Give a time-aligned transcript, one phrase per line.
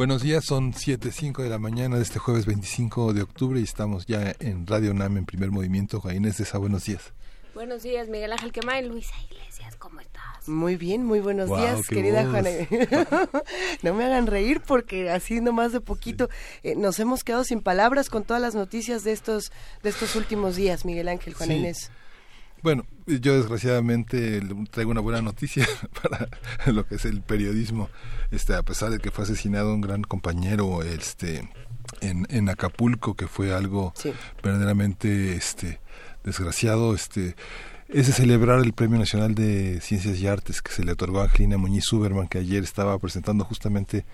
[0.00, 4.06] Buenos días, son 7.05 de la mañana de este jueves 25 de octubre y estamos
[4.06, 6.00] ya en Radio NAM en primer movimiento.
[6.00, 7.12] Juan Inés de Esa, buenos días.
[7.52, 10.48] Buenos días, Miguel Ángel Quemay, Luisa Iglesias, ¿cómo estás?
[10.48, 12.48] Muy bien, muy buenos días, querida Juana.
[13.82, 16.30] no me hagan reír porque así nomás de poquito
[16.62, 20.56] eh, nos hemos quedado sin palabras con todas las noticias de estos de estos últimos
[20.56, 21.90] días, Miguel Ángel, Juan Inés.
[22.62, 25.66] Bueno, yo desgraciadamente traigo una buena noticia
[26.02, 26.28] para
[26.66, 27.88] lo que es el periodismo.
[28.30, 31.48] Este, a pesar de que fue asesinado un gran compañero, este,
[32.02, 33.94] en, en Acapulco, que fue algo
[34.42, 35.80] verdaderamente, este,
[36.22, 37.34] desgraciado, este,
[37.88, 41.24] es de celebrar el Premio Nacional de Ciencias y Artes que se le otorgó a
[41.24, 44.04] Angelina Muñiz Suberman, que ayer estaba presentando justamente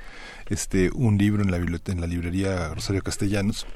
[0.48, 3.66] este un libro en la en la librería Rosario Castellanos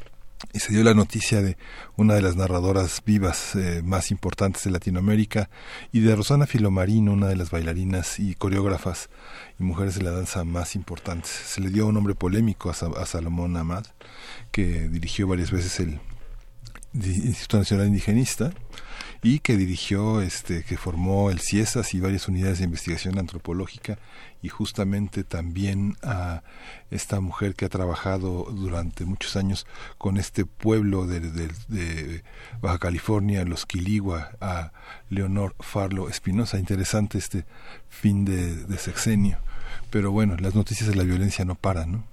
[0.52, 1.56] y se dio la noticia de
[1.96, 5.50] una de las narradoras vivas eh, más importantes de Latinoamérica
[5.92, 9.10] y de Rosana Filomarino, una de las bailarinas y coreógrafas
[9.58, 11.30] y mujeres de la danza más importantes.
[11.30, 13.84] Se le dio un nombre polémico a, a Salomón Amad,
[14.50, 16.00] que dirigió varias veces el
[16.94, 18.52] Instituto Nacional Indigenista
[19.22, 23.98] y que dirigió, este, que formó el CIESAS y varias unidades de investigación antropológica
[24.42, 26.42] y justamente también a
[26.90, 29.66] esta mujer que ha trabajado durante muchos años
[29.98, 32.22] con este pueblo de, de,
[32.62, 34.72] Baja California, los Quiligua, a
[35.10, 36.58] Leonor Farlo Espinosa.
[36.58, 37.44] Interesante este
[37.90, 39.38] fin de, de sexenio.
[39.90, 42.04] Pero bueno, las noticias de la violencia no paran, ¿no?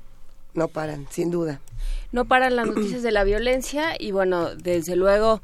[0.53, 1.61] No paran, sin duda.
[2.11, 5.41] No paran las noticias de la violencia y bueno, desde luego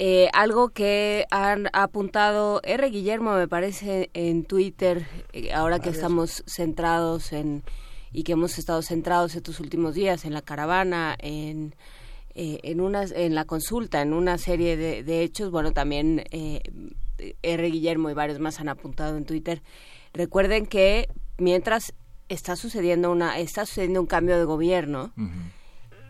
[0.00, 2.88] eh, algo que han apuntado R.
[2.88, 7.64] Guillermo, me parece, en Twitter, eh, ahora que estamos centrados en
[8.12, 11.74] y que hemos estado centrados estos últimos días en la caravana, en
[12.36, 16.22] eh, en unas en la consulta, en una serie de, de hechos, bueno, también
[17.42, 17.68] R.
[17.68, 19.62] Guillermo y varios más han apuntado en Twitter.
[20.14, 21.08] Recuerden que
[21.38, 21.92] mientras
[22.28, 25.12] está sucediendo una está sucediendo un cambio de gobierno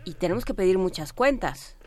[0.05, 1.78] y tenemos que pedir muchas cuentas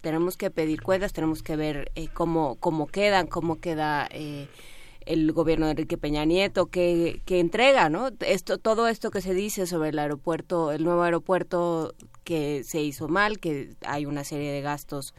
[0.00, 4.48] tenemos que pedir cuentas, tenemos que ver eh, cómo, cómo quedan, cómo queda eh,
[5.06, 8.10] el gobierno de Enrique Peña Nieto, qué, entrega, ¿no?
[8.20, 11.94] Esto, todo esto que se dice sobre el aeropuerto, el nuevo aeropuerto
[12.24, 15.14] que se hizo mal, que hay una serie de gastos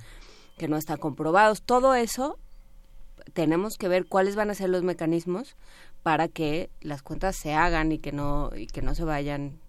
[0.58, 2.38] que no están comprobados, todo eso
[3.34, 5.56] tenemos que ver cuáles van a ser los mecanismos
[6.04, 9.60] para que las cuentas se hagan y que no y que no se vayan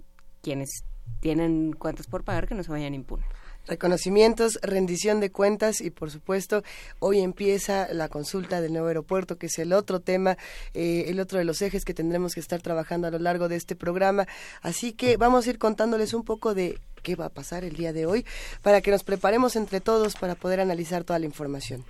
[0.43, 0.85] quienes
[1.21, 3.27] tienen cuentas por pagar que no se vayan impunes
[3.67, 6.63] reconocimientos, rendición de cuentas y por supuesto
[6.99, 10.37] hoy empieza la consulta del nuevo aeropuerto que es el otro tema,
[10.75, 13.57] eh, el otro de los ejes que tendremos que estar trabajando a lo largo de
[13.57, 14.27] este programa.
[14.63, 17.93] Así que vamos a ir contándoles un poco de qué va a pasar el día
[17.93, 18.25] de hoy
[18.63, 21.85] para que nos preparemos entre todos para poder analizar toda la información.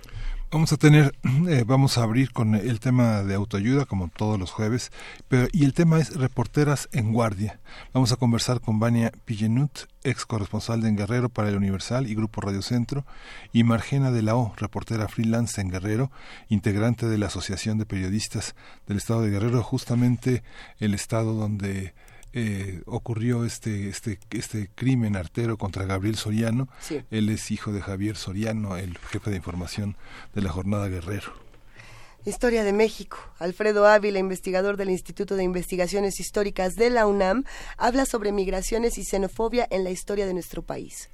[0.55, 1.13] Vamos a tener,
[1.49, 4.89] eh, vamos a abrir con el tema de autoayuda como todos los jueves,
[5.27, 7.59] pero y el tema es reporteras en guardia.
[7.91, 12.15] Vamos a conversar con Vania Pillenut, ex corresponsal de En Guerrero para el Universal y
[12.15, 13.05] Grupo Radio Centro,
[13.51, 16.09] y Margena de la O, reportera freelance en Guerrero,
[16.47, 18.55] integrante de la Asociación de Periodistas
[18.87, 20.41] del Estado de Guerrero, justamente
[20.79, 21.93] el estado donde
[22.37, 26.67] eh, ocurrió este, este, este crimen artero contra Gabriel Soriano.
[27.09, 29.95] Él es hijo de Javier Soriano, el jefe de información
[30.33, 31.31] de la Jornada Guerrero.
[32.25, 33.19] Historia de México.
[33.39, 37.45] Alfredo Ávila, investigador del Instituto de Investigaciones Históricas de la UNAM,
[37.77, 41.09] habla sobre migraciones y xenofobia en la historia de nuestro país.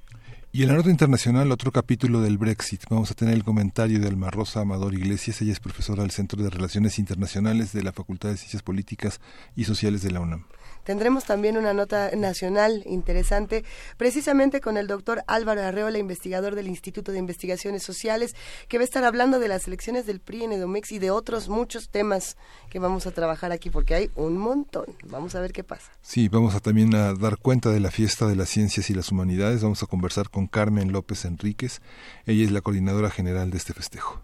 [0.50, 2.82] Y en la nota internacional, otro capítulo del Brexit.
[2.90, 5.40] Vamos a tener el comentario de Alma Rosa Amador Iglesias.
[5.40, 9.20] Ella es profesora del Centro de Relaciones Internacionales de la Facultad de Ciencias Políticas
[9.54, 10.46] y Sociales de la UNAM.
[10.84, 13.64] Tendremos también una nota nacional interesante,
[13.96, 18.34] precisamente con el doctor Álvaro Arreola, investigador del Instituto de Investigaciones Sociales,
[18.68, 21.48] que va a estar hablando de las elecciones del PRI en Edomex y de otros
[21.48, 22.36] muchos temas
[22.70, 24.86] que vamos a trabajar aquí, porque hay un montón.
[25.04, 25.92] Vamos a ver qué pasa.
[26.00, 29.10] Sí, vamos a también a dar cuenta de la fiesta de las ciencias y las
[29.10, 29.62] humanidades.
[29.62, 31.80] Vamos a conversar con Carmen López Enríquez.
[32.26, 34.20] Ella es la coordinadora general de este festejo.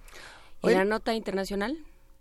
[0.62, 1.78] ¿Y la nota internacional?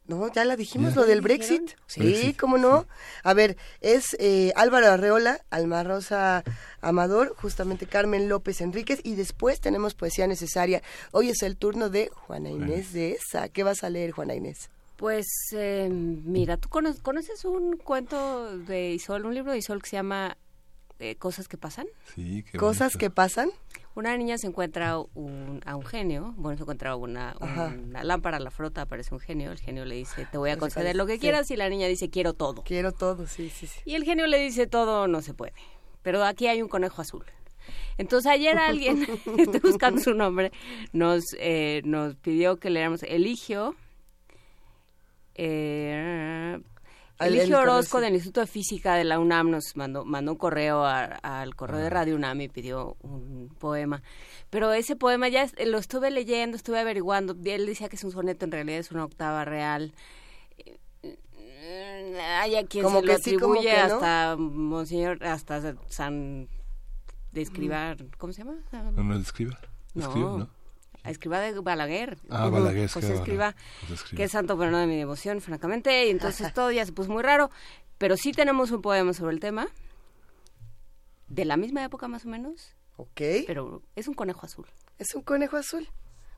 [0.07, 1.71] No, ya la dijimos, lo del Brexit.
[1.85, 2.85] Sí, cómo no.
[3.23, 6.45] A ver, es eh, Álvaro Arreola, Alma Rosa
[6.79, 10.81] Amador, justamente Carmen López Enríquez y después tenemos poesía necesaria.
[11.11, 13.49] Hoy es el turno de Juana Inés de esa.
[13.49, 14.69] ¿Qué vas a leer, Juana Inés?
[14.95, 19.97] Pues eh, mira, ¿tú conoces un cuento de Isol, un libro de Isol que se
[19.97, 20.37] llama
[20.99, 21.85] eh, Cosas que pasan?
[22.15, 23.49] Sí, qué ¿Cosas que pasan?
[23.97, 28.51] Una niña se encuentra un, a un genio, bueno, se encuentra una, una lámpara, la
[28.51, 31.49] frota, aparece un genio, el genio le dice, te voy a conceder lo que quieras,
[31.49, 32.61] y la niña dice, quiero todo.
[32.61, 33.79] Quiero todo, sí, sí, sí.
[33.85, 35.53] Y el genio le dice, todo no se puede,
[36.03, 37.25] pero aquí hay un conejo azul.
[37.97, 39.01] Entonces ayer alguien,
[39.39, 40.51] estoy buscando su nombre,
[40.93, 43.73] nos, eh, nos pidió que leéramos Eligio,
[45.33, 46.59] eh,
[47.19, 51.55] Eligio Orozco del Instituto de Física de la UNAM nos mandó, mandó un correo al
[51.55, 54.03] correo de Radio UNAM y pidió un poema.
[54.49, 57.35] Pero ese poema ya lo estuve leyendo, estuve averiguando.
[57.43, 59.93] Él decía que es un soneto, en realidad es una octava real.
[62.39, 66.47] Hay a quien se lo atribuye hasta Monseñor, hasta San
[67.31, 68.57] de Escribar, ¿cómo se llama?
[68.71, 69.59] No, no, Escriba.
[69.93, 70.56] No, ¿no?
[71.09, 72.17] Escriba de Balaguer.
[72.29, 72.89] Ah, Balaguer.
[72.89, 73.55] José Escriba,
[74.15, 77.11] que es santo pero no de mi devoción, francamente, y entonces todo ya se puso
[77.11, 77.49] muy raro,
[77.97, 79.67] pero sí tenemos un poema sobre el tema,
[81.27, 82.73] de la misma época más o menos.
[82.97, 83.21] Ok.
[83.45, 84.65] Pero es un conejo azul.
[84.97, 85.87] Es un conejo azul.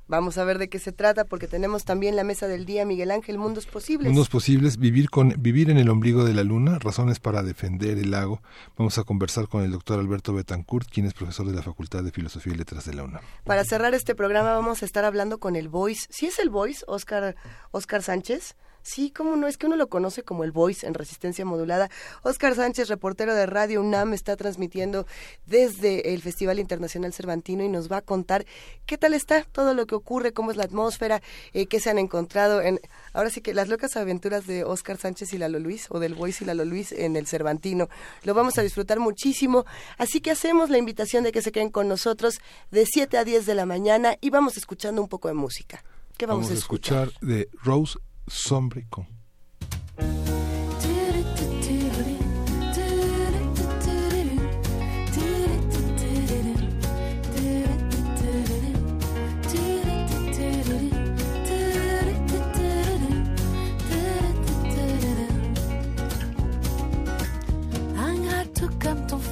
[0.10, 3.12] Vamos a ver de qué se trata porque tenemos también la mesa del día Miguel
[3.12, 4.08] Ángel Mundos Posibles.
[4.08, 8.10] Mundos Posibles, vivir con vivir en el ombligo de la luna, razones para defender el
[8.10, 8.42] lago.
[8.76, 12.10] Vamos a conversar con el doctor Alberto Betancourt, quien es profesor de la Facultad de
[12.10, 13.22] Filosofía y Letras de la UNAM.
[13.44, 16.08] Para cerrar este programa vamos a estar hablando con el Voice.
[16.10, 17.36] ¿Sí es el Voice, Oscar
[17.70, 18.56] Oscar Sánchez?
[18.90, 21.92] Sí, cómo no, es que uno lo conoce como el Voice en resistencia modulada.
[22.24, 25.06] Oscar Sánchez, reportero de Radio UNAM, está transmitiendo
[25.46, 28.48] desde el Festival Internacional Cervantino y nos va a contar
[28.88, 31.22] qué tal está todo lo que ocurre, cómo es la atmósfera,
[31.54, 32.80] eh, qué se han encontrado en,
[33.14, 36.44] ahora sí que las locas aventuras de Oscar Sánchez y Lalo Luis, o del Voice
[36.44, 37.90] y Lalo Luis en el Cervantino.
[38.24, 39.68] Lo vamos a disfrutar muchísimo,
[40.00, 42.40] así que hacemos la invitación de que se queden con nosotros
[42.72, 45.84] de 7 a 10 de la mañana y vamos escuchando un poco de música.
[46.18, 47.10] ¿Qué vamos, a escuchar?
[47.10, 48.00] escuchar de Rose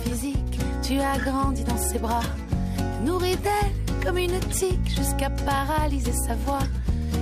[0.03, 2.23] Physique, tu as grandi dans ses bras,
[3.05, 6.59] nourri d'elle comme une tique jusqu'à paralyser sa voix.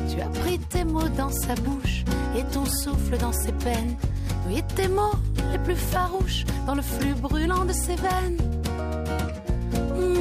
[0.09, 2.03] Tu as pris tes mots dans sa bouche
[2.37, 3.95] et ton souffle dans ses peines.
[4.47, 5.15] Oui, tes mots
[5.51, 8.37] les plus farouches dans le flux brûlant de ses veines.
[9.95, 10.15] Mmh.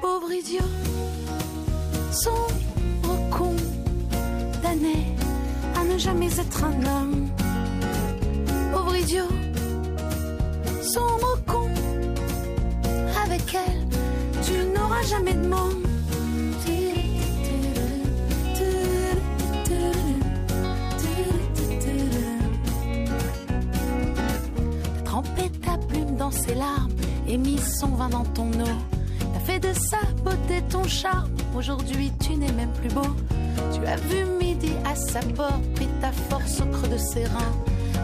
[0.00, 0.70] Pauvre idiot,
[2.10, 5.06] sombre condamné
[5.76, 7.28] à ne jamais être un homme.
[8.72, 9.28] Pauvre idiot,
[10.82, 11.70] sombre con,
[13.24, 13.86] avec elle,
[14.42, 15.97] tu n'auras jamais de monde.
[26.30, 26.92] Ses larmes
[27.26, 28.78] et mis son vin dans ton eau.
[29.32, 31.30] T'as fait de sa beauté ton charme.
[31.56, 33.16] Aujourd'hui, tu n'es même plus beau.
[33.72, 37.54] Tu as vu midi à sa porte, pris ta force au creux de ses reins.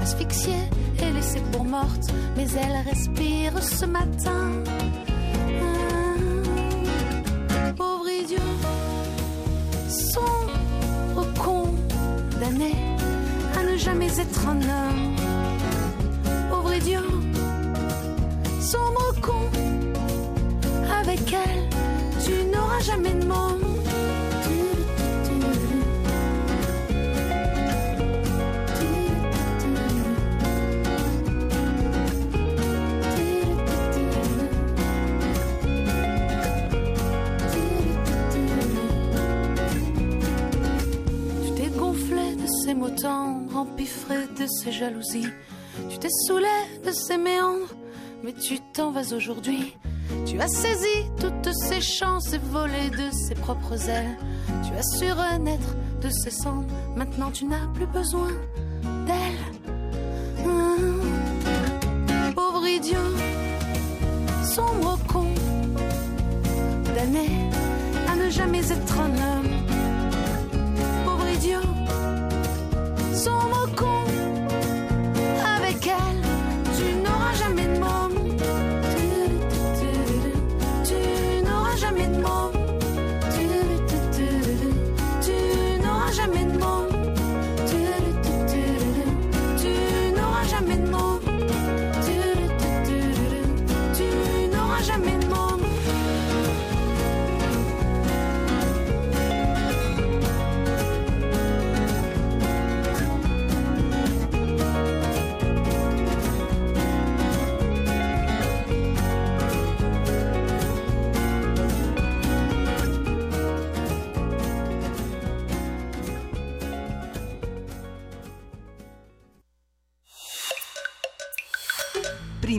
[0.03, 0.69] Asphyxiée
[1.01, 4.51] et laissée pour morte, mais elle respire ce matin.
[7.51, 8.39] Ah, pauvre idiot,
[9.89, 12.75] sombre condamné
[13.59, 15.15] à ne jamais être un homme
[16.75, 17.03] ingrédients
[18.61, 19.51] sont moquons.
[21.01, 21.69] Avec elle,
[22.25, 23.59] tu n'auras jamais de mots.
[42.37, 45.29] de ses mots tendres, empiffrés de ses jalousies.
[45.91, 46.47] Tu t'es saoulé
[46.85, 47.75] de ces méandres
[48.25, 49.77] mais tu t'en vas aujourd'hui.
[50.27, 54.17] Tu as saisi toutes ses chances et volé de ses propres ailes.
[54.67, 58.29] Tu as su renaître de ses cendres, maintenant tu n'as plus besoin
[59.07, 59.45] d'elle.
[60.47, 62.33] Mmh.
[62.35, 62.99] Pauvre idiot,
[64.43, 65.27] sombre con,
[66.95, 67.51] d'année
[68.11, 69.51] à ne jamais être un homme.
[71.05, 71.61] Pauvre idiot,
[73.13, 74.14] sombre con,
[75.91, 76.24] avec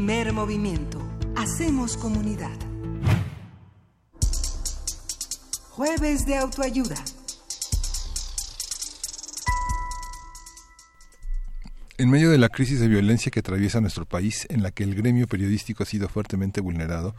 [0.05, 1.01] Primer movimiento.
[1.35, 2.55] Hacemos comunidad.
[5.71, 6.95] Jueves de autoayuda.
[11.97, 14.93] En medio de la crisis de violencia que atraviesa nuestro país, en la que el
[14.93, 17.15] gremio periodístico ha sido fuertemente vulnerado,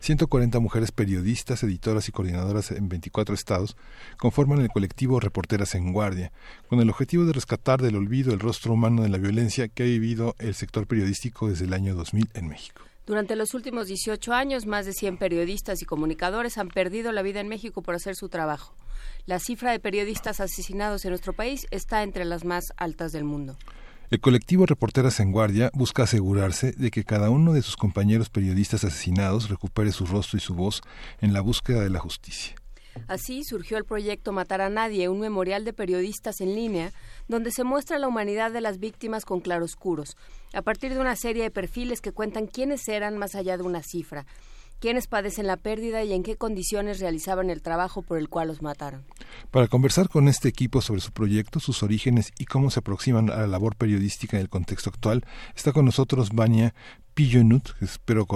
[0.00, 3.76] 140 mujeres periodistas, editoras y coordinadoras en 24 estados
[4.16, 6.32] conforman el colectivo Reporteras en Guardia,
[6.68, 9.86] con el objetivo de rescatar del olvido el rostro humano de la violencia que ha
[9.86, 12.82] vivido el sector periodístico desde el año 2000 en México.
[13.06, 17.40] Durante los últimos 18 años, más de 100 periodistas y comunicadores han perdido la vida
[17.40, 18.74] en México por hacer su trabajo.
[19.26, 23.56] La cifra de periodistas asesinados en nuestro país está entre las más altas del mundo.
[24.10, 28.82] El colectivo Reporteras en Guardia busca asegurarse de que cada uno de sus compañeros periodistas
[28.82, 30.82] asesinados recupere su rostro y su voz
[31.20, 32.56] en la búsqueda de la justicia.
[33.06, 36.90] Así surgió el proyecto Matar a Nadie, un memorial de periodistas en línea
[37.28, 40.16] donde se muestra la humanidad de las víctimas con claroscuros,
[40.52, 43.84] a partir de una serie de perfiles que cuentan quiénes eran más allá de una
[43.84, 44.26] cifra,
[44.80, 48.62] quiénes padecen la pérdida y en qué condiciones realizaban el trabajo por el cual los
[48.62, 49.04] mataron.
[49.50, 53.36] Para conversar con este equipo sobre su proyecto, sus orígenes y cómo se aproximan a
[53.36, 56.74] la labor periodística en el contexto actual, está con nosotros Vania
[57.14, 58.26] Pillonut, espero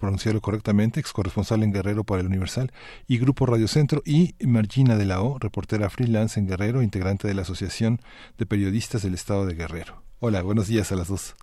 [0.00, 2.72] pronunciarlo correctamente, ex corresponsal en Guerrero para el Universal
[3.06, 7.34] y Grupo Radio Centro, y Margina de la O, reportera freelance en Guerrero, integrante de
[7.34, 8.00] la Asociación
[8.38, 10.02] de Periodistas del Estado de Guerrero.
[10.20, 11.34] Hola, buenos días a las dos.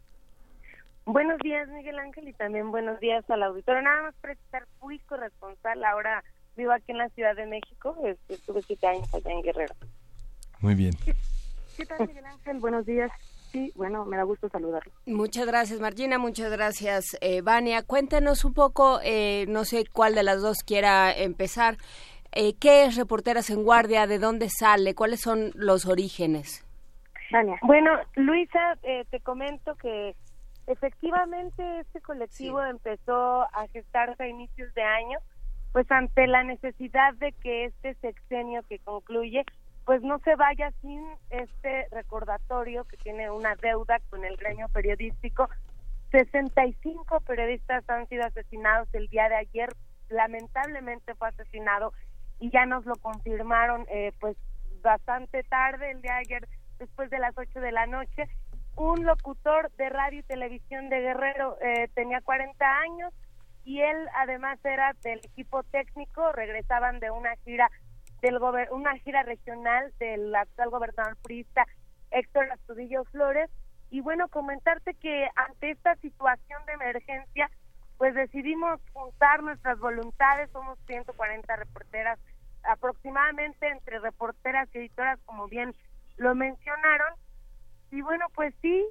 [1.11, 3.81] Buenos días, Miguel Ángel, y también buenos días al auditorio.
[3.81, 6.23] Nada más para estar muy corresponsal, ahora
[6.55, 9.73] vivo aquí en la Ciudad de México, este, estuve siete años allá en Guerrero.
[10.59, 10.93] Muy bien.
[11.75, 12.59] ¿Qué, tal, Miguel Ángel?
[12.59, 13.11] Buenos días.
[13.51, 14.91] Sí, bueno, me da gusto saludarlo.
[15.07, 16.19] Muchas gracias, Margina.
[16.19, 17.81] Muchas gracias, eh, Vania.
[17.81, 21.77] Cuéntenos un poco, eh, no sé cuál de las dos quiera empezar.
[22.33, 24.05] Eh, ¿Qué es Reporteras en Guardia?
[24.05, 24.93] ¿De dónde sale?
[24.93, 26.63] ¿Cuáles son los orígenes?
[27.31, 27.57] Vania.
[27.63, 30.15] Bueno, Luisa, eh, te comento que
[30.69, 35.17] Efectivamente, este colectivo empezó a gestarse a inicios de año,
[35.71, 39.45] pues ante la necesidad de que este sexenio que concluye,
[39.85, 45.49] pues no se vaya sin este recordatorio que tiene una deuda con el gremio periodístico.
[46.11, 49.69] 65 periodistas han sido asesinados el día de ayer,
[50.09, 51.93] lamentablemente fue asesinado
[52.39, 54.37] y ya nos lo confirmaron eh, pues
[54.83, 56.47] bastante tarde el día de ayer
[56.77, 58.29] después de las 8 de la noche
[58.79, 63.13] un locutor de radio y televisión de Guerrero, eh, tenía 40 años
[63.65, 67.69] y él además era del equipo técnico, regresaban de una gira
[68.21, 68.37] del
[68.71, 71.65] una gira regional del actual gobernador priista
[72.11, 73.49] Héctor Astudillo Flores.
[73.91, 77.49] Y bueno, comentarte que ante esta situación de emergencia
[77.97, 82.17] pues decidimos juntar nuestras voluntades, somos 140 reporteras
[82.63, 85.75] aproximadamente entre reporteras y editoras como bien
[86.15, 87.13] lo mencionaron
[87.91, 88.85] y bueno, pues sí,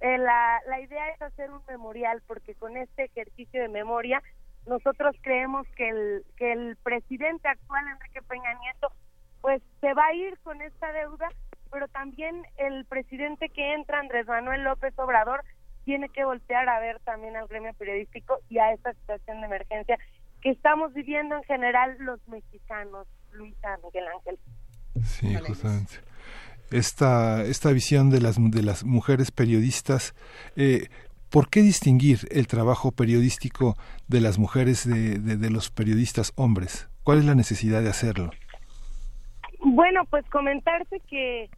[0.00, 4.22] eh, la, la idea es hacer un memorial porque con este ejercicio de memoria
[4.66, 8.92] nosotros creemos que el, que el presidente actual, Enrique Peña Nieto,
[9.40, 11.28] pues se va a ir con esta deuda,
[11.70, 15.44] pero también el presidente que entra, Andrés Manuel López Obrador,
[15.84, 19.98] tiene que voltear a ver también al gremio periodístico y a esta situación de emergencia
[20.40, 24.38] que estamos viviendo en general los mexicanos, Luisa Miguel Ángel.
[25.02, 26.13] Sí, justamente
[26.70, 30.14] esta, esta visión de las, de las mujeres periodistas.
[30.56, 30.88] Eh,
[31.30, 36.88] ¿Por qué distinguir el trabajo periodístico de las mujeres de, de, los periodistas hombres?
[37.02, 38.30] ¿Cuál es la necesidad de hacerlo?
[39.58, 41.50] Bueno, pues comentarte que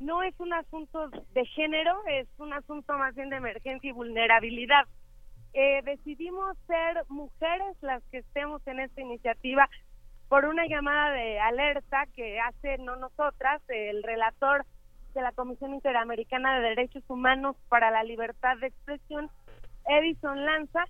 [0.00, 4.86] no es un asunto de género, es un asunto más bien de emergencia y vulnerabilidad.
[5.52, 9.68] Eh, decidimos ser mujeres las que estemos en esta iniciativa
[10.28, 14.64] por una llamada de alerta que hace no nosotras, el relator
[15.14, 19.30] de la Comisión Interamericana de Derechos Humanos para la Libertad de Expresión,
[19.86, 20.84] Edison Lanza,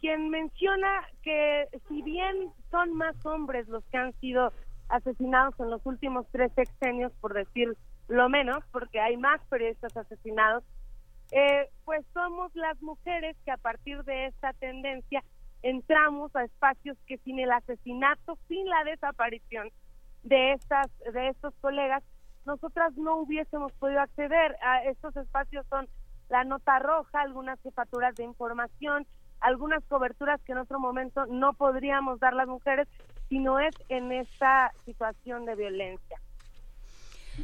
[0.00, 4.52] quien menciona que si bien son más hombres los que han sido
[4.88, 7.76] asesinados en los últimos tres sexenios, por decir
[8.08, 10.64] lo menos, porque hay más periodistas asesinados,
[11.30, 15.22] eh, pues somos las mujeres que a partir de esta tendencia
[15.62, 19.70] entramos a espacios que sin el asesinato, sin la desaparición
[20.22, 22.02] de estas de estos colegas,
[22.44, 25.88] nosotras no hubiésemos podido acceder a estos espacios son
[26.28, 29.06] la nota roja, algunas jefaturas de información,
[29.40, 32.88] algunas coberturas que en otro momento no podríamos dar las mujeres,
[33.28, 36.20] si no es en esta situación de violencia.
[37.34, 37.42] Si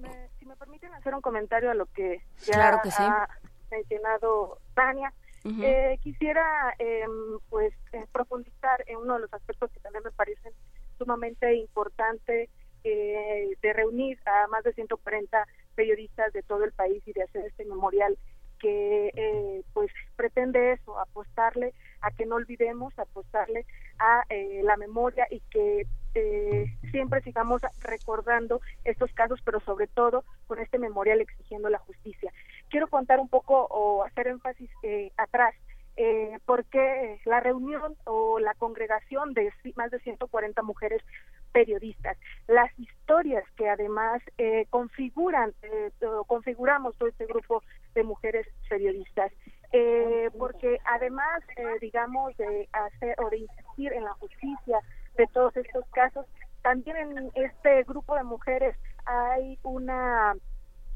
[0.00, 3.28] me, si me permiten hacer un comentario a lo que ya ha
[3.70, 5.12] mencionado Tania,
[5.44, 10.52] eh, quisiera em, pues eh, profundizar en uno de los aspectos que también me parecen
[10.98, 12.50] sumamente importante
[12.84, 17.46] eh, de reunir a más de 140 periodistas de todo el país y de hacer
[17.46, 18.18] este memorial
[18.58, 19.10] que
[20.16, 23.66] pretende eso, apostarle a que no olvidemos, apostarle
[23.98, 30.24] a eh, la memoria y que eh, siempre sigamos recordando estos casos, pero sobre todo
[30.46, 32.32] con este memorial exigiendo la justicia.
[32.70, 35.54] Quiero contar un poco o hacer énfasis eh, atrás.
[35.96, 41.02] Eh, porque la reunión o la congregación de más de 140 mujeres
[41.52, 45.90] periodistas, las historias que además eh, configuran, eh,
[46.26, 47.62] configuramos todo este grupo
[47.94, 49.32] de mujeres periodistas,
[49.72, 54.78] eh, porque además, eh, digamos, de hacer o de insistir en la justicia
[55.16, 56.26] de todos estos casos,
[56.62, 60.34] también en este grupo de mujeres hay una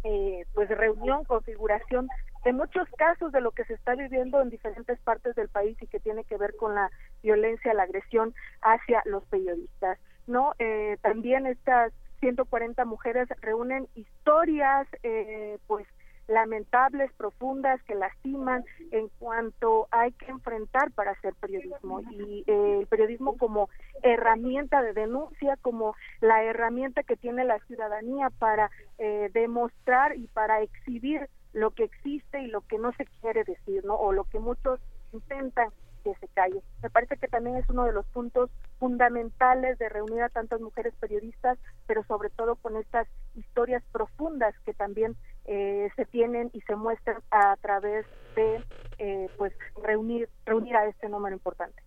[0.05, 2.09] eh, pues reunión, configuración
[2.45, 5.87] de muchos casos de lo que se está viviendo en diferentes partes del país y
[5.87, 6.91] que tiene que ver con la
[7.23, 9.99] violencia, la agresión hacia los periodistas.
[10.27, 10.53] ¿no?
[10.59, 15.87] Eh, también estas 140 mujeres reúnen historias, eh, pues,
[16.29, 22.01] lamentables, profundas, que lastiman en cuanto hay que enfrentar para hacer periodismo.
[22.11, 23.69] Y eh, el periodismo como
[24.03, 30.63] herramienta de denuncia, como la herramienta que tiene la ciudadanía para eh, demostrar y para
[30.63, 33.95] exhibir lo que existe y lo que no se quiere decir, ¿no?
[33.95, 34.81] O lo que muchos
[35.13, 35.71] intentan
[36.03, 36.63] que se calle.
[36.83, 40.95] Me parece que también es uno de los puntos fundamentales de reunir a tantas mujeres
[41.01, 45.17] periodistas, pero sobre todo con estas historias profundas que también
[45.47, 48.65] eh, se tienen y se muestran a través de
[48.99, 51.83] eh, pues reunir reunir a este número importante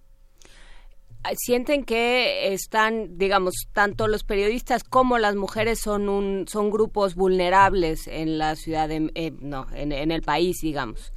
[1.36, 8.08] sienten que están, digamos, tanto los periodistas como las mujeres son un, son grupos vulnerables
[8.08, 11.12] en la ciudad, de, eh, no, en, en, el país, digamos.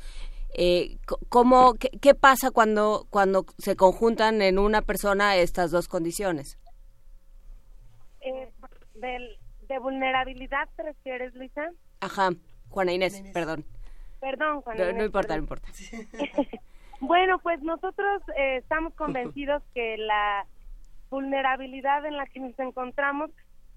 [0.54, 6.58] Eh, ¿cómo, qué, qué, pasa cuando, cuando se conjuntan en una persona estas dos condiciones?
[8.20, 8.50] Eh,
[8.94, 11.70] de, de, vulnerabilidad te refieres, Luisa?
[12.00, 12.30] Ajá,
[12.68, 13.32] Juana Inés, Inés.
[13.32, 13.64] perdón.
[14.20, 14.92] Perdón, Juana Inés.
[14.92, 15.48] No, no importa, perdón.
[15.48, 16.58] no importa.
[17.00, 20.46] bueno, pues nosotros eh, estamos convencidos que la
[21.10, 23.30] vulnerabilidad en la que nos encontramos,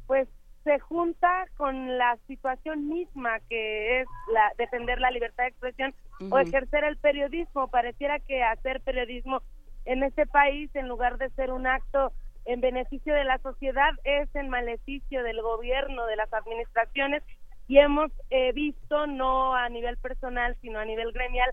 [0.07, 0.27] pues
[0.63, 6.23] se junta con la situación misma que es la defender la libertad de expresión uh
[6.23, 6.33] -huh.
[6.33, 7.67] o ejercer el periodismo.
[7.67, 9.41] Pareciera que hacer periodismo
[9.85, 12.13] en este país, en lugar de ser un acto
[12.45, 17.23] en beneficio de la sociedad, es en maleficio del gobierno, de las administraciones,
[17.67, 21.51] y hemos eh, visto, no a nivel personal, sino a nivel gremial,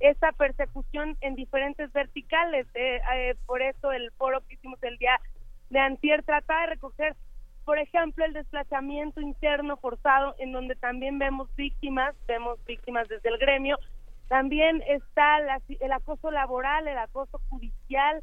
[0.00, 2.66] esta persecución en diferentes verticales.
[2.74, 5.20] Eh, eh, por eso el foro que hicimos el día
[5.70, 7.16] de antier trata de recoger
[7.64, 13.38] por ejemplo, el desplazamiento interno forzado, en donde también vemos víctimas, vemos víctimas desde el
[13.38, 13.78] gremio,
[14.28, 18.22] también está la, el acoso laboral, el acoso judicial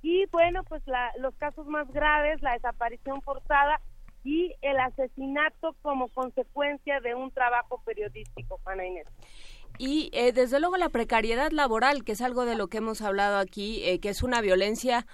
[0.00, 3.80] y, bueno, pues la, los casos más graves, la desaparición forzada
[4.24, 9.06] y el asesinato como consecuencia de un trabajo periodístico, Juana Inés.
[9.78, 13.38] Y eh, desde luego la precariedad laboral, que es algo de lo que hemos hablado
[13.38, 15.06] aquí, eh, que es una violencia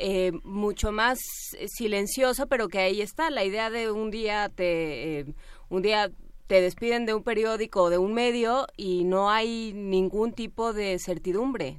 [0.00, 1.18] eh, mucho más
[1.66, 5.24] silenciosa, pero que ahí está la idea de un día te eh,
[5.70, 6.10] un día
[6.46, 11.00] te despiden de un periódico o de un medio y no hay ningún tipo de
[11.00, 11.78] certidumbre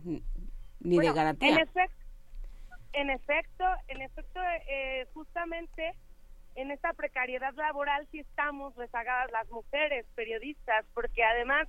[0.81, 1.49] ni bueno, de garantía.
[1.49, 1.95] En efecto,
[2.91, 4.39] en efecto, en efecto
[4.69, 5.93] eh, justamente
[6.61, 11.67] en esta precariedad laboral sí estamos rezagadas las mujeres periodistas, porque además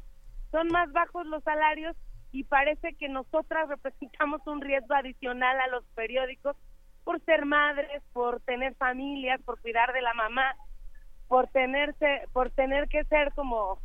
[0.50, 1.96] son más bajos los salarios
[2.33, 6.57] y parece que nosotras representamos un riesgo adicional a los periódicos
[7.05, 10.57] por ser madres, por tener familias, por cuidar de la mamá,
[11.29, 13.79] por tenerse, por tener que ser como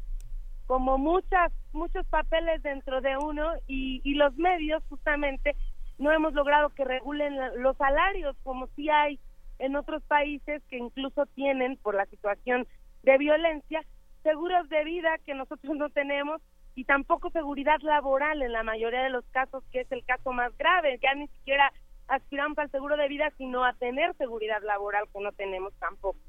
[0.65, 5.55] como muchas muchos papeles dentro de uno y, y los medios justamente
[5.99, 9.19] no hemos logrado que regulen los salarios como si hay
[9.59, 12.67] en otros países que incluso tienen por la situación
[13.03, 13.81] de violencia
[14.23, 16.41] seguros de vida que nosotros no tenemos
[16.73, 20.55] y tampoco seguridad laboral en la mayoría de los casos, que es el caso más
[20.57, 20.99] grave.
[21.01, 21.71] Ya ni siquiera
[22.07, 26.19] aspiramos al seguro de vida, sino a tener seguridad laboral, que no tenemos tampoco.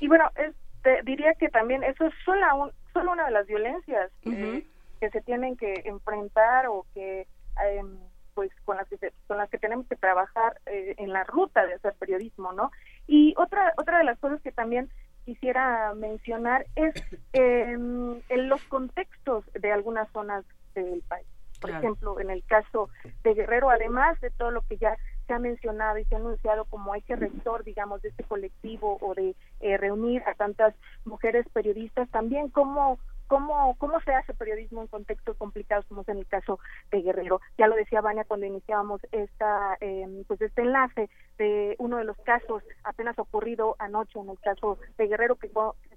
[0.00, 4.10] Y bueno, este, diría que también eso es solo, un, solo una de las violencias
[4.26, 4.58] uh -huh.
[4.58, 4.66] eh,
[5.00, 7.20] que se tienen que enfrentar o que
[7.64, 7.82] eh,
[8.34, 11.64] pues con las que se, con las que tenemos que trabajar eh, en la ruta
[11.64, 12.70] de hacer periodismo, ¿no?
[13.06, 14.90] Y otra otra de las cosas que también
[15.24, 16.94] quisiera mencionar es
[17.32, 20.44] eh, en los contextos de algunas zonas
[20.74, 21.26] del país.
[21.60, 21.84] Por claro.
[21.84, 22.90] ejemplo, en el caso
[23.22, 26.66] de Guerrero, además de todo lo que ya se ha mencionado y se ha anunciado
[26.66, 32.08] como eje rector, digamos, de este colectivo o de eh, reunir a tantas mujeres periodistas,
[32.10, 36.58] también cómo cómo cómo se hace periodismo en contextos complicados como es en el caso
[36.90, 41.08] de Guerrero ya lo decía Vania cuando iniciábamos esta eh, pues este enlace
[41.38, 45.50] de uno de los casos apenas ocurrido anoche en el caso de Guerrero que,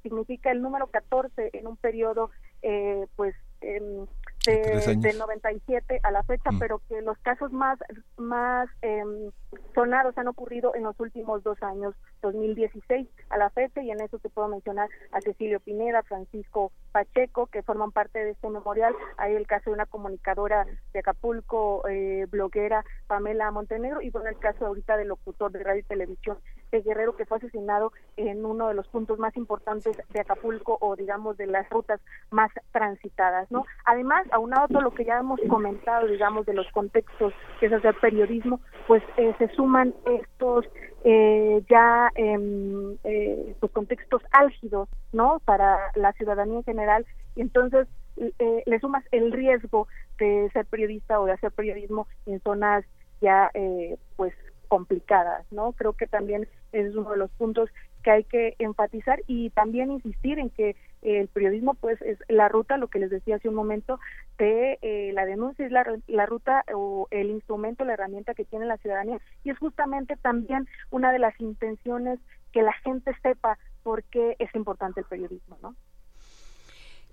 [0.03, 2.29] significa el número 14 en un periodo
[2.61, 4.05] eh, pues eh,
[4.45, 6.59] de, 97 a la fecha, mm.
[6.59, 7.77] pero que los casos más,
[8.17, 9.31] más em,
[9.75, 14.19] sonados han ocurrido en los últimos dos años, 2016 a la fecha, y en eso
[14.19, 18.95] te puedo mencionar a Cecilio Pineda, Francisco Pacheco, que forman parte de este memorial.
[19.17, 24.39] Hay el caso de una comunicadora de Acapulco, eh, bloguera Pamela Montenegro, y bueno, el
[24.39, 26.39] caso ahorita del locutor de radio y televisión
[26.71, 30.95] de Guerrero, que fue asesinado en uno de los puntos más importantes de Acapulco o
[30.95, 33.63] digamos de las rutas más transitadas, ¿no?
[33.85, 37.95] Además, aunado todo lo que ya hemos comentado, digamos, de los contextos que es hacer
[38.01, 40.65] periodismo, pues eh, se suman estos
[41.09, 45.39] eh, ya eh, eh, pues contextos álgidos, ¿no?
[45.45, 47.05] Para la ciudadanía en general,
[47.37, 49.87] y entonces eh, le sumas el riesgo
[50.19, 52.83] de ser periodista o de hacer periodismo en zonas
[53.21, 54.33] ya eh, pues
[54.67, 55.71] complicadas, ¿no?
[55.71, 57.69] Creo que también es uno de los puntos
[58.03, 62.75] que hay que enfatizar y también insistir en que el periodismo pues es la ruta,
[62.75, 63.97] lo que les decía hace un momento,
[64.37, 68.65] de eh, la denuncia es la, la ruta o el instrumento, la herramienta que tiene
[68.65, 72.19] la ciudadanía y es justamente también una de las intenciones
[72.51, 75.75] que la gente sepa por qué es importante el periodismo, ¿no?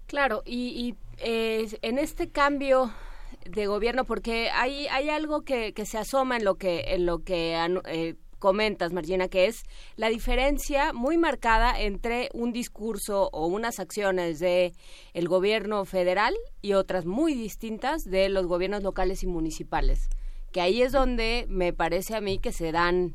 [0.06, 2.90] Claro, y, eh, en este cambio
[3.48, 7.24] de gobierno, porque hay, hay algo que, que se asoma en lo que, en lo
[7.24, 7.56] que
[7.86, 9.64] eh, comentas, Margina, que es
[9.96, 14.74] la diferencia muy marcada entre un discurso o unas acciones de
[15.14, 20.10] el gobierno federal y otras muy distintas de los gobiernos locales y municipales.
[20.52, 23.14] Que ahí es donde me parece a mí que se dan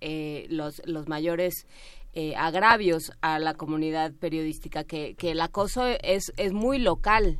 [0.00, 1.68] eh, los, los mayores
[2.12, 7.38] eh, agravios a la comunidad periodística, que, que el acoso es, es muy local.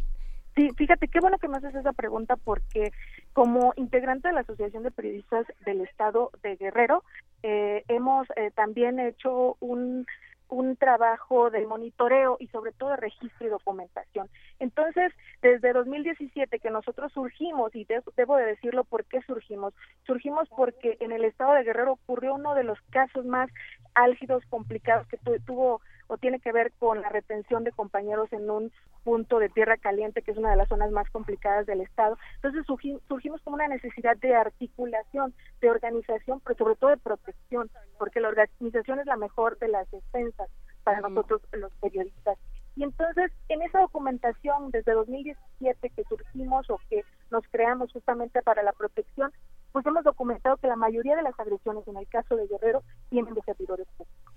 [0.55, 2.93] Sí, fíjate, qué bueno que me haces esa pregunta porque
[3.37, 7.05] como integrante de la Asociación de Periodistas del Estado de Guerrero,
[7.43, 10.07] eh, hemos eh, también hecho un
[10.49, 14.29] un trabajo de monitoreo y sobre todo de registro y documentación.
[14.61, 17.85] Entonces, desde 2017 que nosotros surgimos, y
[18.17, 19.75] debo de decirlo por qué surgimos,
[20.07, 23.51] surgimos porque en el estado de Guerrero ocurrió uno de los casos más
[23.95, 28.73] álgidos, complicados que tuvo o tiene que ver con la retención de compañeros en un
[29.05, 32.19] punto de tierra caliente, que es una de las zonas más complicadas del Estado.
[32.37, 38.21] Entonces surgimos como una necesidad de articulación, de organización, pero sobre todo de protección, porque
[38.21, 40.49] la organización es la mejor de las defensas
[40.83, 42.39] para nosotros los periodistas.
[42.77, 48.63] Y entonces, en esa documentación, desde 2017 que surgimos o que nos creamos justamente para
[48.63, 49.33] la protección,
[49.73, 53.35] pues hemos documentado que la mayoría de las agresiones, en el caso de Guerrero, vienen
[53.35, 54.36] de servidores públicos.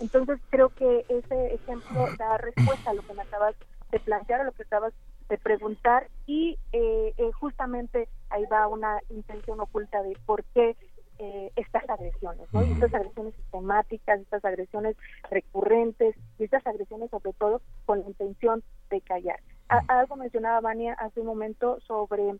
[0.00, 3.54] Entonces creo que ese ejemplo da respuesta a lo que me acabas
[3.90, 4.92] de plantear, a lo que acabas
[5.28, 10.76] de preguntar y eh, eh, justamente ahí va una intención oculta de por qué
[11.18, 12.62] eh, estas agresiones, ¿no?
[12.62, 14.96] estas agresiones sistemáticas, estas agresiones
[15.30, 19.38] recurrentes y estas agresiones sobre todo con la intención de callar.
[19.68, 22.34] algo mencionaba Vania hace un momento sobre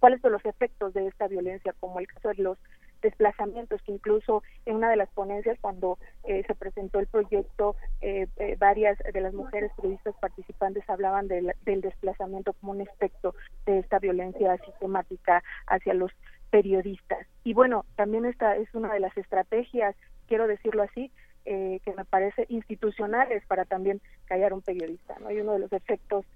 [0.00, 2.58] cuáles son los efectos de esta violencia, como el caso de los
[3.02, 8.26] desplazamientos, que incluso en una de las ponencias cuando eh, se presentó el proyecto, eh,
[8.36, 13.34] eh, varias de las mujeres periodistas participantes hablaban del, desplazamiento como un aspecto
[13.66, 16.10] de esta violencia sistemática hacia los
[16.50, 17.26] periodistas.
[17.44, 19.94] Y bueno, también esta es una de las estrategias,
[20.26, 21.10] quiero decirlo así,
[21.44, 25.30] que me parece institucionales para también callar un periodista, ¿no?
[25.30, 26.26] Y uno de los efectos,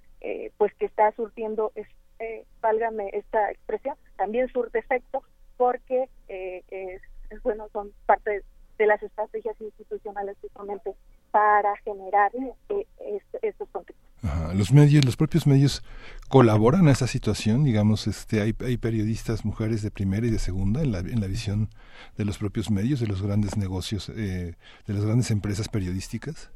[0.56, 1.88] pues que está surtiendo, es,
[2.60, 5.24] válgame esta expresión, también surte efecto
[5.60, 8.42] porque eh, es, bueno son parte
[8.78, 10.94] de las estrategias institucionales justamente
[11.32, 12.32] para generar
[12.70, 12.86] eh,
[13.42, 14.08] estos contextos.
[14.54, 15.84] Los medios, los propios medios
[16.30, 20.80] colaboran a esa situación, digamos, este, hay, hay periodistas mujeres de primera y de segunda
[20.80, 21.68] en la, en la visión
[22.16, 24.54] de los propios medios, de los grandes negocios, eh,
[24.86, 26.50] de las grandes empresas periodísticas.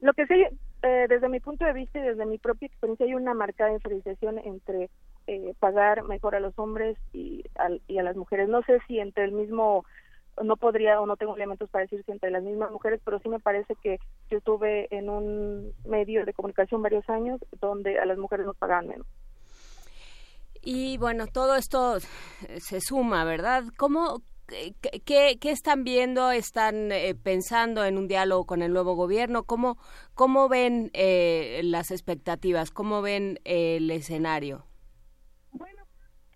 [0.00, 0.44] Lo, que sí,
[0.82, 4.38] eh, desde mi punto de vista y desde mi propia experiencia, hay una marcada diferenciación
[4.40, 4.90] entre
[5.26, 8.48] eh, pagar mejor a los hombres y a, y a las mujeres.
[8.48, 9.84] No sé si entre el mismo,
[10.42, 13.28] no podría o no tengo elementos para decir si entre las mismas mujeres, pero sí
[13.28, 13.98] me parece que
[14.30, 18.88] yo estuve en un medio de comunicación varios años donde a las mujeres nos pagaban
[18.88, 19.06] menos.
[20.62, 21.98] Y bueno, todo esto
[22.58, 23.62] se suma, ¿verdad?
[23.76, 26.30] ¿Cómo, ¿Qué, qué, están viendo?
[26.30, 29.42] ¿Están eh, pensando en un diálogo con el nuevo gobierno?
[29.42, 29.76] ¿Cómo,
[30.14, 32.70] cómo ven eh, las expectativas?
[32.70, 34.65] ¿Cómo ven el escenario?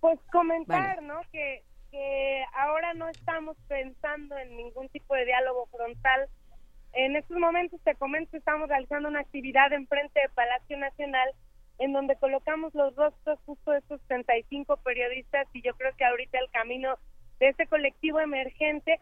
[0.00, 1.20] Pues comentar, ¿no?
[1.32, 6.28] Que, que ahora no estamos pensando en ningún tipo de diálogo frontal.
[6.92, 11.30] En estos momentos, te comento, estamos realizando una actividad en frente de Palacio Nacional
[11.80, 16.38] en donde colocamos los rostros justo de estos 35 periodistas y yo creo que ahorita
[16.38, 16.98] el camino
[17.38, 19.00] de este colectivo emergente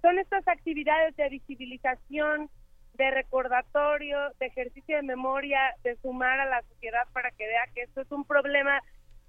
[0.00, 2.50] son estas actividades de visibilización,
[2.94, 7.82] de recordatorio, de ejercicio de memoria, de sumar a la sociedad para que vea que
[7.82, 8.80] esto es un problema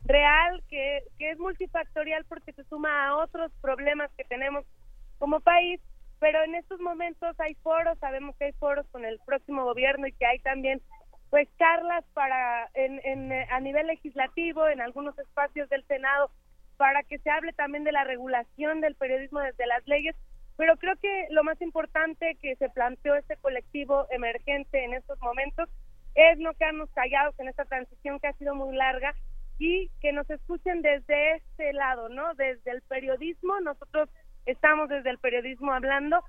[0.05, 4.65] real, que, que es multifactorial porque se suma a otros problemas que tenemos
[5.17, 5.81] como país,
[6.19, 10.13] pero en estos momentos hay foros, sabemos que hay foros con el próximo gobierno y
[10.13, 10.81] que hay también
[11.29, 16.29] pues charlas para en, en, a nivel legislativo en algunos espacios del Senado
[16.77, 20.15] para que se hable también de la regulación del periodismo desde las leyes
[20.57, 25.69] pero creo que lo más importante que se planteó este colectivo emergente en estos momentos
[26.13, 29.13] es no quedarnos callados en esta transición que ha sido muy larga
[29.57, 32.33] y que nos escuchen desde este lado, ¿no?
[32.35, 34.09] Desde el periodismo, nosotros
[34.45, 36.23] estamos desde el periodismo hablando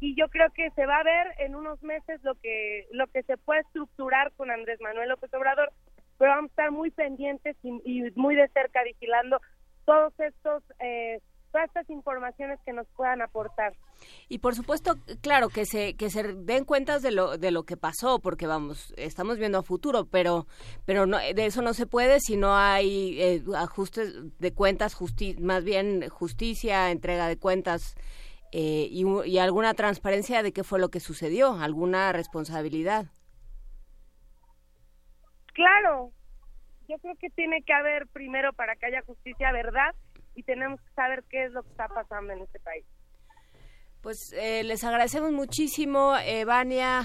[0.00, 3.22] y yo creo que se va a ver en unos meses lo que lo que
[3.24, 5.70] se puede estructurar con Andrés Manuel López Obrador,
[6.18, 9.40] pero vamos a estar muy pendientes y, y muy de cerca vigilando
[9.84, 13.74] todos estos eh, todas estas informaciones que nos puedan aportar.
[14.28, 17.76] Y por supuesto, claro, que se que se den cuentas de lo de lo que
[17.76, 20.46] pasó, porque vamos, estamos viendo a futuro, pero
[20.86, 25.36] pero no, de eso no se puede si no hay eh, ajustes de cuentas, justi
[25.38, 27.94] más bien justicia, entrega de cuentas
[28.52, 33.06] eh, y, y alguna transparencia de qué fue lo que sucedió, alguna responsabilidad.
[35.52, 36.12] Claro,
[36.88, 39.94] yo creo que tiene que haber primero para que haya justicia, verdad,
[40.40, 42.86] y tenemos que saber qué es lo que está pasando en este país.
[44.00, 47.02] Pues eh, les agradecemos muchísimo, eh, Vania,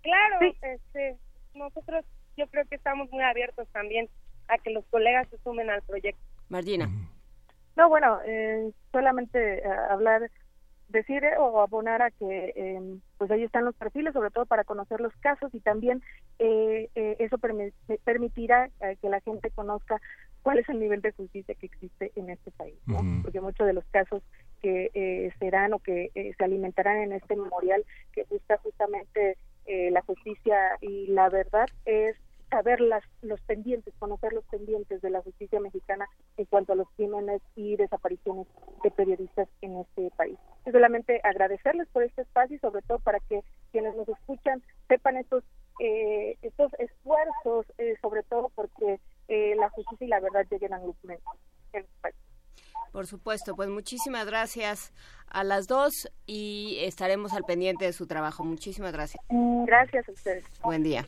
[0.01, 0.57] Claro, sí.
[0.61, 1.17] este,
[1.53, 2.05] nosotros
[2.37, 4.09] yo creo que estamos muy abiertos también
[4.47, 6.21] a que los colegas se sumen al proyecto.
[6.49, 6.89] Margina.
[7.75, 10.29] No, bueno, eh, solamente eh, hablar
[10.91, 14.99] decir o abonar a que eh, pues ahí están los perfiles, sobre todo para conocer
[14.99, 16.01] los casos y también
[16.39, 17.71] eh, eh, eso permi
[18.03, 20.01] permitirá eh, que la gente conozca
[20.41, 22.97] cuál es el nivel de justicia que existe en este país, ¿no?
[22.97, 23.21] uh -huh.
[23.23, 24.23] porque muchos de los casos
[24.61, 30.57] que eh, serán o que se alimentarán en este memorial que busca justamente la justicia
[30.81, 32.17] y la verdad es
[32.51, 36.05] saber las, los pendientes, conocer los pendientes de la justicia mexicana
[36.37, 38.45] en cuanto a los crímenes y desapariciones
[38.83, 40.37] de periodistas en este país.
[40.67, 45.17] Y solamente agradecerles por este espacio y sobre todo para que quienes nos escuchan sepan
[45.17, 45.43] estos
[45.79, 50.79] eh, estos esfuerzos, eh, sobre todo porque eh, la justicia y la verdad lleguen a
[50.79, 51.11] los en
[51.73, 52.15] este país.
[52.91, 54.91] Por supuesto, pues muchísimas gracias
[55.27, 58.43] a las dos y estaremos al pendiente de su trabajo.
[58.43, 59.23] Muchísimas gracias.
[59.65, 60.45] Gracias a ustedes.
[60.61, 61.07] Buen día.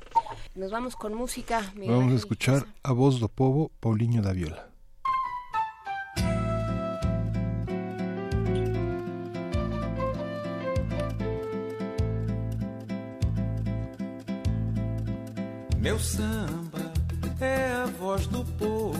[0.55, 1.61] Nos vamos con música.
[1.75, 4.73] Miguel vamos a escuchar a voz do povo, Paulinho da Viola.
[15.83, 16.93] Meu samba
[17.41, 18.92] é a voz do povo.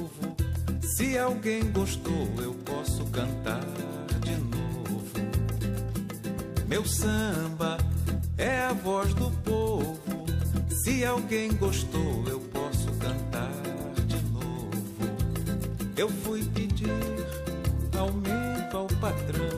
[0.96, 3.66] Se alguém gostou, eu posso cantar
[4.22, 5.02] de novo.
[6.68, 7.80] Meu samba
[8.38, 9.98] é a voz do povo.
[10.84, 13.50] Se alguém gostou, eu posso cantar
[14.06, 14.70] de novo.
[15.98, 16.92] Eu fui pedir
[17.98, 19.50] aumento ao patrão.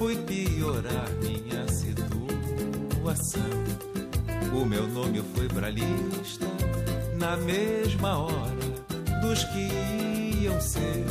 [0.00, 2.02] Fui piorar minha situação.
[4.52, 6.46] O meu nome foi pra lista
[7.16, 8.71] na mesma hora
[9.22, 9.68] dos que
[10.42, 11.06] iam ser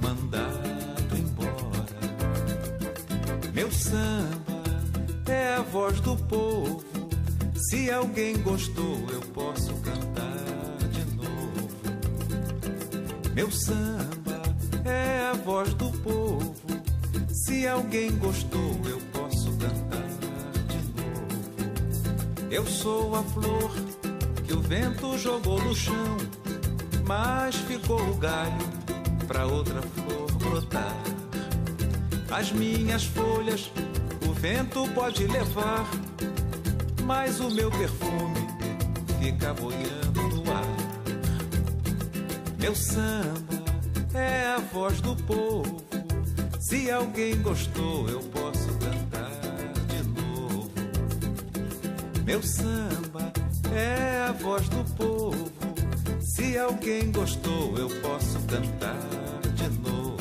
[0.00, 1.84] mandado embora.
[3.52, 4.62] Meu samba
[5.28, 6.82] é a voz do povo.
[7.54, 11.68] Se alguém gostou, eu posso cantar de novo.
[13.34, 14.42] Meu samba
[14.84, 16.54] é a voz do povo.
[17.30, 19.72] Se alguém gostou, eu posso cantar
[22.52, 23.72] eu sou a flor
[24.44, 26.18] que o vento jogou no chão,
[27.12, 28.68] mas ficou o galho
[29.28, 30.96] para outra flor brotar.
[32.30, 33.70] As minhas folhas
[34.26, 35.86] o vento pode levar,
[37.04, 38.46] mas o meu perfume
[39.20, 40.76] fica boiando no ar.
[42.58, 43.62] Meu samba
[44.14, 45.84] é a voz do povo.
[46.58, 49.30] Se alguém gostou, eu posso cantar.
[52.24, 53.30] Meu samba
[53.74, 55.51] é a voz do povo.
[56.42, 58.98] Se alguém gostou, eu posso cantar
[59.54, 60.16] de novo.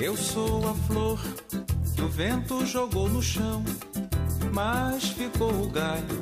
[0.00, 1.20] Eu sou a flor
[1.94, 3.62] que o vento jogou no chão
[4.56, 6.18] mas ficou o galho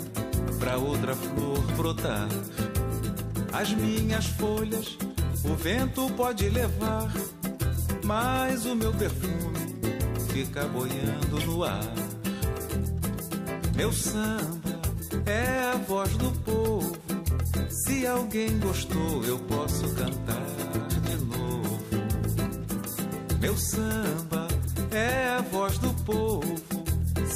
[0.58, 2.26] para outra flor brotar.
[3.52, 4.98] As minhas folhas
[5.44, 7.12] o vento pode levar,
[8.04, 9.54] mas o meu perfume
[10.32, 11.94] fica boiando no ar.
[13.76, 14.80] Meu samba
[15.26, 16.92] é a voz do povo.
[17.68, 20.44] Se alguém gostou, eu posso cantar
[21.02, 21.78] de novo.
[23.40, 24.48] Meu samba
[24.90, 26.53] é a voz do povo.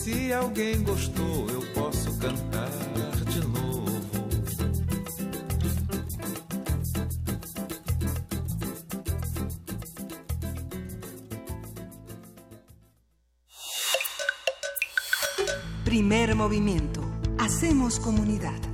[0.09, 2.71] Se alguém gostou, eu posso cantar
[3.27, 3.85] de novo.
[15.85, 17.03] Primer movimiento.
[17.39, 18.68] Hacemos comunidad.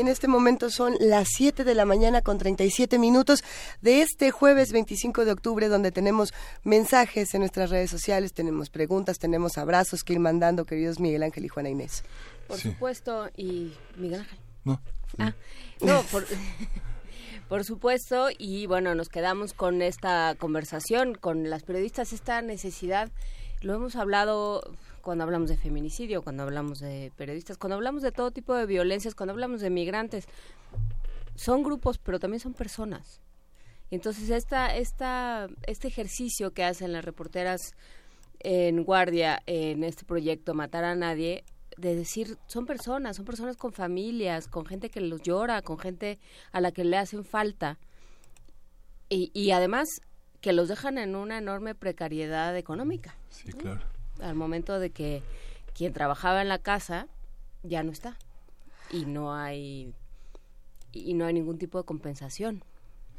[0.00, 3.44] Y en este momento son las 7 de la mañana con 37 minutos
[3.82, 6.32] de este jueves 25 de octubre, donde tenemos
[6.64, 11.44] mensajes en nuestras redes sociales, tenemos preguntas, tenemos abrazos que ir mandando, queridos Miguel Ángel
[11.44, 12.02] y Juana Inés.
[12.48, 14.38] Por supuesto, y Miguel Ángel.
[14.64, 14.80] No.
[15.18, 15.34] Ah,
[15.82, 16.24] no, por,
[17.50, 23.10] por supuesto, y bueno, nos quedamos con esta conversación con las periodistas, esta necesidad,
[23.60, 24.62] lo hemos hablado
[25.00, 29.14] cuando hablamos de feminicidio, cuando hablamos de periodistas, cuando hablamos de todo tipo de violencias,
[29.14, 30.26] cuando hablamos de migrantes.
[31.34, 33.20] Son grupos, pero también son personas.
[33.90, 37.74] Entonces, esta, esta, este ejercicio que hacen las reporteras
[38.38, 41.44] en guardia en este proyecto Matar a Nadie,
[41.76, 46.18] de decir, son personas, son personas con familias, con gente que los llora, con gente
[46.52, 47.78] a la que le hacen falta.
[49.08, 49.88] Y, y además
[50.40, 53.16] que los dejan en una enorme precariedad económica.
[53.28, 53.82] Sí, claro
[54.22, 55.22] al momento de que
[55.74, 57.06] quien trabajaba en la casa
[57.62, 58.16] ya no está
[58.90, 59.94] y no hay
[60.92, 62.64] y no hay ningún tipo de compensación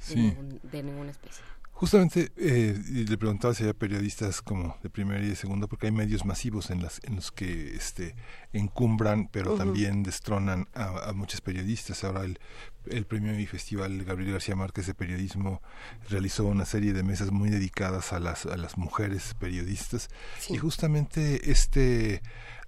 [0.09, 1.43] de, ningún, de ninguna especie.
[1.71, 5.91] Justamente eh, le preguntaba si había periodistas como de primera y de segunda, porque hay
[5.91, 8.15] medios masivos en, las, en los que este,
[8.53, 12.03] encumbran, pero también destronan a, a, muchos periodistas.
[12.03, 12.39] Ahora el,
[12.87, 15.61] el premio y festival Gabriel García Márquez de periodismo
[16.09, 20.55] realizó una serie de mesas muy dedicadas a las, a las mujeres periodistas sí.
[20.55, 22.21] y justamente este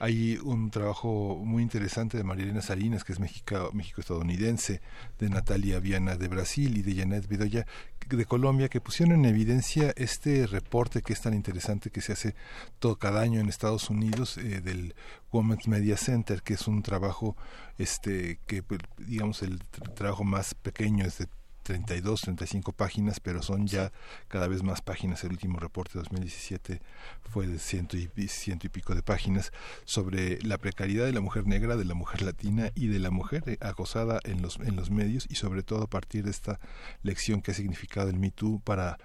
[0.04, 4.82] hay un trabajo muy interesante de María Elena Salinas, que es México-estadounidense,
[5.18, 7.66] de Natalia Viana de Brasil y de Janet Bedoya
[8.10, 12.36] de Colombia, que pusieron en evidencia este reporte que es tan interesante que se hace
[12.80, 14.94] todo cada año en Estados Unidos eh, del
[15.32, 17.38] Women's Media Center, que es un trabajo
[17.78, 19.64] este que pues, digamos el
[19.96, 21.28] trabajo más pequeño es de
[21.64, 23.92] 32, 35 páginas, pero son ya
[24.28, 25.24] cada vez más páginas.
[25.24, 26.82] El último reporte de 2017
[27.24, 29.52] fue de ciento y, ciento y pico de páginas
[29.86, 33.44] sobre la precariedad de la mujer negra, de la mujer latina y de la mujer
[33.48, 36.60] eh, acosada en los, en los medios y sobre todo a partir de esta
[37.02, 38.98] lección que ha significado el Me Too para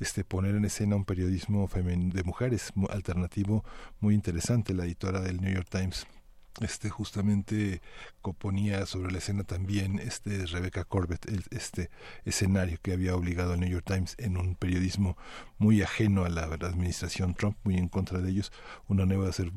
[0.00, 3.64] este, poner en escena un periodismo de mujeres alternativo
[4.00, 4.74] muy interesante.
[4.74, 6.06] La editora del New York Times
[6.60, 7.80] este justamente
[8.22, 11.90] componía sobre la escena también este Rebecca Corbett el, este
[12.24, 15.16] escenario que había obligado al New York Times en un periodismo
[15.58, 18.52] muy ajeno a la administración Trump muy en contra de ellos
[18.88, 19.52] una nueva hacer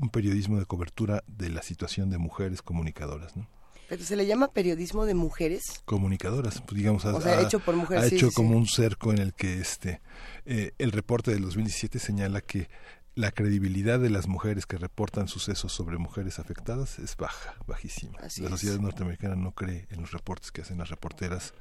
[0.00, 3.48] un periodismo de cobertura de la situación de mujeres comunicadoras ¿no?
[3.88, 5.82] Pero se le llama periodismo de mujeres.
[5.84, 7.04] Comunicadoras, pues, digamos.
[7.04, 8.04] O sea, ha, hecho por mujeres.
[8.04, 8.56] Ha sí, hecho sí, como sí.
[8.56, 10.00] un cerco en el que este
[10.44, 12.68] eh, el reporte del 2017 señala que
[13.16, 18.18] la credibilidad de las mujeres que reportan sucesos sobre mujeres afectadas es baja, bajísima.
[18.20, 18.52] Así la es.
[18.52, 21.54] sociedad norteamericana no cree en los reportes que hacen las reporteras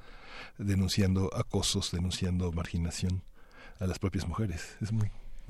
[0.57, 3.23] denunciando acosos, denunciando marginación
[3.79, 4.75] a las propias mujeres.
[4.81, 5.09] Es muy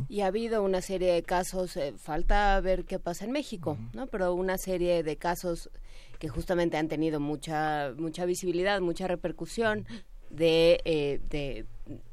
[0.09, 4.07] y ha habido una serie de casos, eh, falta ver qué pasa en México, ¿no?
[4.07, 5.69] Pero una serie de casos
[6.19, 9.85] que justamente han tenido mucha mucha visibilidad, mucha repercusión
[10.35, 11.65] de, eh, de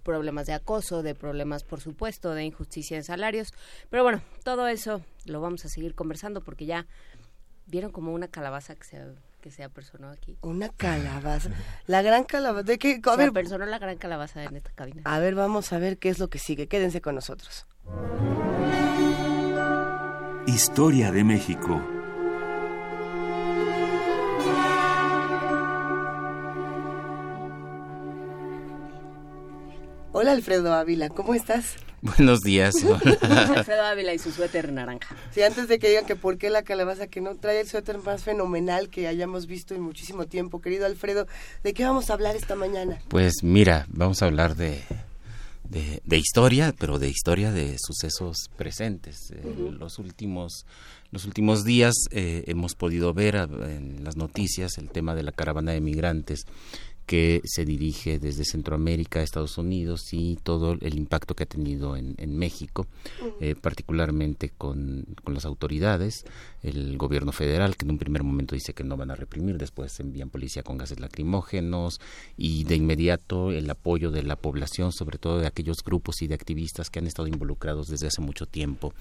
[0.03, 3.53] problemas de acoso, de problemas, por supuesto, de injusticia en salarios.
[3.91, 6.87] Pero bueno, todo eso lo vamos a seguir conversando porque ya
[7.67, 8.99] vieron como una calabaza que se
[9.43, 10.39] que se apersonó aquí.
[10.41, 11.51] Una calabaza.
[11.87, 12.63] La gran calabaza.
[12.63, 13.01] ¿De qué?
[13.05, 15.03] A se ver, apersonó la gran calabaza en esta cabina.
[15.05, 16.69] a ver, vamos a ver qué es lo que sigue.
[16.69, 17.67] Quédense con nosotros.
[20.47, 21.83] Historia de México.
[30.13, 31.77] Hola Alfredo Ávila, ¿cómo estás?
[32.03, 32.75] Buenos días.
[33.23, 35.15] Alfredo Ávila y su suéter naranja.
[35.33, 37.99] Sí, antes de que digan que por qué la calabaza que no trae el suéter
[37.99, 41.27] más fenomenal que hayamos visto en muchísimo tiempo, querido Alfredo,
[41.63, 42.99] ¿de qué vamos a hablar esta mañana?
[43.09, 44.83] Pues mira, vamos a hablar de,
[45.71, 49.31] de, de historia, pero de historia de sucesos presentes.
[49.31, 49.43] Eh.
[49.79, 50.67] Los últimos
[51.13, 55.31] los últimos días eh, hemos podido ver a- en las noticias el tema de la
[55.33, 56.47] caravana de migrantes
[57.07, 61.97] que se dirige desde Centroamérica a Estados Unidos y todo el impacto que ha tenido
[61.97, 62.87] en, México,
[63.41, 66.25] eh, particularmente con, las autoridades,
[66.63, 69.99] el gobierno federal, que en un primer momento dice que no van a reprimir, después
[70.01, 72.01] envían policía con gases lacrimógenos
[72.37, 76.35] y de inmediato el apoyo de la población, sobre todo de aquellos grupos y de
[76.35, 78.95] activistas que han estado involucrados desde hace mucho tiempo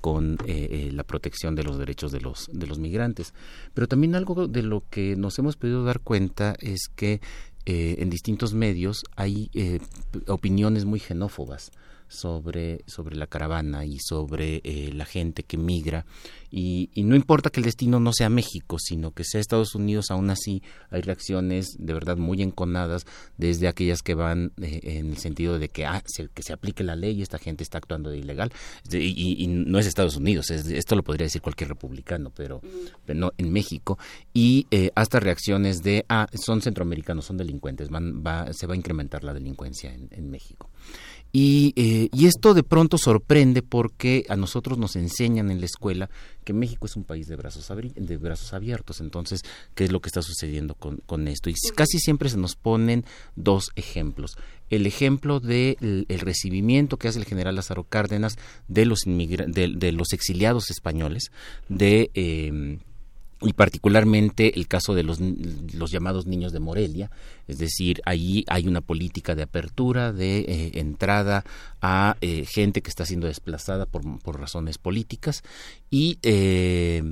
[0.00, 3.34] con eh, eh, la protección de los derechos de los, de los migrantes.
[3.74, 7.20] Pero también algo de lo que nos hemos podido dar cuenta es que
[7.66, 9.80] eh, en distintos medios hay eh,
[10.26, 11.70] opiniones muy xenófobas
[12.08, 16.06] sobre, sobre la caravana y sobre eh, la gente que migra.
[16.50, 20.30] Y, no importa que el destino no sea México, sino que sea Estados Unidos, aún
[20.30, 23.06] así hay reacciones de verdad muy enconadas,
[23.36, 26.82] desde aquellas que van eh, en el sentido de que, ah, se, que se aplique
[26.84, 28.52] la ley y esta gente está actuando de ilegal.
[28.90, 32.60] Y, no es Estados Unidos, esto lo podría decir cualquier republicano, pero,
[33.06, 33.98] no en México.
[34.32, 38.76] Y eh, hasta reacciones de, ah, son centroamericanos, son delincuentes, van, va, se va a
[38.76, 40.70] incrementar la delincuencia en México.
[41.30, 46.08] Y, eh, y, esto de pronto sorprende porque a nosotros nos enseñan en la escuela
[46.42, 49.00] que México es un país de brazos, de brazos abiertos.
[49.00, 49.42] Entonces,
[49.74, 51.50] ¿qué es lo que está sucediendo con, con esto?
[51.50, 53.04] Y casi siempre se nos ponen
[53.36, 54.38] dos ejemplos.
[54.70, 58.36] El ejemplo del el recibimiento que hace el general Lázaro Cárdenas
[58.68, 61.30] de los, de, de los exiliados españoles,
[61.68, 62.10] de...
[62.14, 62.78] Eh,
[63.40, 67.10] y particularmente el caso de los, los, llamados niños de Morelia,
[67.46, 71.44] es decir, ahí hay una política de apertura, de eh, entrada
[71.80, 75.44] a eh, gente que está siendo desplazada por, por razones políticas
[75.88, 77.02] y eh,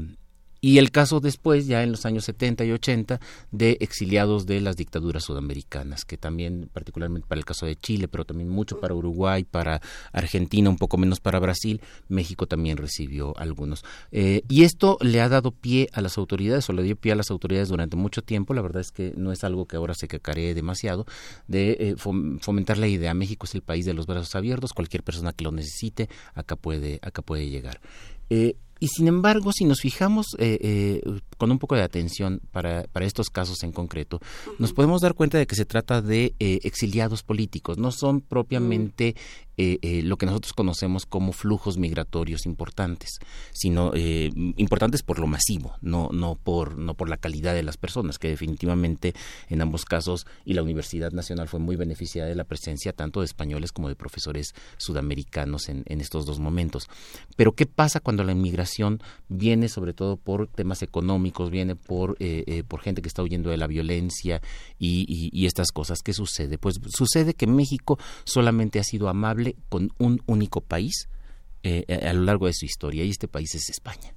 [0.66, 3.20] y el caso después, ya en los años 70 y 80,
[3.52, 8.24] de exiliados de las dictaduras sudamericanas, que también, particularmente para el caso de Chile, pero
[8.24, 13.84] también mucho para Uruguay, para Argentina, un poco menos para Brasil, México también recibió algunos.
[14.10, 17.14] Eh, y esto le ha dado pie a las autoridades, o le dio pie a
[17.14, 20.08] las autoridades durante mucho tiempo, la verdad es que no es algo que ahora se
[20.08, 21.06] cacaree demasiado,
[21.46, 21.94] de eh,
[22.40, 25.52] fomentar la idea, México es el país de los brazos abiertos, cualquier persona que lo
[25.52, 27.80] necesite, acá puede, acá puede llegar.
[28.30, 32.84] Eh, y sin embargo, si nos fijamos eh, eh, con un poco de atención para,
[32.84, 34.20] para, estos casos en concreto,
[34.58, 39.16] nos podemos dar cuenta de que se trata de eh, exiliados políticos, no son propiamente
[39.58, 43.18] eh, eh, lo que nosotros conocemos como flujos migratorios importantes,
[43.52, 47.78] sino eh, importantes por lo masivo, no, no, por, no por la calidad de las
[47.78, 49.14] personas, que definitivamente
[49.48, 53.26] en ambos casos, y la Universidad Nacional fue muy beneficiada de la presencia tanto de
[53.26, 56.88] españoles como de profesores sudamericanos en, estos dos momentos.
[57.36, 62.18] Pero ¿qué pasa cuando la inmigración viene sobre todo por temas económicos, viene por,
[62.68, 64.42] por gente que está huyendo de la violencia
[64.78, 66.02] y, y estas cosas?
[66.02, 66.58] ¿Qué sucede?
[66.58, 71.08] Pues sucede que México solamente ha sido amable con un único país
[71.62, 74.14] eh, a lo largo de su historia y este país es España.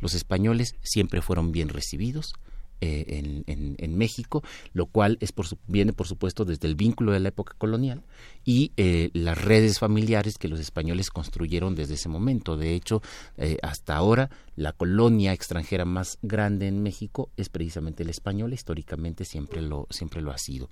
[0.00, 2.34] Los españoles siempre fueron bien recibidos,
[2.80, 7.30] eh, en, México, lo cual es por viene por supuesto desde el vínculo de la
[7.30, 8.04] época colonial
[8.44, 12.56] y eh, las redes familiares que los españoles construyeron desde ese momento.
[12.56, 13.02] De hecho,
[13.36, 19.24] eh, hasta ahora la colonia extranjera más grande en México es precisamente la española, históricamente
[19.24, 20.68] siempre lo, siempre lo ha sido.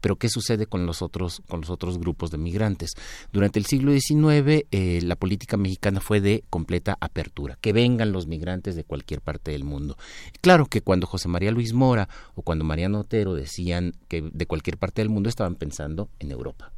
[0.00, 2.90] Pero ¿qué sucede con los otros, con los otros grupos de migrantes?
[3.32, 4.64] Durante el siglo XIX
[5.02, 9.64] la política mexicana fue de completa apertura, que vengan los migrantes de cualquier parte del
[9.64, 9.96] mundo.
[10.40, 14.78] Claro que cuando José María Luis Mora o cuando Mariano Otero decían que de cualquier
[14.78, 16.72] parte del mundo estaban pensando en Europa.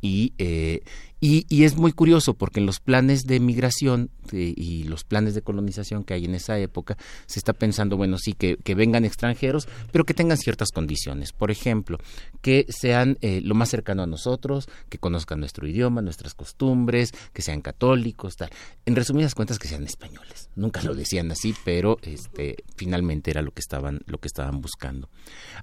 [0.00, 0.82] Y, eh,
[1.22, 5.42] y, es muy curioso porque en los planes de migración eh, y los planes de
[5.42, 6.96] colonización que hay en esa época
[7.26, 11.32] se está pensando, bueno, sí, que, vengan extranjeros, pero que tengan ciertas condiciones.
[11.32, 11.98] Por ejemplo,
[12.40, 17.42] que sean eh, lo más cercano a nosotros, que conozcan nuestro idioma, nuestras costumbres, que
[17.42, 18.48] sean católicos, tal.
[18.86, 20.48] En resumidas cuentas, que sean españoles.
[20.56, 25.10] Nunca lo decían así, pero este, finalmente era lo que estaban, lo que estaban buscando.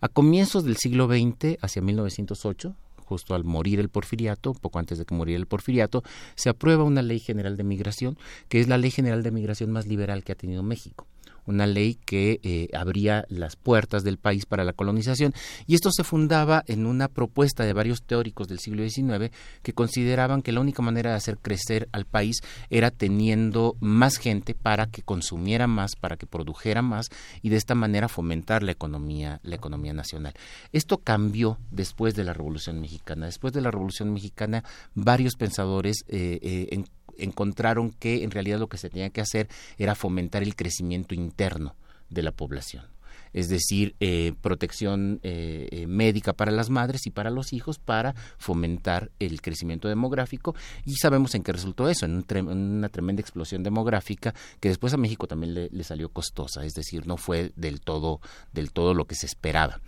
[0.01, 2.75] A comienzos del siglo XX, hacia 1908,
[3.07, 6.03] justo al morir el porfiriato, poco antes de que muriera el porfiriato,
[6.35, 8.17] se aprueba una ley general de migración,
[8.49, 11.07] que es la ley general de migración más liberal que ha tenido México
[11.47, 15.33] una ley que eh, abría las puertas del país para la colonización.
[15.65, 19.31] Y esto se fundaba en una propuesta de varios teóricos del siglo XIX
[19.63, 24.53] que consideraban que la única manera de hacer crecer al país era teniendo más gente
[24.53, 27.07] para que consumiera más, para que produjera más
[27.41, 30.33] y de esta manera fomentar la economía, la economía nacional.
[30.71, 33.25] Esto cambió después de la Revolución Mexicana.
[33.25, 36.83] Después de la Revolución Mexicana, varios pensadores eh, eh,
[37.19, 39.47] encontraron que en realidad lo que se tenía que hacer
[39.77, 41.75] era fomentar el crecimiento interno
[42.09, 42.85] de la población
[43.33, 48.15] es decir, eh, protección eh, eh, médica para las madres y para los hijos para
[48.37, 50.55] fomentar el crecimiento demográfico
[50.85, 55.27] y sabemos en qué resultó eso, en, una tremenda explosión demográfica que después a México
[55.27, 58.21] también le, le, salió costosa, es decir, no fue del todo,
[58.53, 59.81] del todo lo que se esperaba.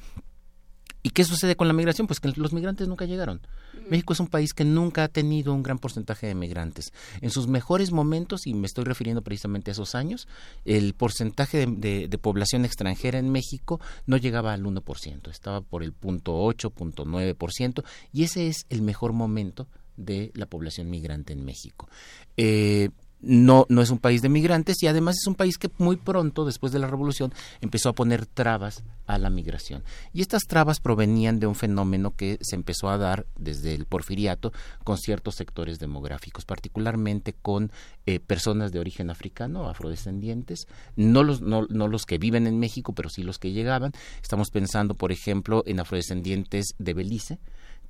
[1.01, 2.07] ¿Y qué sucede con la migración?
[2.07, 3.41] Pues que los migrantes nunca llegaron.
[3.89, 6.91] México es un país que nunca ha tenido un gran porcentaje de migrantes.
[7.21, 10.27] En sus mejores momentos, y me estoy refiriendo precisamente a esos años,
[10.65, 16.35] el porcentaje de, población extranjera en México no llegaba al 1%, estaba por el punto
[16.35, 21.87] 8, punto 9%, y ese es el mejor momento de la población migrante en México.
[22.35, 22.89] Eh,
[23.21, 26.45] no, no es un país de migrantes y además es un país que muy pronto,
[26.45, 29.83] después de la revolución, empezó a poner trabas a la migración.
[30.13, 34.53] Y estas trabas provenían de un fenómeno que se empezó a dar desde el porfiriato
[34.83, 37.71] con ciertos sectores demográficos, particularmente con
[38.05, 42.93] eh, personas de origen africano, afrodescendientes, no los, no, no los que viven en México,
[42.93, 43.91] pero sí los que llegaban.
[44.21, 47.39] Estamos pensando, por ejemplo, en afrodescendientes de Belice,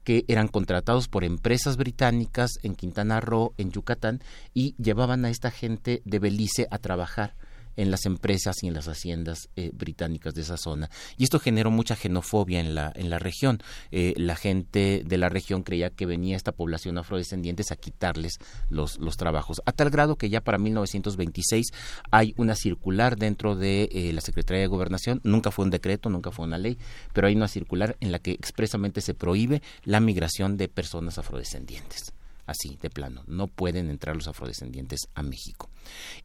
[0.03, 4.21] que eran contratados por empresas británicas en Quintana Roo, en Yucatán,
[4.53, 7.35] y llevaban a esta gente de Belice a trabajar
[7.79, 10.89] en las empresas y en las haciendas eh, británicas de esa zona.
[11.17, 13.63] Y esto generó mucha xenofobia en la, en la región.
[13.91, 18.33] Eh, la gente de la región creía que venía esta población afrodescendientes a quitarles
[18.69, 19.61] los, los trabajos.
[19.65, 21.67] A tal grado que ya para 1926
[22.11, 26.31] hay una circular dentro de eh, la Secretaría de Gobernación, nunca fue un decreto, nunca
[26.31, 26.77] fue una ley,
[27.13, 32.13] pero hay una circular en la que expresamente se prohíbe la migración de personas afrodescendientes
[32.49, 33.23] así de plano.
[33.27, 35.69] No pueden entrar los afrodescendientes a México.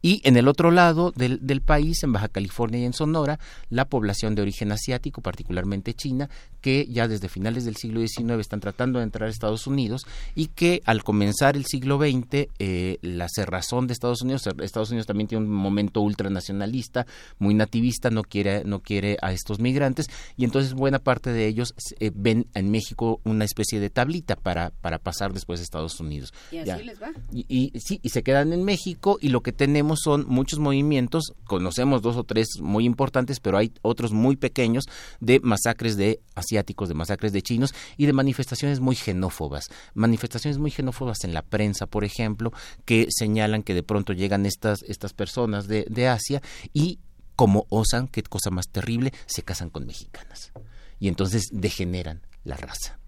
[0.01, 3.39] Y en el otro lado del, del, país, en Baja California y en Sonora,
[3.69, 6.29] la población de origen asiático, particularmente china,
[6.61, 10.47] que ya desde finales del siglo XIX están tratando de entrar a Estados Unidos y
[10.47, 15.27] que al comenzar el siglo XX, eh, la cerrazón de Estados Unidos, Estados Unidos también
[15.27, 17.05] tiene un momento ultranacionalista,
[17.37, 20.07] muy nativista, no quiere, no quiere a estos migrantes
[20.37, 24.71] y entonces buena parte de ellos eh, ven en México una especie de tablita para,
[24.71, 26.33] para pasar después a Estados Unidos.
[26.51, 27.11] Y así les va.
[27.31, 31.33] Y, y, sí, y se quedan en México y lo que tenemos son muchos movimientos,
[31.45, 34.85] conocemos dos o tres muy importantes, pero hay otros muy pequeños
[35.19, 39.69] de masacres de asiáticos, de masacres de chinos y de manifestaciones muy xenófobas.
[39.93, 42.51] Manifestaciones muy xenófobas en la prensa, por ejemplo,
[42.85, 46.41] que señalan que de pronto llegan estas, estas personas de, de Asia
[46.73, 46.99] y
[47.35, 50.51] como osan, qué cosa más terrible, se casan con mexicanas.
[50.99, 52.99] Y entonces degeneran la raza.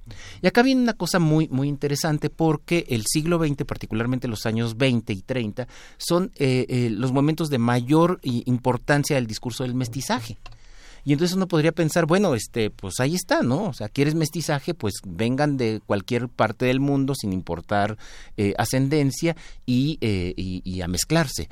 [0.41, 4.78] Y acá viene una cosa muy, muy interesante porque el siglo XX, particularmente los años
[4.78, 10.38] 20 y 30, son eh, eh, los momentos de mayor importancia del discurso del mestizaje.
[11.03, 13.70] Y entonces uno podría pensar, bueno, este, pues ahí está, ¿no?
[13.70, 17.97] O sea, quieres mestizaje, pues vengan de cualquier parte del mundo sin importar
[18.36, 21.47] eh, ascendencia y, y a mezclarse.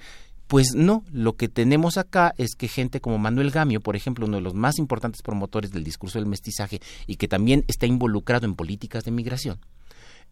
[0.48, 4.38] Pues no, lo que tenemos acá es que gente como Manuel Gamio, por ejemplo, uno
[4.38, 8.56] de los más importantes promotores del discurso del mestizaje y que también está involucrado en
[8.56, 9.60] políticas de migración,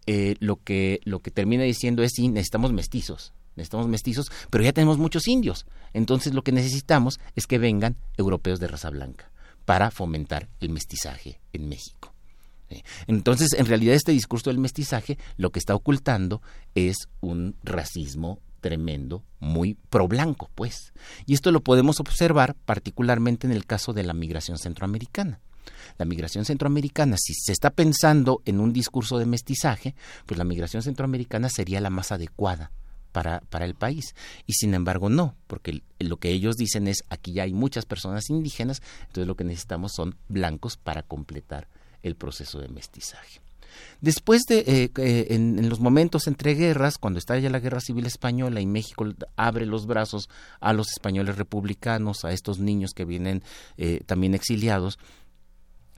[0.06, 4.74] eh, lo, que, lo que termina diciendo es sí, necesitamos mestizos, necesitamos mestizos, pero ya
[4.74, 5.66] tenemos muchos indios.
[5.94, 9.32] Entonces lo que necesitamos es que vengan europeos de raza blanca
[9.66, 12.14] para fomentar el mestizaje en México.
[13.06, 16.42] Entonces, en realidad, este discurso del mestizaje lo que está ocultando
[16.74, 20.94] es un racismo tremendo, muy pro blanco, pues.
[21.26, 25.42] Y esto lo podemos observar particularmente en el caso de la migración centroamericana.
[25.98, 29.96] La migración centroamericana, si se está pensando en un discurso de mestizaje,
[30.26, 32.72] pues la migración centroamericana sería la más adecuada
[33.12, 34.16] para, para, el país.
[34.48, 38.30] Y sin embargo no, porque lo que ellos dicen es aquí ya hay muchas personas
[38.30, 41.68] indígenas, entonces lo que necesitamos son blancos para completar
[42.02, 43.43] el proceso de mestizaje.
[44.02, 48.06] Después de, eh, eh, en, los momentos entre guerras, cuando está ya la guerra civil
[48.06, 49.06] española y México
[49.36, 53.44] abre los brazos a los españoles republicanos, a estos niños que vienen
[53.78, 55.00] eh, también exiliados,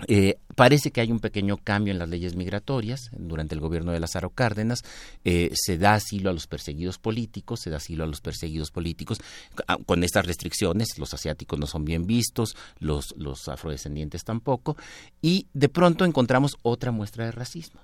[0.07, 3.99] eh, parece que hay un pequeño cambio en las leyes migratorias durante el gobierno de
[3.99, 4.83] Lázaro Cárdenas.
[5.23, 9.19] Eh, se da asilo a los perseguidos políticos, se da asilo a los perseguidos políticos
[9.67, 10.97] ah, con estas restricciones.
[10.97, 14.75] Los asiáticos no son bien vistos, los, los afrodescendientes tampoco.
[15.21, 17.81] Y de pronto encontramos otra muestra de racismo.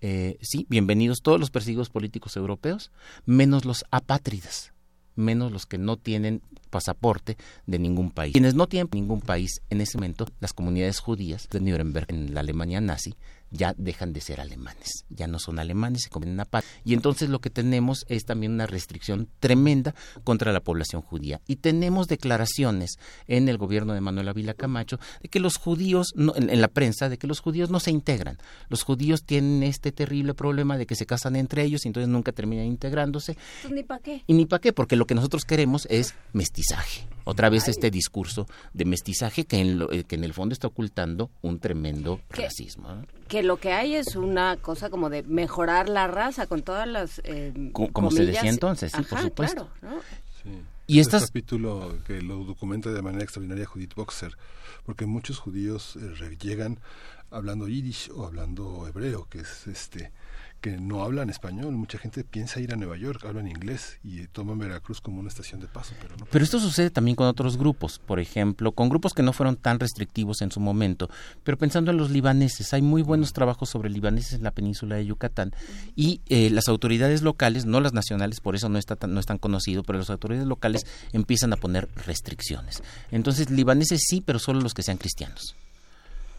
[0.00, 2.92] Eh, sí, bienvenidos todos los perseguidos políticos europeos,
[3.24, 4.72] menos los apátridas
[5.18, 8.32] menos los que no tienen pasaporte de ningún país.
[8.32, 12.40] Quienes no tienen ningún país en ese momento, las comunidades judías de Nuremberg en la
[12.40, 13.14] Alemania nazi,
[13.50, 16.64] ya dejan de ser alemanes, ya no son alemanes, se convierten a paz.
[16.84, 19.94] Y entonces lo que tenemos es también una restricción tremenda
[20.24, 21.40] contra la población judía.
[21.46, 26.60] Y tenemos declaraciones en el gobierno de Manuel Ávila Camacho de que los judíos, en,
[26.60, 28.38] la prensa, de que los judíos no se integran.
[28.68, 32.32] Los judíos tienen este terrible problema de que se casan entre ellos y entonces nunca
[32.32, 33.36] terminan integrándose.
[33.62, 34.22] Pues ni para qué.
[34.26, 37.06] Y ni para qué, porque lo que nosotros queremos es mestizaje.
[37.24, 41.30] Otra vez este discurso de mestizaje que en, eh, que en el fondo está ocultando
[41.42, 42.88] un tremendo racismo
[43.28, 47.20] que lo que hay es una cosa como de mejorar la raza con todas las
[47.24, 49.68] eh, como se decía entonces sí por supuesto.
[50.86, 54.38] Y este capítulo que lo documenta de manera extraordinaria Judith Boxer,
[54.86, 56.78] porque muchos judíos eh, llegan
[57.30, 60.10] hablando yiddish o hablando hebreo, que es este
[60.60, 61.72] que no hablan español.
[61.76, 65.60] Mucha gente piensa ir a Nueva York, hablan inglés y toman Veracruz como una estación
[65.60, 65.94] de paso.
[66.00, 69.32] Pero, no pero esto sucede también con otros grupos, por ejemplo, con grupos que no
[69.32, 71.08] fueron tan restrictivos en su momento.
[71.44, 75.06] Pero pensando en los libaneses, hay muy buenos trabajos sobre libaneses en la península de
[75.06, 75.52] Yucatán
[75.94, 79.26] y eh, las autoridades locales, no las nacionales, por eso no, está tan, no es
[79.26, 82.82] tan conocido, pero las autoridades locales empiezan a poner restricciones.
[83.10, 85.56] Entonces, libaneses sí, pero solo los que sean cristianos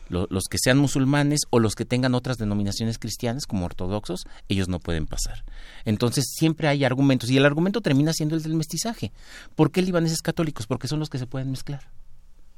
[0.09, 4.79] los que sean musulmanes o los que tengan otras denominaciones cristianas como ortodoxos, ellos no
[4.79, 5.45] pueden pasar.
[5.85, 9.11] Entonces siempre hay argumentos y el argumento termina siendo el del mestizaje.
[9.55, 10.67] ¿Por qué libaneses católicos?
[10.67, 11.91] Porque son los que se pueden mezclar.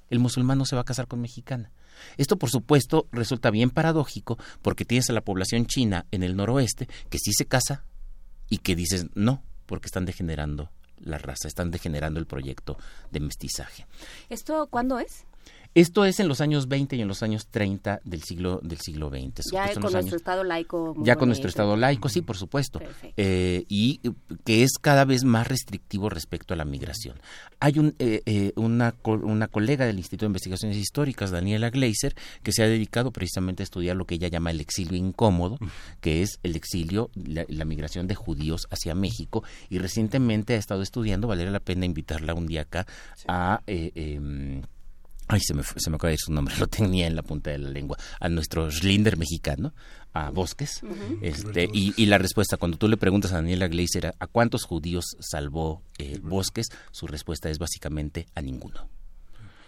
[0.09, 1.71] El musulmán no se va a casar con mexicana.
[2.17, 6.87] Esto, por supuesto, resulta bien paradójico porque tienes a la población china en el noroeste
[7.09, 7.85] que sí se casa
[8.49, 12.77] y que dices no, porque están degenerando la raza, están degenerando el proyecto
[13.11, 13.87] de mestizaje.
[14.29, 15.25] ¿Esto cuándo es?
[15.73, 19.09] Esto es en los años 20 y en los años 30 del siglo del siglo
[19.09, 19.51] XX.
[19.51, 20.93] Ya con nuestro Estado laico.
[20.97, 22.81] Ya con nuestro Estado laico, sí, por supuesto.
[23.15, 24.01] Eh, y
[24.43, 27.17] que es cada vez más restrictivo respecto a la migración.
[27.61, 32.51] Hay un, eh, eh, una, una colega del Instituto de Investigaciones Históricas, Daniela Gleiser, que
[32.51, 35.57] se ha dedicado precisamente a estudiar lo que ella llama el exilio incómodo,
[36.01, 39.43] que es el exilio, la, la migración de judíos hacia México.
[39.69, 42.85] Y recientemente ha estado estudiando, valdría la pena invitarla un día acá
[43.25, 43.61] a...
[45.31, 47.51] Ay, se me, se me acaba de ir su nombre, lo tenía en la punta
[47.51, 49.73] de la lengua, a nuestro Schlinder mexicano,
[50.11, 50.81] a Bosques,
[51.21, 55.83] este, y, la respuesta, cuando tú le preguntas a Daniela Gleiser a cuántos judíos salvó
[55.99, 58.89] eh, Bosques, su respuesta es básicamente a ninguno.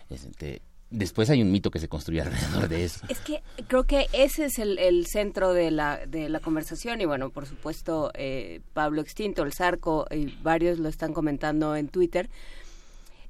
[0.09, 3.05] Este, después hay un mito que se construye alrededor de eso.
[3.07, 7.29] Es que creo que ese es el, centro de la, de la conversación y bueno,
[7.29, 12.29] por supuesto, eh, Pablo Extinto, el Zarco, y varios lo están comentando en Twitter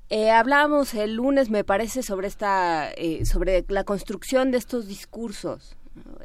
[0.09, 5.77] eh, hablábamos el lunes, me parece, sobre esta, eh, sobre la construcción de estos discursos.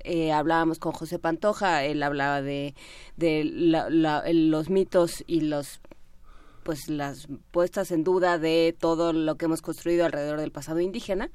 [0.05, 2.75] Eh, hablábamos con José Pantoja, él hablaba de,
[3.17, 5.81] de los mitos y los
[6.63, 11.31] pues las puestas en duda de todo lo que hemos construido alrededor del pasado indígena,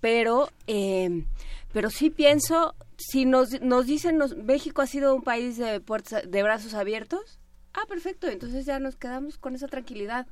[0.00, 1.24] pero eh,
[1.72, 6.42] pero sí pienso si nos nos dicen México ha sido un país de puertas de
[6.42, 7.40] brazos abiertos,
[7.72, 10.26] ah perfecto, entonces ya nos quedamos con esa tranquilidad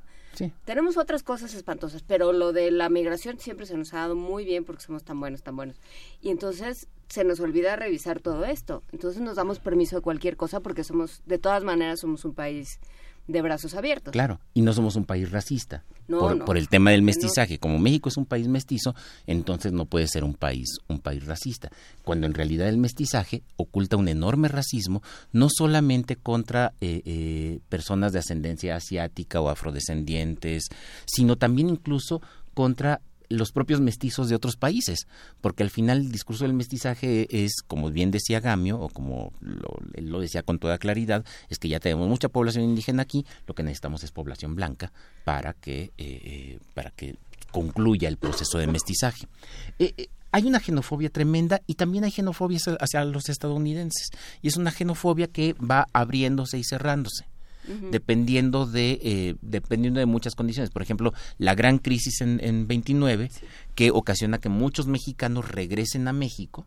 [0.65, 4.45] tenemos otras cosas espantosas, pero lo de la migración siempre se nos ha dado muy
[4.45, 5.81] bien porque somos tan buenos, tan buenos.
[6.21, 8.83] Y entonces se nos olvida revisar todo esto.
[8.93, 12.81] Entonces nos damos permiso de cualquier cosa porque somos, de todas maneras, somos un país
[13.27, 14.13] de brazos abiertos.
[14.13, 15.85] Claro, y no somos un país racista.
[16.07, 17.59] por, el tema del mestizaje.
[17.59, 18.95] Como México es un país mestizo,
[19.27, 21.71] entonces no puede ser un país, un país racista.
[22.05, 25.03] Cuando en realidad el mestizaje oculta un enorme racismo,
[25.33, 30.69] no solamente contra eh, eh, personas de ascendencia asiática o afrodescendientes,
[31.07, 32.21] sino también incluso
[32.53, 35.07] contra los propios mestizos de otros países,
[35.41, 39.79] porque al final el discurso del mestizaje es, como bien decía Gamio, o como lo,
[39.95, 43.55] él lo decía con toda claridad, es que ya tenemos mucha población indígena aquí, lo
[43.55, 44.93] que necesitamos es población blanca
[45.25, 47.17] para que, eh, eh, para que
[47.51, 49.27] concluya el proceso de mestizaje.
[49.79, 54.11] Eh, hay una xenofobia tremenda y también hay xenofobia hacia los estadounidenses,
[54.43, 57.27] y es una xenofobia que va abriéndose y cerrándose
[57.91, 60.71] dependiendo de eh, dependiendo de muchas condiciones.
[60.71, 63.31] Por ejemplo, la gran crisis en, en 29
[63.75, 66.67] que ocasiona que muchos mexicanos regresen a México.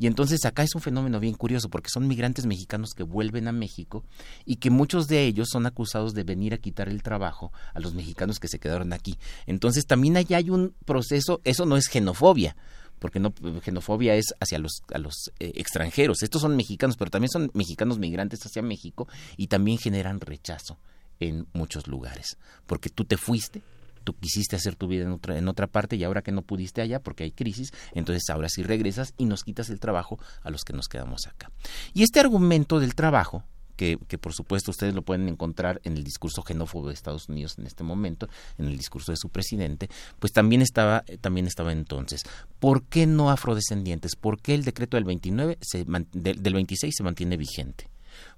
[0.00, 3.52] Y entonces acá es un fenómeno bien curioso porque son migrantes mexicanos que vuelven a
[3.52, 4.02] México
[4.46, 7.92] y que muchos de ellos son acusados de venir a quitar el trabajo a los
[7.92, 9.18] mexicanos que se quedaron aquí.
[9.46, 12.56] Entonces también allá hay un proceso, eso no es xenofobia,
[13.00, 13.34] porque no
[13.64, 16.22] xenofobia es hacia los a los eh, extranjeros.
[16.22, 20.78] Estos son mexicanos, pero también son mexicanos migrantes hacia México y también generan rechazo
[21.18, 23.62] en muchos lugares, porque tú te fuiste,
[24.04, 26.80] tú quisiste hacer tu vida en otra, en otra parte y ahora que no pudiste
[26.80, 30.64] allá porque hay crisis, entonces ahora sí regresas y nos quitas el trabajo a los
[30.64, 31.50] que nos quedamos acá.
[31.92, 33.44] Y este argumento del trabajo
[33.80, 37.66] que, por supuesto ustedes lo pueden encontrar en el discurso xenófobo de Estados Unidos en
[37.66, 38.28] este momento,
[38.58, 42.22] en el discurso de su presidente, pues también estaba, también estaba entonces.
[42.58, 44.16] ¿Por qué no afrodescendientes?
[44.16, 47.88] ¿Por qué el decreto del 29 se, del, del 26 se mantiene vigente?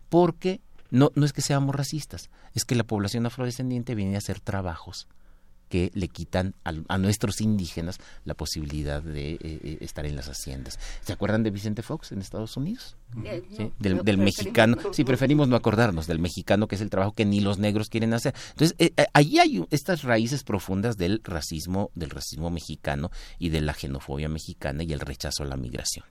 [0.09, 4.38] Porque no, no es que seamos racistas, es que la población afrodescendiente viene a hacer
[4.38, 5.09] trabajos
[5.72, 10.78] que le quitan a, nuestros indígenas la posibilidad de eh, eh, estar en las haciendas.
[11.00, 12.94] ¿Se acuerdan de Vicente Fox en Estados Unidos?
[13.24, 17.40] Eh, del, mexicano, sí, preferimos no acordarnos del mexicano, que es el trabajo que ni
[17.40, 18.34] los negros quieren hacer.
[18.50, 23.74] Entonces, eh, allí hay estas raíces profundas del racismo, del racismo mexicano y de la
[23.74, 26.06] xenofobia mexicana y el rechazo a la migración.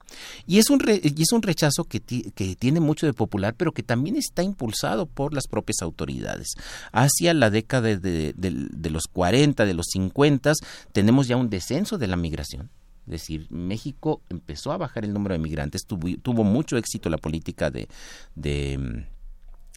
[0.45, 3.84] Y es un, y es un rechazo que, que tiene mucho de popular, pero que
[3.84, 6.49] también está impulsado por las propias autoridades.
[6.91, 10.54] Hacia la década de, de los 40, de los 50,
[10.91, 12.70] tenemos ya un descenso de la migración.
[13.06, 17.72] Es decir, México empezó a bajar el número de migrantes, tuvo, mucho éxito la política
[17.72, 17.88] de,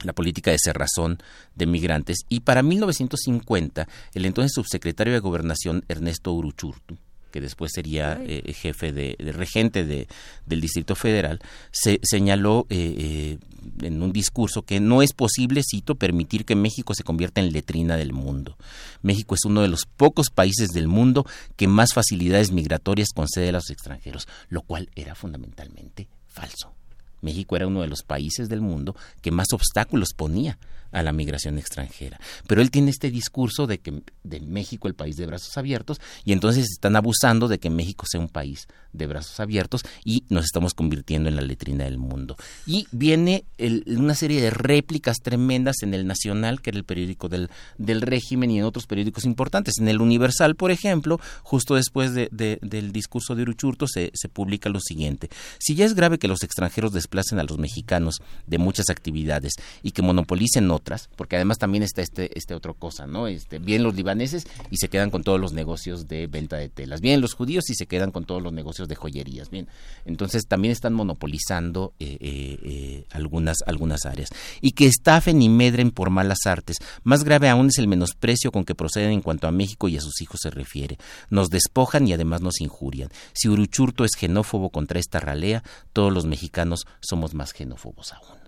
[0.03, 1.19] la política de cerrazón
[1.55, 2.19] de migrantes.
[2.29, 6.97] Y para 1950 el entonces subsecretario de Gobernación Ernesto Uruchurtu
[7.35, 10.07] que después sería eh, jefe de, regente de,
[10.47, 11.41] del Distrito Federal,
[11.73, 13.39] se señaló eh, eh,
[13.85, 17.97] en un discurso que no es posible, cito, permitir que México se convierta en letrina
[17.97, 18.57] del mundo.
[19.03, 21.27] México es uno de los pocos países del mundo
[21.57, 26.73] que más facilidades migratorias concede a los extranjeros, lo cual era fundamentalmente falso.
[27.21, 30.57] México era uno de los países del mundo que más obstáculos ponía
[30.95, 32.19] a la migración extranjera.
[32.47, 36.33] Pero él tiene este discurso de que de México el país de brazos abiertos y
[36.33, 40.73] entonces están abusando de que México sea un país de brazos abiertos y nos estamos
[40.73, 42.37] convirtiendo en la letrina del mundo.
[42.67, 43.45] Y viene
[43.87, 48.51] una serie de réplicas tremendas en el Nacional, que era el periódico del, del régimen,
[48.51, 49.79] y en otros periódicos importantes.
[49.79, 54.69] En el Universal, por ejemplo, justo después de, del discurso de Uruchurto, se, se publica
[54.69, 55.29] lo siguiente.
[55.59, 59.91] Si ya es grave que los extranjeros desplacen a los mexicanos de muchas actividades y
[59.91, 60.71] que monopolicen
[61.17, 63.27] porque además también está este, este otro cosa, ¿no?
[63.27, 67.01] Este, bien los libaneses y se quedan con todos los negocios de venta de telas,
[67.01, 69.51] bien los judíos y se quedan con todos los negocios de joyerías.
[69.51, 69.69] Bien,
[70.05, 74.31] entonces también están monopolizando eh, eh, eh, algunas, algunas áreas.
[74.61, 76.77] Y que estafen y medren por malas artes.
[77.03, 80.01] Más grave aún es el menosprecio con que proceden en cuanto a México y a
[80.01, 80.99] sus hijos se refiere.
[81.31, 83.11] Nos despojan y además nos injurian.
[83.33, 85.63] Si Uruchurto es xenófobo contra esta ralea,
[85.93, 88.44] todos los mexicanos somos más xenófobos aún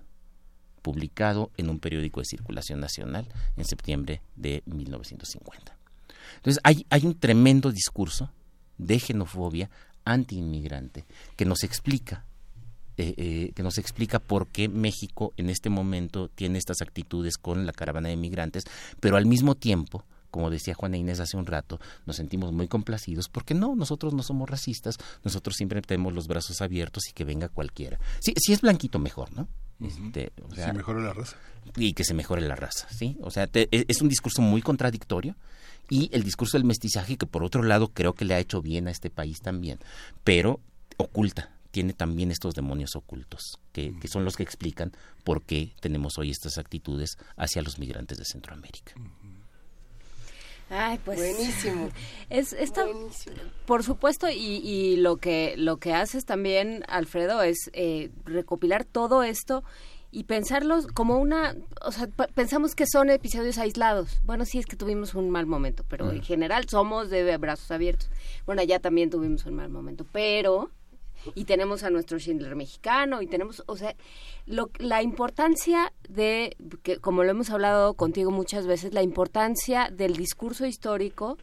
[0.86, 3.26] publicado en un periódico de circulación nacional
[3.56, 5.76] en septiembre de 1950.
[6.36, 8.30] Entonces hay, hay un tremendo discurso
[8.78, 9.68] de xenofobia
[10.04, 12.24] anti-inmigrante que nos explica
[12.98, 17.66] eh, eh, que nos explica por qué México en este momento tiene estas actitudes con
[17.66, 18.62] la caravana de migrantes,
[19.00, 23.28] pero al mismo tiempo, como decía Juana Inés hace un rato, nos sentimos muy complacidos
[23.28, 27.48] porque no, nosotros no somos racistas, nosotros siempre tenemos los brazos abiertos y que venga
[27.48, 27.98] cualquiera.
[28.20, 29.48] Sí, si es blanquito mejor, ¿no?
[29.80, 31.36] Este, se mejore la raza.
[31.76, 33.18] Y que se mejore la raza, ¿sí?
[33.20, 35.36] O sea, e, es un discurso muy contradictorio
[35.90, 38.88] y el discurso del mestizaje que por otro lado creo que le ha hecho bien
[38.88, 39.78] a este país también,
[40.24, 40.60] pero
[40.96, 44.92] oculta, tiene también estos demonios ocultos, que, son los que explican
[45.24, 48.94] por qué tenemos hoy estas actitudes hacia los migrantes de Centroamérica.
[50.68, 51.88] Ay, pues buenísimo.
[52.28, 52.84] Es esta,
[53.66, 59.62] por supuesto, y, lo que lo que haces también, Alfredo, es eh, recopilar todo esto
[60.10, 64.18] y pensarlos como una, o sea, pensamos que son episodios aislados.
[64.24, 68.10] Bueno, sí es que tuvimos un mal momento, pero en general somos de brazos abiertos.
[68.44, 70.70] Bueno, allá también tuvimos un mal momento, pero
[71.34, 73.94] y tenemos a nuestro Schindler mexicano y tenemos, o sea,
[74.46, 80.16] lo, la importancia de, que como lo hemos hablado contigo muchas veces, la importancia del
[80.16, 81.38] discurso histórico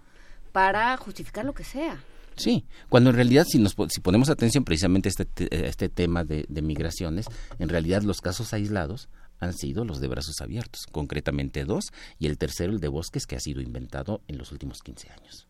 [0.52, 2.04] para justificar lo que sea.
[2.36, 6.46] Sí, cuando en realidad si nos si ponemos atención precisamente a este, este tema de,
[6.62, 7.28] migraciones,
[7.60, 9.10] en realidad los casos aislados
[9.40, 13.36] han sido los de brazos abiertos, concretamente dos, y el tercero el de bosques que
[13.36, 15.48] ha sido inventado en los últimos 15 años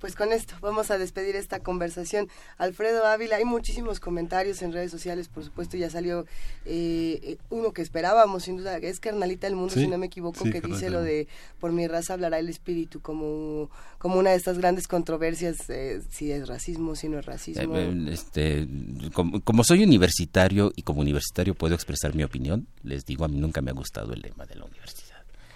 [0.00, 2.28] pues con esto vamos a despedir esta conversación.
[2.56, 6.26] Alfredo Ávila, hay muchísimos comentarios en redes sociales, por supuesto ya salió
[6.64, 10.60] eh, uno que esperábamos, sin duda, es Carnalita del Mundo, si no me equivoco, que
[10.60, 11.28] dice lo de
[11.60, 16.30] por mi raza hablará el espíritu, como, como una de estas grandes controversias, eh, si
[16.30, 17.76] es racismo, si no es racismo.
[17.76, 18.68] Eh, este,
[19.12, 23.60] como, soy universitario y como universitario puedo expresar mi opinión, les digo, a mí nunca
[23.60, 25.07] me ha gustado el lema de la universidad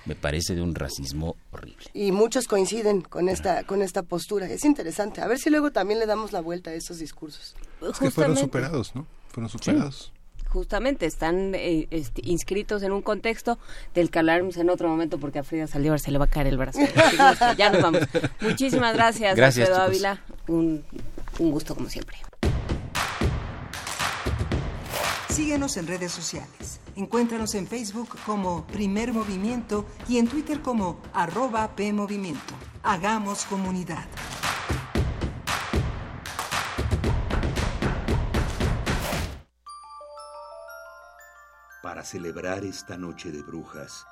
[0.05, 1.87] me parece de un racismo horrible.
[1.95, 4.47] Y muchos coinciden con esta con esta postura.
[4.47, 5.21] Es interesante.
[5.21, 7.55] A ver si luego también le damos la vuelta a esos discursos.
[7.81, 9.07] Es que fueron superados, ¿no?
[9.29, 10.13] Fueron superados.
[10.49, 13.59] Justamente, están eh, este, inscritos en un contexto
[13.95, 16.49] del que hablaremos en otro momento porque a Frida Saldívar se le va a caer
[16.49, 16.81] el brazo.
[17.57, 18.03] ya nos vamos.
[18.41, 20.21] Muchísimas gracias, gracias Alfredo Ávila.
[20.49, 20.85] Un,
[21.39, 22.19] un gusto como siempre.
[25.33, 26.79] Síguenos en redes sociales.
[26.95, 32.53] Encuéntranos en Facebook como Primer Movimiento y en Twitter como arroba PMovimiento.
[32.83, 34.05] Hagamos comunidad.
[41.83, 44.07] Para celebrar esta noche de brujas,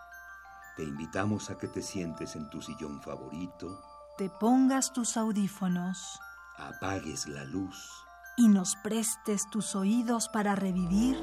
[0.78, 3.78] te invitamos a que te sientes en tu sillón favorito,
[4.16, 6.18] te pongas tus audífonos,
[6.56, 8.06] apagues la luz
[8.36, 11.16] y nos prestes tus oídos para revivir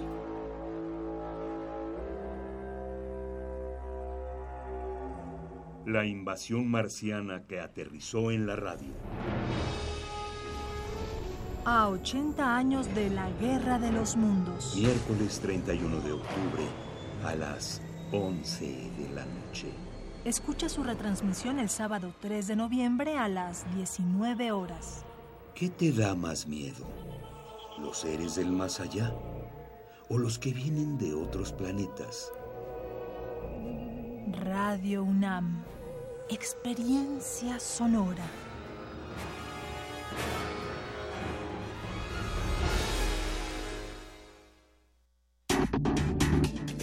[5.87, 8.93] la invasión marciana que aterrizó en la radio.
[11.63, 14.75] A 80 años de la Guerra de los Mundos.
[14.77, 16.63] Miércoles 31 de octubre
[17.25, 17.81] a las
[18.11, 18.65] 11
[18.97, 19.71] de la noche.
[20.25, 25.06] Escucha su retransmisión el sábado 3 de noviembre a las 19 horas.
[25.57, 26.85] ¿Qué te da más miedo?
[27.79, 29.11] ¿Los seres del más allá?
[30.07, 32.31] ¿O los que vienen de otros planetas?
[34.33, 35.63] Radio UNAM.
[36.29, 38.23] Experiencia sonora.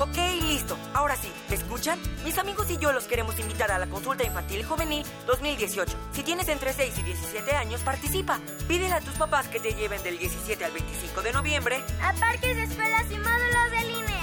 [0.00, 0.78] Ok, listo.
[0.94, 1.98] Ahora sí, ¿me escuchan?
[2.24, 5.94] Mis amigos y yo los queremos invitar a la consulta infantil y juvenil 2018.
[6.12, 8.40] Si tienes entre 6 y 17 años, participa.
[8.66, 12.56] Pídele a tus papás que te lleven del 17 al 25 de noviembre a parques,
[12.56, 14.20] escuelas y módulos del INE.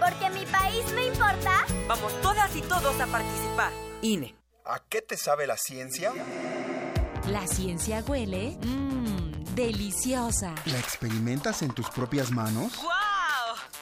[0.00, 1.66] Porque mi país me importa.
[1.86, 3.72] Vamos todas y todos a participar.
[4.00, 4.34] INE.
[4.64, 6.14] ¿A qué te sabe la ciencia?
[7.26, 8.56] La ciencia huele.
[8.62, 10.54] Mmm, deliciosa.
[10.64, 12.74] ¿La experimentas en tus propias manos?
[12.78, 13.17] ¡Wow!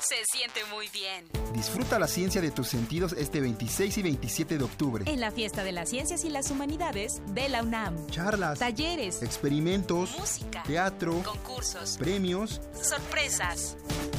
[0.08, 1.24] Se siente muy bien.
[1.52, 5.04] Disfruta la ciencia de tus sentidos este 26 y 27 de octubre.
[5.08, 8.06] En la Fiesta de las Ciencias y las Humanidades de la UNAM.
[8.06, 13.76] Charlas, talleres, experimentos, música, teatro, concursos, premios, sorpresas.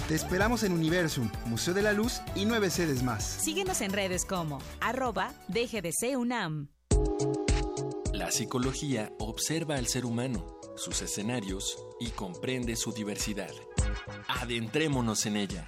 [0.10, 3.24] Te esperamos en Universum, Museo de la Luz y nueve sedes más.
[3.24, 6.68] Síguenos en redes como arroba DGDC UNAM.
[8.12, 13.52] La psicología observa al ser humano, sus escenarios y comprende su diversidad.
[14.28, 15.68] Adentrémonos en ella.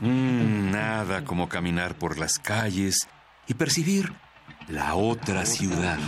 [0.00, 3.08] Mm, nada como caminar por las calles
[3.46, 4.12] y percibir
[4.68, 5.98] la otra ciudad.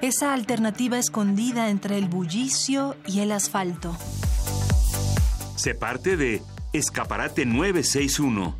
[0.00, 3.96] Esa alternativa escondida entre el bullicio y el asfalto.
[5.56, 6.42] Se parte de
[6.72, 8.56] Escaparate 961.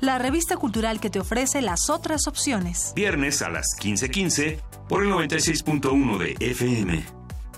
[0.00, 2.92] La revista cultural que te ofrece las otras opciones.
[2.94, 7.04] Viernes a las 15:15 por el 96.1 de FM.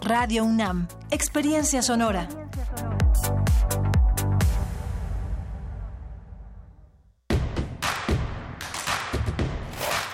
[0.03, 2.29] Radio UNAM, Experiencia Sonora.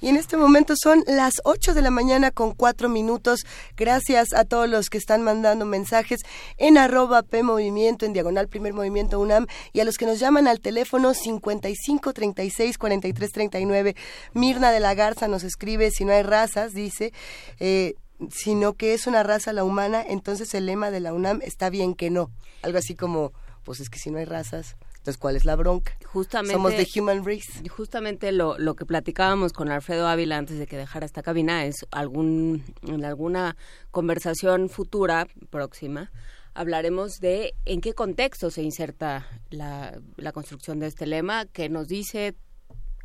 [0.00, 3.40] Y en este momento son las 8 de la mañana con 4 minutos.
[3.76, 6.20] Gracias a todos los que están mandando mensajes
[6.56, 10.46] en arroba P Movimiento, en diagonal Primer Movimiento UNAM, y a los que nos llaman
[10.46, 13.96] al teléfono 55 36 43 39.
[14.34, 17.12] Mirna de la Garza nos escribe, si no hay razas, dice,
[17.58, 17.94] eh,
[18.30, 21.94] sino que es una raza la humana, entonces el lema de la UNAM está bien
[21.94, 22.30] que no.
[22.62, 23.32] Algo así como,
[23.64, 24.76] pues es que si no hay razas
[25.08, 25.96] entonces, ¿cuál es la bronca?
[26.04, 27.66] Justamente, Somos the human race.
[27.70, 31.86] Justamente lo, lo que platicábamos con Alfredo Ávila antes de que dejara esta cabina es
[31.90, 33.56] algún, en alguna
[33.90, 36.10] conversación futura, próxima,
[36.52, 41.88] hablaremos de en qué contexto se inserta la, la construcción de este lema, qué nos
[41.88, 42.34] dice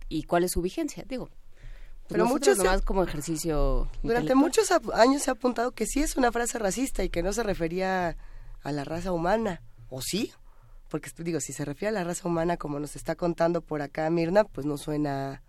[0.10, 1.30] y cuál es su vigencia, digo.
[1.30, 3.90] Pues Pero muchos más como ejercicio.
[4.02, 7.32] Durante muchos años se ha apuntado que sí es una frase racista y que no
[7.32, 8.18] se refería
[8.62, 9.62] a la raza humana.
[9.90, 10.34] ¿O sí?
[10.94, 14.08] Porque digo, si se refiere a la raza humana como nos está contando por acá
[14.12, 15.42] Mirna, pues no suena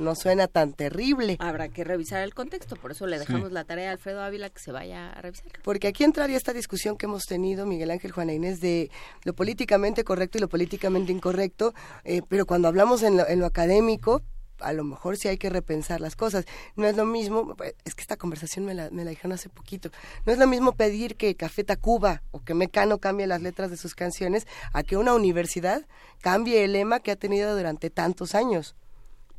[0.00, 1.36] no suena tan terrible.
[1.38, 4.58] Habrá que revisar el contexto, por eso le dejamos la tarea a Alfredo Ávila que
[4.58, 5.46] se vaya a revisar.
[5.62, 8.90] Porque aquí entraría esta discusión que hemos tenido, Miguel Ángel Juana Inés, de
[9.22, 13.46] lo políticamente correcto y lo políticamente incorrecto, eh, pero cuando hablamos en lo, en lo
[13.46, 14.20] académico,
[14.62, 16.44] a lo mejor sí hay que repensar las cosas.
[16.76, 17.54] No es lo mismo,
[17.84, 19.90] es que esta conversación me la, me la dijeron hace poquito,
[20.26, 23.76] no es lo mismo pedir que Café Tacuba o que Mecano cambie las letras de
[23.76, 25.86] sus canciones a que una universidad
[26.20, 28.74] cambie el lema que ha tenido durante tantos años.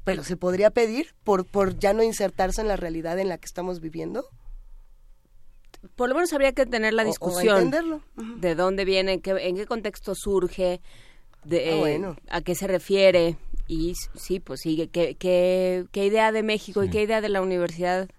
[0.03, 3.45] Pero se podría pedir por, por ya no insertarse en la realidad en la que
[3.45, 4.25] estamos viviendo
[5.95, 8.01] por lo menos habría que tener la O- o discusión entenderlo.
[8.15, 10.79] de dónde viene, en qué, en qué contexto surge,
[11.43, 12.15] de, Ah, eh, bueno.
[12.29, 13.35] a qué se refiere
[13.73, 17.41] y sí, pues sí, qué, qué, qué idea de México y qué idea de la
[17.41, 18.09] universidad,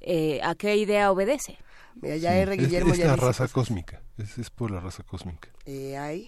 [0.00, 1.58] eh, a qué idea obedece.
[2.00, 2.52] Mira, ya Sí, R.
[2.54, 5.48] es- Guillermo es, ya la dice raza cósmica, es, es por la raza cósmica.
[5.66, 6.26] Eh, hay.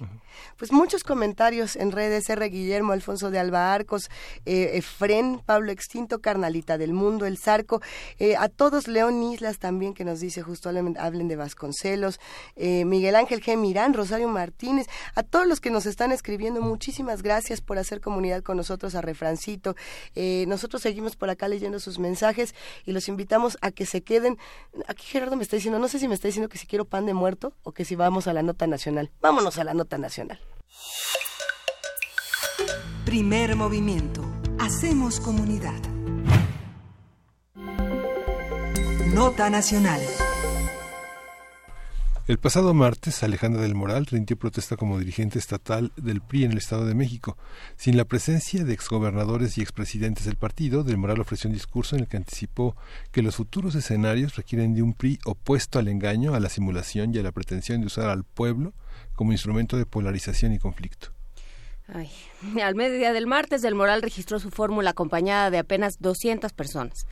[0.58, 2.48] Pues muchos comentarios en redes, R.
[2.48, 4.10] Guillermo, Alfonso de Alba Arcos,
[4.44, 7.80] eh, Efren, Pablo Extinto, Carnalita del Mundo, El Zarco,
[8.18, 12.20] eh, a todos, León Islas también, que nos dice justo hablen, de Vasconcelos,
[12.56, 13.56] eh, Miguel Ángel G.
[13.56, 18.42] Mirán, Rosario Martínez, a todos los que nos están escribiendo, muchísimas gracias por hacer comunidad
[18.42, 19.76] con nosotros, a Refrancito.
[20.14, 24.38] Eh, nosotros seguimos por acá leyendo sus mensajes y los invitamos a que se queden.
[24.86, 27.06] Aquí Gerardo me está diciendo, no sé si me está diciendo que si quiero pan
[27.06, 29.10] de muerto o que si vamos a la nota nacional.
[29.20, 30.38] Vámonos a la nota nacional.
[33.04, 34.22] Primer movimiento.
[34.58, 35.80] Hacemos comunidad.
[39.12, 40.00] Nota nacional.
[42.28, 46.58] El pasado martes, Alejandra del Moral rindió protesta como dirigente estatal del PRI en el
[46.58, 47.36] Estado de México.
[47.76, 52.02] Sin la presencia de exgobernadores y expresidentes del partido, del Moral ofreció un discurso en
[52.02, 52.76] el que anticipó
[53.10, 57.18] que los futuros escenarios requieren de un PRI opuesto al engaño, a la simulación y
[57.18, 58.72] a la pretensión de usar al pueblo
[59.16, 61.08] como instrumento de polarización y conflicto.
[61.88, 62.08] Ay,
[62.62, 67.04] Al mediodía del martes, Del Moral registró su fórmula acompañada de apenas 200 personas.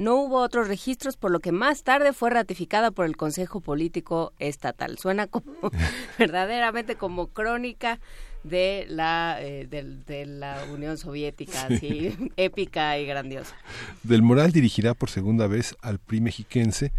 [0.00, 4.32] No hubo otros registros, por lo que más tarde fue ratificada por el Consejo Político
[4.38, 4.96] Estatal.
[4.96, 5.52] Suena como
[6.18, 8.00] verdaderamente como crónica
[8.42, 11.74] de la eh, de, la Unión Soviética, Sí.
[11.74, 13.54] así épica y grandiosa.
[14.02, 16.92] Del Moral dirigirá por segunda vez al PRI mexiquense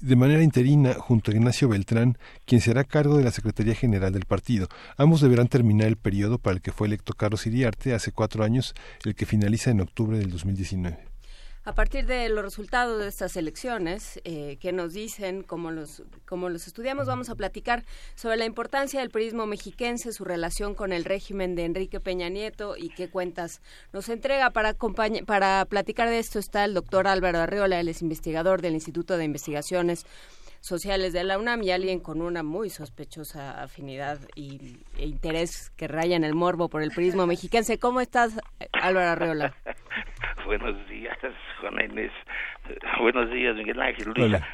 [0.00, 4.24] de manera interina junto a Ignacio Beltrán, quien será cargo de la Secretaría General del
[4.24, 4.66] partido.
[4.96, 8.74] Ambos deberán terminar el periodo para el que fue electo Carlos Iriarte hace cuatro años,
[9.04, 11.07] el que finaliza en octubre del 2019.
[11.68, 16.48] A partir de los resultados de estas elecciones, eh, que nos dicen, cómo los, cómo
[16.48, 21.04] los estudiamos, vamos a platicar sobre la importancia del periodismo mexiquense, su relación con el
[21.04, 23.60] régimen de Enrique Peña Nieto y qué cuentas
[23.92, 24.48] nos entrega.
[24.48, 24.76] Para,
[25.26, 29.24] para platicar de esto está el doctor Álvaro Arriola, él es investigador del Instituto de
[29.24, 30.06] Investigaciones
[30.60, 35.86] Sociales de la UNAM y alguien con una muy sospechosa afinidad y, e interés que
[35.86, 37.78] raya en el morbo por el periodismo mexiquense.
[37.78, 38.40] ¿Cómo estás,
[38.72, 39.54] Álvaro Arriola?
[40.46, 41.18] Buenos días,
[41.60, 42.12] Juana Inés.
[43.00, 44.36] Buenos días, Miguel Ángel, Luisa.
[44.36, 44.48] Hola.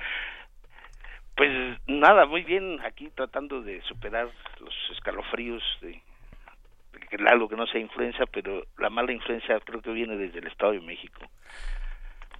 [1.37, 4.29] Pues nada, muy bien, aquí tratando de superar
[4.61, 6.01] los escalofríos de,
[6.93, 10.39] de que algo que no sea influenza, pero la mala influencia creo que viene desde
[10.39, 11.21] el Estado de México.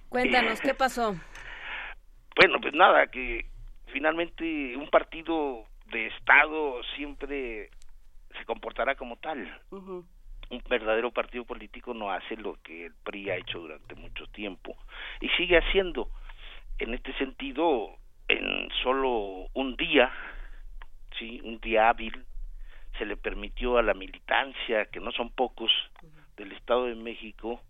[0.07, 1.13] Cuéntanos, ¿qué pasó?
[2.37, 3.45] Bueno, pues nada, que
[3.87, 7.69] finalmente un partido de Estado siempre
[8.37, 9.61] se comportará como tal.
[10.55, 14.75] Un verdadero partido político no hace lo que el PRI ha hecho durante mucho tiempo
[15.21, 16.09] y sigue haciendo.
[16.77, 17.95] En este sentido,
[18.27, 20.11] en solo un día,
[21.17, 22.25] sí, un día hábil,
[22.97, 25.71] se le permitió a la militancia, que no son pocos,
[26.37, 27.61] del Estado de México,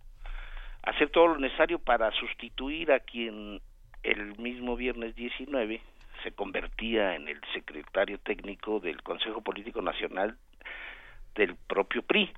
[0.82, 3.60] hacer todo lo necesario para sustituir a quien
[4.02, 5.80] el mismo viernes 19
[6.22, 10.36] se convertía en el secretario técnico del Consejo Político Nacional
[11.34, 12.30] del propio PRI.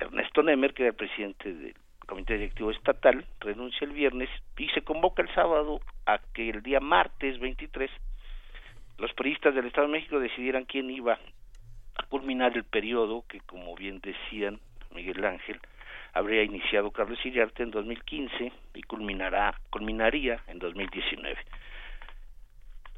[0.00, 1.74] Ernesto Nemer, que era el presidente del
[2.06, 6.80] Comité Directivo Estatal, renuncia el viernes y se convoca el sábado a que el día
[6.80, 7.90] martes 23
[8.98, 11.18] los priistas del Estado de México decidieran quién iba
[11.96, 14.60] a culminar el periodo que, como bien decían
[14.94, 15.58] Miguel Ángel,
[16.12, 21.38] habría iniciado Carlos Iriarte en 2015 y culminará, culminaría en 2019.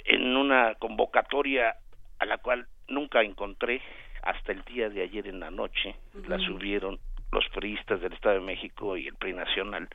[0.06, 1.76] En una convocatoria
[2.18, 3.80] a la cual nunca encontré
[4.22, 5.96] hasta el día de ayer en la noche,
[6.28, 6.98] la subieron
[7.32, 9.88] los priistas del Estado de México y el PRI nacional.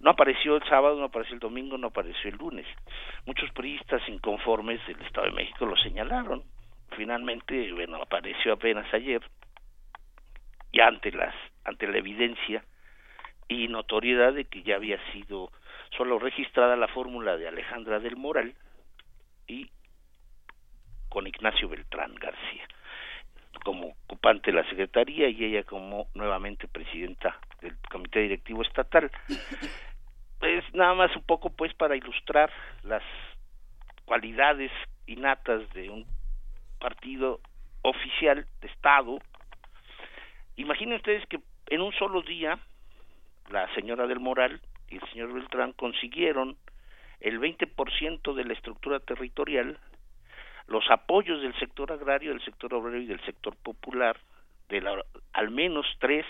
[0.00, 2.66] No apareció el sábado, no apareció el domingo, no apareció el lunes.
[3.26, 6.42] Muchos priistas inconformes del Estado de México lo señalaron.
[6.96, 9.20] Finalmente, bueno, apareció apenas ayer
[10.72, 12.64] y ante las ante la evidencia
[13.48, 15.50] y notoriedad de que ya había sido
[15.96, 18.54] solo registrada la fórmula de Alejandra del Moral
[19.46, 19.70] y
[21.08, 22.66] con Ignacio Beltrán García.
[23.64, 29.10] Como ocupante de la secretaría y ella como nuevamente presidenta del comité directivo estatal.
[30.40, 32.50] Es nada más un poco pues para ilustrar
[32.82, 33.02] las
[34.06, 34.72] cualidades
[35.06, 36.06] innatas de un
[36.78, 37.40] partido
[37.82, 39.18] oficial de Estado.
[40.56, 42.58] Imaginen ustedes que en un solo día
[43.50, 46.56] la señora del Moral y el señor Beltrán consiguieron
[47.20, 49.78] el 20% de la estructura territorial,
[50.70, 54.16] los apoyos del sector agrario, del sector obrero y del sector popular,
[54.68, 56.24] de la, al menos tres,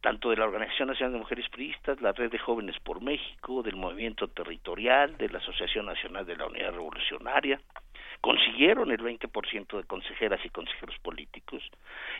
[0.00, 3.74] tanto de la Organización Nacional de Mujeres Priistas, la Red de Jóvenes por México, del
[3.74, 7.60] Movimiento Territorial, de la Asociación Nacional de la Unidad Revolucionaria,
[8.20, 11.60] consiguieron el 20% de consejeras y consejeros políticos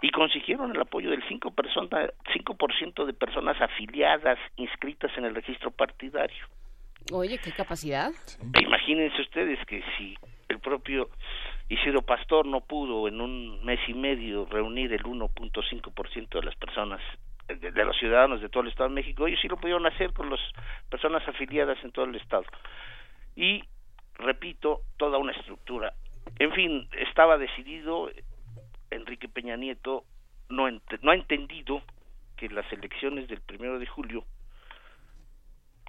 [0.00, 6.44] y consiguieron el apoyo del 5%, 5 de personas afiliadas inscritas en el registro partidario.
[7.12, 8.10] Oye, qué capacidad.
[8.60, 10.16] Imagínense ustedes que si
[10.52, 11.08] el propio
[11.68, 17.00] Isidro Pastor no pudo en un mes y medio reunir el 1.5% de las personas
[17.48, 20.12] de, de, los ciudadanos de todo el Estado de México, ellos sí lo pudieron hacer
[20.12, 20.40] con las
[20.88, 22.44] personas afiliadas en todo el Estado.
[23.34, 23.64] Y
[24.14, 25.92] repito, toda una estructura.
[26.38, 28.10] En fin, estaba decidido,
[28.90, 30.04] Enrique Peña Nieto
[30.48, 31.82] no, no ha entendido
[32.36, 34.24] que las elecciones del primero de julio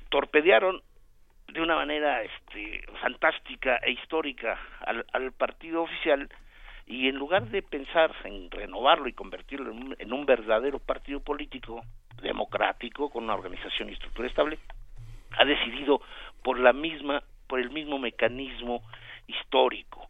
[0.09, 0.81] torpedearon
[1.47, 6.29] de una manera este, fantástica e histórica al, al, partido oficial
[6.85, 11.19] y en lugar de pensar en renovarlo y convertirlo en un, en un verdadero partido
[11.19, 11.83] político
[12.21, 14.59] democrático con una organización y estructura estable,
[15.37, 16.01] ha decidido
[16.41, 18.81] por la misma por el mismo mecanismo
[19.27, 20.07] histórico,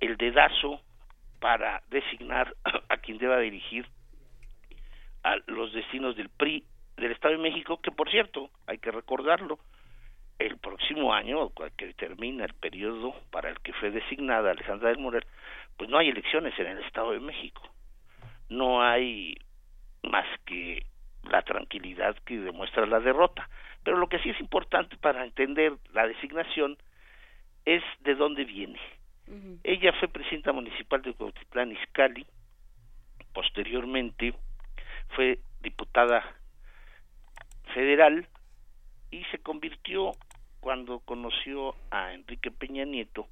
[0.00, 0.80] el dedazo
[1.38, 2.56] para designar
[2.88, 3.86] a quien deba dirigir
[5.22, 6.64] a los destinos del PRI
[6.96, 9.58] del Estado de México, que por cierto, hay que recordarlo,
[10.38, 15.24] el próximo año, que termina el periodo para el que fue designada Alejandra del Moral,
[15.76, 17.62] pues no hay elecciones en el Estado de México.
[18.48, 19.36] No hay
[20.02, 20.84] más que
[21.24, 23.48] la tranquilidad que demuestra la derrota.
[23.84, 26.76] Pero lo que sí es importante para entender la designación
[27.64, 28.80] es de dónde viene.
[29.28, 29.60] Uh -huh.
[29.64, 32.26] Ella fue presidenta municipal de Cuautitlán Izcalli,
[33.32, 34.34] posteriormente
[35.14, 36.24] fue diputada
[37.74, 38.26] federal
[39.12, 40.12] y se convirtió
[40.58, 43.28] cuando conoció a Enrique Peña Nieto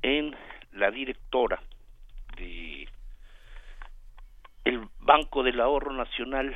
[0.00, 0.34] en
[0.72, 1.60] la directora
[2.36, 2.88] de
[4.64, 6.54] el Banco del Ahorro Nacional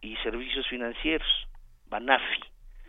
[0.00, 1.28] y Servicios Financieros,
[1.88, 2.40] Banafi.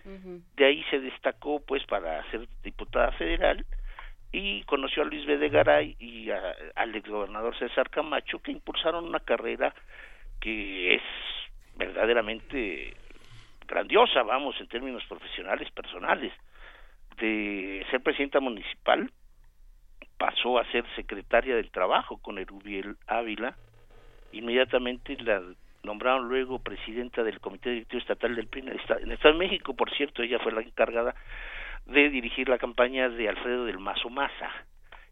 [0.06, 0.41] Uh -huh.
[0.56, 3.66] De ahí se destacó pues para ser diputada federal
[4.32, 9.74] y conoció a Luis Videgaray y a, al exgobernador César Camacho que impulsaron una carrera
[10.39, 11.02] que es
[11.76, 12.96] verdaderamente
[13.68, 16.34] grandiosa, vamos, en términos profesionales, personales.
[17.18, 19.09] De ser presidenta municipal,
[20.18, 23.55] pasó a ser secretaria del trabajo con Erubiel Ávila,
[24.32, 25.41] inmediatamente la
[25.84, 29.95] nombraron luego presidenta del Comité Directivo Estatal del PRI en el Estado de México, por
[29.95, 31.16] cierto, ella fue la encargada
[31.86, 34.49] de dirigir la campaña de Alfredo del Mazo Maza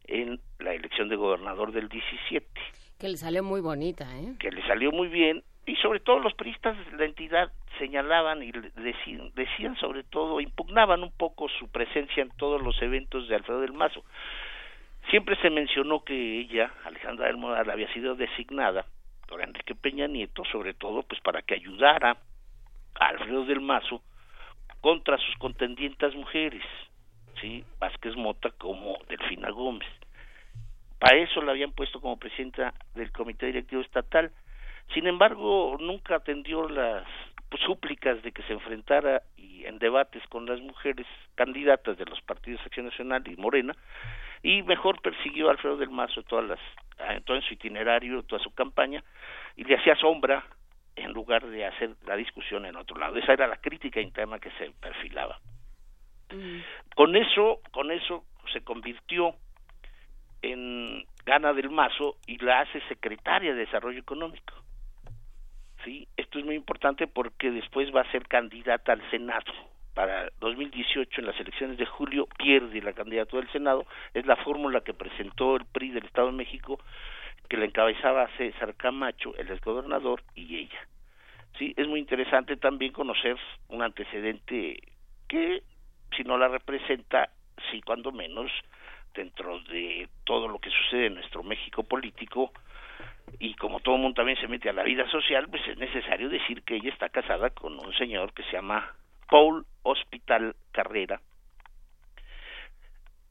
[0.06, 2.48] en la elección de gobernador del 17.
[3.00, 4.34] Que le salió muy bonita, ¿eh?
[4.40, 8.52] Que le salió muy bien y sobre todo los priistas de la entidad señalaban y
[8.52, 13.62] decían, decían sobre todo, impugnaban un poco su presencia en todos los eventos de Alfredo
[13.62, 14.04] del Mazo.
[15.10, 18.86] Siempre se mencionó que ella, Alejandra del Moral, había sido designada
[19.28, 22.18] por Enrique Peña Nieto, sobre todo pues para que ayudara
[23.00, 24.02] a Alfredo del Mazo
[24.82, 26.64] contra sus contendientes mujeres,
[27.40, 27.64] ¿sí?
[27.80, 29.88] Vázquez Mota como Delfina Gómez.
[31.00, 34.32] Para eso la habían puesto como presidenta del Comité Directivo Estatal.
[34.94, 37.06] Sin embargo, nunca atendió las
[37.66, 41.06] súplicas de que se enfrentara y en debates con las mujeres
[41.36, 43.76] candidatas de los partidos Acción Nacional y Morena
[44.42, 46.60] y mejor persiguió a Alfredo del Mazo todas las
[47.00, 49.04] en todo su itinerario, toda su campaña
[49.56, 50.46] y le hacía sombra
[50.96, 53.18] en lugar de hacer la discusión en otro lado.
[53.18, 55.40] Esa era la crítica interna que se perfilaba.
[56.32, 56.60] Mm.
[56.96, 59.36] Con eso, con eso se convirtió
[60.42, 64.54] en Gana del Mazo y la hace secretaria de Desarrollo Económico.
[65.84, 66.08] ¿Sí?
[66.16, 69.52] Esto es muy importante porque después va a ser candidata al Senado.
[69.94, 73.86] Para 2018, en las elecciones de julio, pierde la candidatura del Senado.
[74.14, 76.80] Es la fórmula que presentó el PRI del Estado de México,
[77.48, 80.88] que la encabezaba César Camacho, el exgobernador, y ella.
[81.60, 83.38] Sí, es muy interesante también conocer
[83.68, 84.78] un antecedente
[85.28, 85.62] que,
[86.16, 87.30] si no la representa,
[87.70, 88.52] sí, cuando menos,
[89.14, 92.52] dentro de todo lo que sucede en nuestro México político,
[93.40, 96.30] y como todo el mundo también se mete a la vida social, pues es necesario
[96.30, 98.96] decir que ella está casada con un señor que se llama
[99.30, 101.20] Paul Hospital Carrera,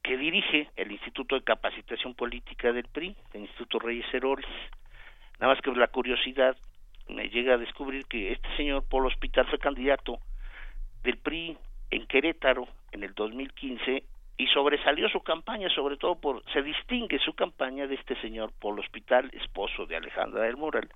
[0.03, 4.45] que dirige el Instituto de Capacitación Política del PRI, el Instituto Reyes Heroles.
[5.39, 6.57] Nada más que la curiosidad
[7.07, 10.19] me llega a descubrir que este señor Polo Hospital fue candidato
[11.03, 11.57] del PRI
[11.91, 14.03] en Querétaro en el 2015
[14.37, 18.81] y sobresalió su campaña, sobre todo por, se distingue su campaña de este señor Polo
[18.81, 20.89] Hospital, esposo de Alejandra del Moral,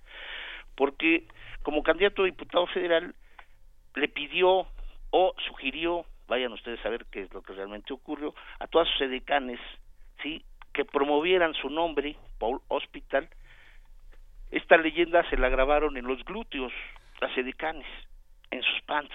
[0.75, 1.27] porque
[1.63, 3.13] como candidato a diputado federal
[3.95, 4.67] le pidió
[5.11, 9.01] o sugirió, vayan ustedes a ver qué es lo que realmente ocurrió, a todas sus
[9.01, 9.59] edecanes,
[10.21, 10.43] ¿sí?
[10.73, 13.29] que promovieran su nombre, Paul Hospital.
[14.51, 16.71] Esta leyenda se la grabaron en los glúteos,
[17.19, 17.87] las edecanes,
[18.51, 19.13] en sus pants.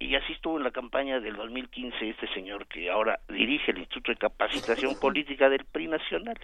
[0.00, 4.10] Y así estuvo en la campaña del 2015 este señor que ahora dirige el Instituto
[4.10, 6.38] de Capacitación Política del PRI Nacional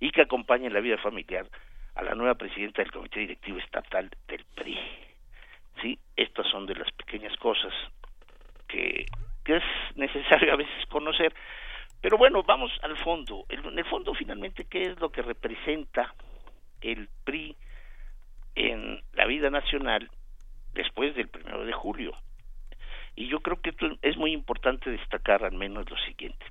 [0.00, 1.46] y que acompaña en la vida familiar
[1.94, 4.78] a la nueva presidenta del Comité Directivo Estatal del PRI.
[5.82, 7.72] Sí, estas son de las pequeñas cosas
[8.66, 9.04] que,
[9.44, 9.64] que es
[9.94, 11.34] necesario a veces conocer.
[12.00, 13.44] Pero bueno, vamos al fondo.
[13.50, 16.14] En el fondo, finalmente, ¿qué es lo que representa
[16.80, 17.54] el PRI
[18.54, 20.10] en la vida nacional
[20.74, 22.12] después del primero de julio?
[23.16, 26.44] Y yo creo que esto es muy importante destacar al menos lo siguiente.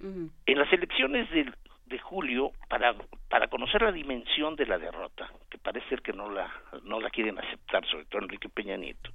[0.00, 1.52] En las elecciones del
[1.88, 2.94] de julio para,
[3.28, 6.52] para conocer la dimensión de la derrota, que parece ser que no la,
[6.84, 9.10] no la quieren aceptar, sobre todo Enrique Peña Nieto.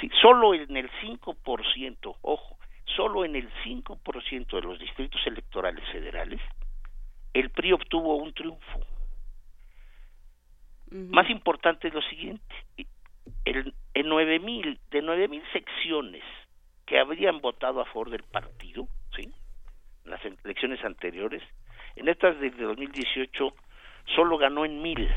[0.00, 6.40] Sí, solo en el 5%, ojo, solo en el 5% de los distritos electorales federales,
[7.34, 8.80] el PRI obtuvo un triunfo.
[10.90, 12.54] Más importante es lo siguiente,
[13.44, 16.22] el, en 9000 de 9000 secciones
[16.86, 19.32] que habrían votado a favor del partido, ¿sí?
[20.04, 21.42] En las elecciones anteriores,
[21.96, 23.54] en estas de 2018
[24.14, 25.08] solo ganó en mil,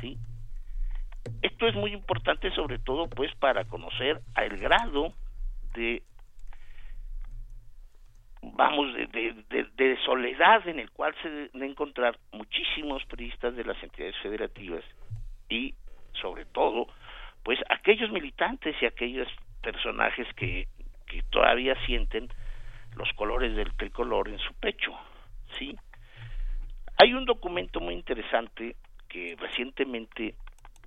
[0.00, 0.18] ¿sí?
[1.42, 5.12] Esto es muy importante sobre todo pues para conocer el grado
[5.74, 6.02] de
[8.54, 9.06] vamos de,
[9.76, 14.84] de, soledad en el cual se deben encontrar muchísimos periodistas de las entidades federativas
[15.48, 15.74] y
[16.20, 16.86] sobre todo
[17.42, 19.28] pues aquellos militantes y aquellos
[19.62, 20.68] personajes que,
[21.06, 22.28] que todavía sienten
[22.96, 24.92] los colores del tricolor en su pecho
[25.58, 25.76] sí
[26.98, 28.76] hay un documento muy interesante
[29.08, 30.34] que recientemente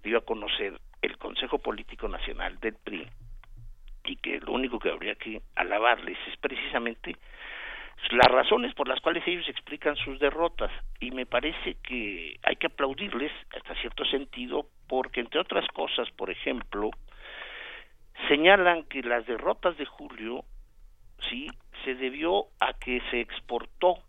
[0.03, 3.07] dio a conocer el Consejo Político Nacional del PRI
[4.05, 7.15] y que lo único que habría que alabarles es precisamente
[8.11, 12.67] las razones por las cuales ellos explican sus derrotas y me parece que hay que
[12.67, 16.89] aplaudirles hasta cierto sentido porque entre otras cosas, por ejemplo,
[18.27, 20.43] señalan que las derrotas de julio
[21.29, 21.47] sí
[21.83, 23.99] se debió a que se exportó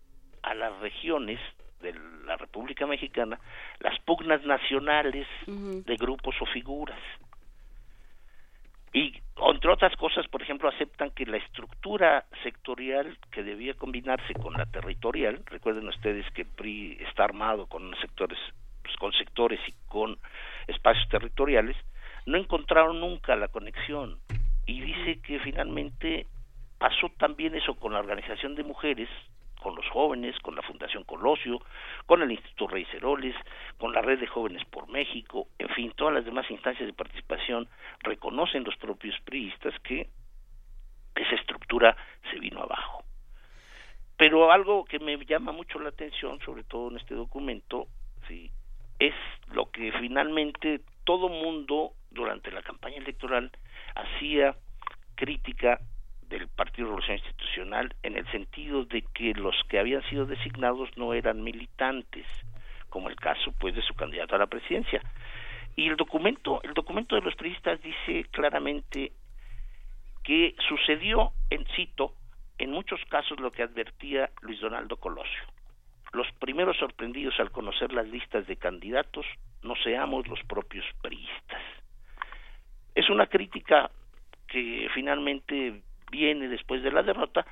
[0.43, 1.39] a las regiones
[1.81, 1.95] de
[2.25, 3.39] la República Mexicana
[3.81, 6.99] las pugnas nacionales de grupos o figuras.
[8.93, 14.55] Y entre otras cosas, por ejemplo, aceptan que la estructura sectorial que debía combinarse con
[14.55, 18.39] la territorial, recuerden ustedes que el PRI está armado con sectores,
[18.83, 20.19] pues, con sectores y con
[20.67, 21.77] espacios territoriales,
[22.27, 24.19] no encontraron nunca la conexión.
[24.67, 26.27] Y dice que finalmente
[26.79, 29.09] pasó también eso con la organización de mujeres,
[29.61, 31.61] con los jóvenes, con la Fundación Colosio,
[32.07, 33.37] con el Instituto Rey Ceroles,
[33.79, 37.69] con la Red de Jóvenes por México, en fin, todas las demás instancias de participación
[38.01, 40.09] reconocen los propios priistas que
[41.15, 41.97] esa estructura
[42.31, 43.05] se vino abajo.
[44.17, 47.87] Pero algo que me llama mucho la atención, sobre todo en este documento,
[48.29, 48.51] sí,
[48.99, 49.15] es
[49.53, 53.51] lo que finalmente todo mundo durante la campaña electoral
[53.95, 54.57] hacía
[55.15, 55.81] crítica
[56.31, 61.13] del Partido Revolución Institucional en el sentido de que los que habían sido designados no
[61.13, 62.25] eran militantes,
[62.89, 65.03] como el caso pues de su candidato a la presidencia.
[65.77, 69.13] Y el documento, el documento de los periodistas dice claramente
[70.23, 72.15] que sucedió, en cito,
[72.59, 75.43] en muchos casos lo que advertía Luis Donaldo Colosio.
[76.13, 79.27] Los primeros sorprendidos al conocer las listas de candidatos
[79.63, 81.63] no seamos los propios periodistas.
[82.95, 83.91] Es una crítica
[84.47, 87.47] que finalmente viene después de la derrota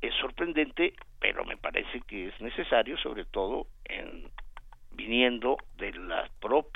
[0.00, 4.28] es sorprendente, pero me parece que es necesario, sobre todo en
[4.90, 6.28] viniendo de la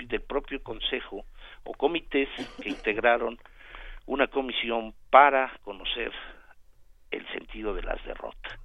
[0.08, 1.26] del propio consejo
[1.64, 2.28] o comités
[2.60, 3.38] que integraron
[4.06, 6.12] una comisión para conocer
[7.10, 8.58] el sentido de las derrotas.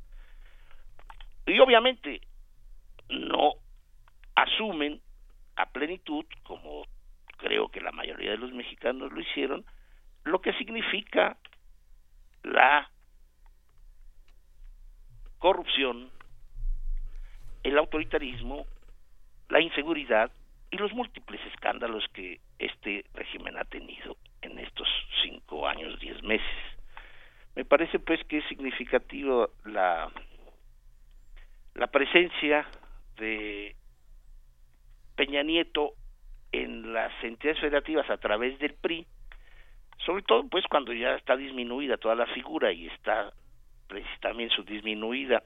[1.47, 2.21] Y obviamente
[3.09, 3.53] no
[4.35, 5.01] asumen
[5.55, 6.85] a plenitud, como
[7.37, 9.65] creo que la mayoría de los mexicanos lo hicieron,
[10.23, 11.37] lo que significa
[12.43, 12.89] la
[15.39, 16.09] corrupción,
[17.63, 18.65] el autoritarismo,
[19.49, 20.31] la inseguridad
[20.69, 24.87] y los múltiples escándalos que este régimen ha tenido en estos
[25.23, 26.47] cinco años, diez meses.
[27.55, 30.11] Me parece pues que es significativo la
[31.75, 32.65] la presencia
[33.17, 33.75] de
[35.15, 35.93] Peña Nieto
[36.51, 39.07] en las entidades federativas a través del PRI,
[40.05, 43.31] sobre todo pues cuando ya está disminuida toda la figura y está
[43.87, 45.43] pues, también su disminuida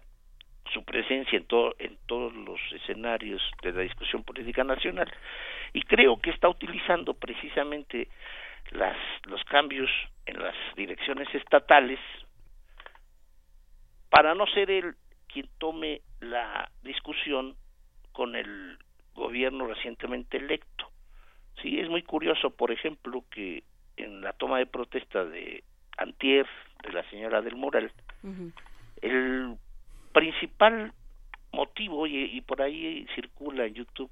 [0.74, 5.12] su presencia en todo en todos los escenarios de la discusión política nacional
[5.74, 8.08] y creo que está utilizando precisamente
[8.72, 9.90] las los cambios
[10.26, 12.00] en las direcciones estatales
[14.10, 14.96] para no ser él
[15.28, 17.56] quien tome la discusión
[18.14, 18.78] con el
[19.14, 20.90] gobierno recientemente electo.
[21.62, 23.64] Sí, es muy curioso, por ejemplo, que
[23.98, 25.64] en la toma de protesta de
[25.98, 26.46] Antier,
[26.84, 27.92] de la señora del Moral,
[29.02, 29.56] el
[30.12, 30.92] principal
[31.52, 34.12] motivo, y, por ahí circula en YouTube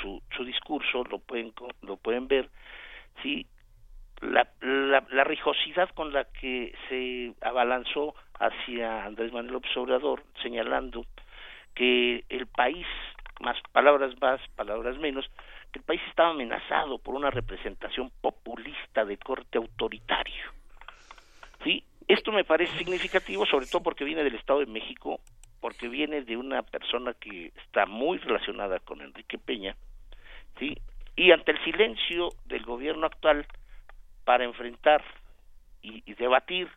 [0.00, 1.52] su, su discurso, lo pueden,
[1.82, 2.48] lo pueden ver,
[3.22, 3.46] sí,
[4.20, 11.04] la, la, la rijosidad con la que se abalanzó hacia Andrés Manuel Obrador, señalando
[11.74, 12.86] que el país,
[13.40, 15.28] más palabras más, palabras menos,
[15.74, 20.44] que el país estaba amenazado por una representación populista de corte autoritario.
[21.64, 21.82] ¿Sí?
[22.06, 25.18] Esto me parece significativo, sobre todo porque viene del Estado de México,
[25.60, 29.74] porque viene de una persona que está muy relacionada con Enrique Peña,
[30.60, 30.76] ¿sí?
[31.16, 33.44] Y ante el silencio del gobierno actual
[34.24, 35.02] para enfrentar
[35.82, 36.68] y, y debatir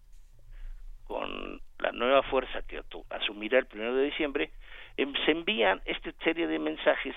[1.04, 4.52] con la nueva fuerza que asumirá el primero de diciembre,
[4.98, 7.16] em, se envían esta serie de mensajes,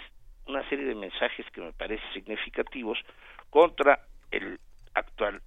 [0.50, 2.98] una serie de mensajes que me parece significativos
[3.48, 4.00] contra
[4.30, 4.58] el
[4.94, 5.40] actual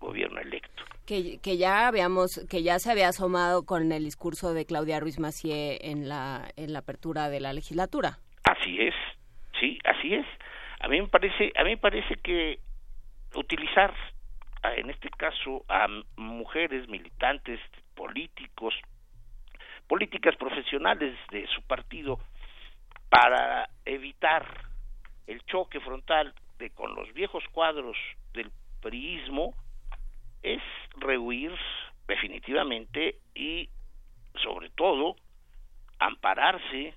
[0.00, 0.84] gobierno electo.
[1.06, 5.18] Que, que ya habíamos, que ya se había asomado con el discurso de Claudia Ruiz
[5.18, 8.18] Macié en la, en la apertura de la legislatura.
[8.44, 8.94] Así es,
[9.58, 10.26] sí, así es.
[10.80, 12.60] A mí me parece, a mí me parece que
[13.34, 13.92] utilizar
[14.76, 15.86] en este caso a
[16.16, 17.60] mujeres militantes
[17.94, 18.74] políticos
[19.86, 22.18] políticas profesionales de su partido
[23.08, 24.46] para evitar
[25.26, 27.96] el choque frontal de con los viejos cuadros
[28.32, 29.54] del priismo
[30.42, 30.62] es
[30.96, 31.52] rehuir
[32.06, 33.68] definitivamente y
[34.42, 35.16] sobre todo
[35.98, 36.94] ampararse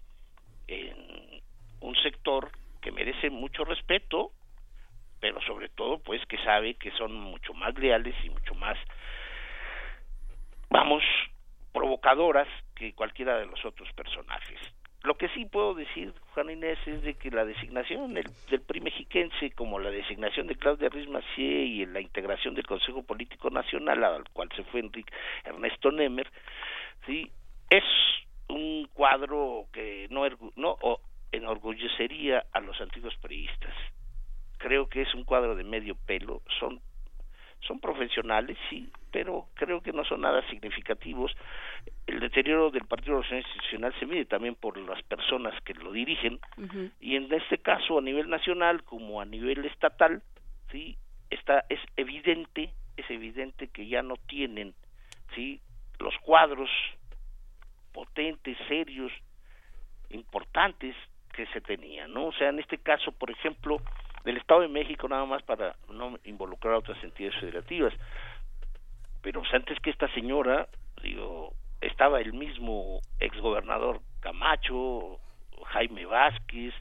[0.68, 1.42] en
[1.82, 2.52] un sector
[2.82, 4.32] que merece mucho respeto
[5.20, 8.78] pero sobre todo pues que sabe que son mucho más leales y mucho más
[10.70, 11.04] vamos
[11.74, 14.60] provocadoras que cualquiera de los otros personajes.
[15.04, 18.82] Lo que sí puedo decir, Juan Inés, es de que la designación del, del PRI
[18.82, 24.04] mexiquense, como la designación de Claudia Ruiz Macié y la integración del Consejo Político Nacional,
[24.04, 25.12] al cual se fue Enrique
[25.44, 26.30] Ernesto Nemer,
[27.08, 27.32] sí,
[27.72, 27.84] es
[28.48, 30.24] un cuadro que no,
[30.56, 30.78] no
[31.32, 33.74] enorgullecería a los antiguos priistas.
[34.58, 36.80] Creo que es un cuadro de medio pelo, son
[37.62, 41.32] son profesionales, sí, pero creo que no son nada significativos.
[42.08, 46.40] El deterioro del Partido Nacional Institucional se mide también por las personas que lo dirigen
[47.00, 50.22] y en este caso a nivel nacional como a nivel estatal,
[50.72, 50.98] sí,
[51.30, 54.74] está es evidente, es evidente que ya no tienen,
[55.36, 55.62] sí,
[56.00, 56.70] los cuadros
[57.94, 59.12] potentes, serios,
[60.10, 60.96] importantes
[61.34, 62.28] que se tenían, ¿no?
[62.28, 63.78] O sea, en este caso, por ejemplo,
[64.24, 67.94] del Estado de México nada más para no involucrar a otras entidades federativas.
[69.22, 70.68] Pero pues, antes que esta señora,
[71.02, 75.20] digo, estaba el mismo exgobernador Camacho,
[75.66, 76.74] Jaime Vázquez,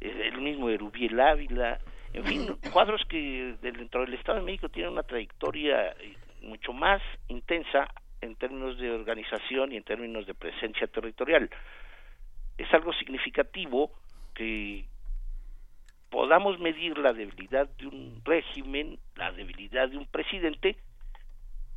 [0.00, 1.78] eh, el mismo Erubiel Ávila,
[2.12, 5.94] en fin, cuadros que dentro del Estado de México tienen una trayectoria
[6.42, 7.88] mucho más intensa
[8.20, 11.50] en términos de organización y en términos de presencia territorial.
[12.58, 13.92] Es algo significativo
[14.34, 14.86] que
[16.12, 20.76] podamos medir la debilidad de un régimen, la debilidad de un presidente,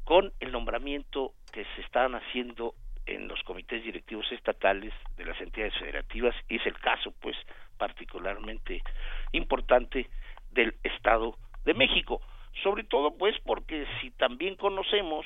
[0.04, 2.76] con el nombramiento que se están haciendo
[3.06, 7.38] en los comités directivos estatales de las entidades federativas y es el caso pues
[7.78, 8.84] particularmente
[9.32, 10.10] importante
[10.52, 12.20] del Estado de México.
[12.62, 15.26] Sobre todo pues porque si también conocemos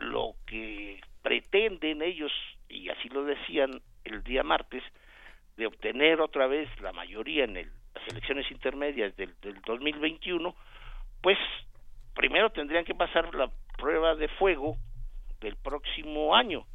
[0.00, 2.32] lo que pretenden ellos
[2.68, 4.82] y así lo decían el día martes
[5.56, 7.70] de obtener otra vez la mayoría en el
[8.08, 10.54] elecciones intermedias del, del 2021,
[11.22, 11.38] pues
[12.14, 14.76] primero tendrían que pasar la prueba de fuego
[15.40, 16.66] del próximo año,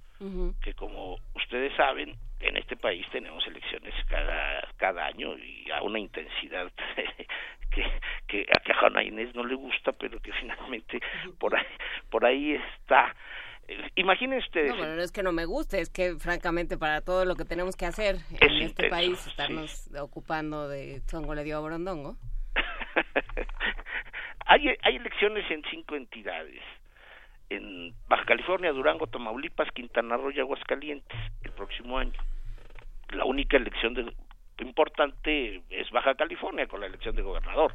[0.61, 5.99] que como ustedes saben, en este país tenemos elecciones cada, cada año y a una
[5.99, 6.71] intensidad
[7.71, 7.83] que,
[8.27, 11.01] que a Juana Inés no le gusta, pero que finalmente
[11.39, 11.65] por ahí,
[12.09, 13.13] por ahí está
[13.95, 14.71] Imaginen ustedes.
[14.71, 17.45] No, bueno, no es que no me guste, es que francamente para todo lo que
[17.45, 22.17] tenemos que hacer en este país, estarnos ocupando de Tongo le dio a Borondongo.
[24.45, 26.61] hay, hay elecciones en cinco entidades.
[27.49, 32.19] en Baja California, Durango, Tamaulipas, Quintana Roo y Aguascalientes el próximo año.
[33.11, 34.11] La única elección de,
[34.63, 37.73] importante es Baja California con la elección de gobernador.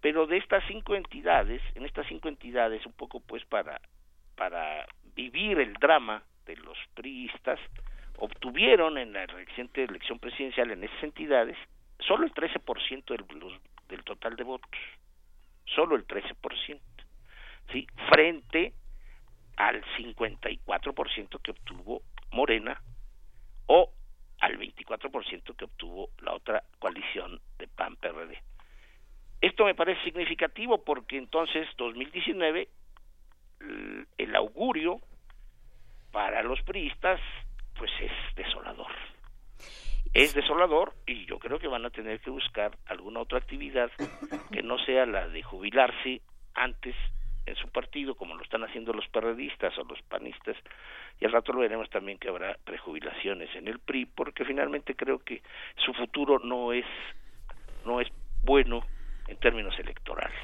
[0.00, 3.80] Pero de estas cinco entidades, en estas cinco entidades, un poco pues para,
[4.36, 7.58] para vivir el drama de los priistas,
[8.18, 11.56] obtuvieron en la reciente elección presidencial en esas entidades
[12.06, 14.80] solo el 13% del, del total de votos,
[15.66, 16.80] solo el 13%,
[17.72, 17.86] ¿sí?
[18.10, 18.74] frente
[19.56, 22.02] al 54% que obtuvo
[22.32, 22.80] Morena
[23.66, 23.92] o
[24.40, 28.42] al 24% que obtuvo la otra coalición de PAN-PRD.
[29.40, 32.68] Esto me parece significativo porque entonces 2019
[34.18, 35.00] el augurio
[36.10, 37.20] para los priistas
[37.76, 38.92] pues es desolador.
[40.14, 43.90] Es desolador y yo creo que van a tener que buscar alguna otra actividad
[44.52, 46.20] que no sea la de jubilarse
[46.54, 46.94] antes
[47.46, 50.56] en su partido, como lo están haciendo los perredistas o los panistas,
[51.18, 55.18] y al rato lo veremos también que habrá prejubilaciones en el PRI, porque finalmente creo
[55.18, 55.42] que
[55.84, 56.86] su futuro no es,
[57.84, 58.08] no es
[58.44, 58.86] bueno
[59.26, 60.38] en términos electorales.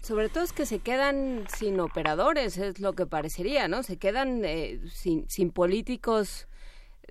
[0.00, 3.82] Sobre todo es que se quedan sin operadores, es lo que parecería, ¿no?
[3.82, 6.48] Se quedan eh, sin, sin políticos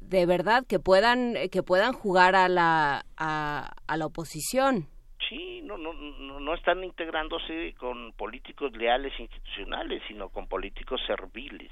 [0.01, 4.87] de verdad que puedan que puedan jugar a la a, a la oposición.
[5.27, 11.71] Sí, no, no, no, no están integrándose con políticos leales institucionales, sino con políticos serviles.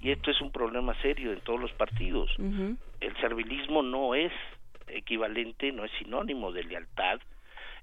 [0.00, 2.30] Y esto es un problema serio en todos los partidos.
[2.38, 4.32] El servilismo no es
[4.88, 7.20] equivalente, no es sinónimo de lealtad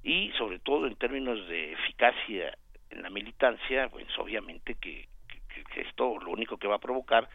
[0.03, 2.57] y sobre todo en términos de eficacia
[2.93, 5.07] en la militancia, pues obviamente que,
[5.75, 7.27] esto lo único que va a provocar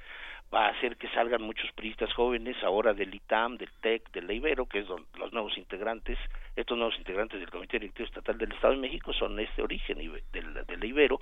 [0.52, 4.66] va a hacer que salgan muchos priistas jóvenes ahora del ITAM, del TEC, del Ibero,
[4.66, 6.18] que es los nuevos integrantes,
[6.56, 9.98] estos nuevos integrantes del Comité Directivo Estatal del Estado de México son este origen
[10.32, 11.20] del, del Ibero,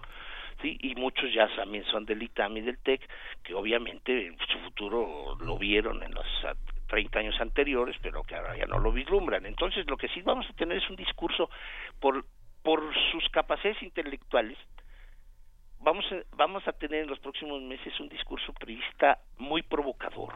[0.62, 3.08] sí, y muchos ya también son del ITAM y del TEC,
[3.42, 6.26] que obviamente su futuro lo vieron en los
[6.86, 9.44] 30 años anteriores, pero que ahora ya no lo vislumbran.
[9.46, 11.50] Entonces, lo que sí vamos a tener es un discurso
[12.00, 12.24] por
[12.66, 12.82] por
[13.12, 14.58] sus capacidades intelectuales,
[15.78, 20.34] vamos a, vamos a tener en los próximos meses un discurso priista muy provocador.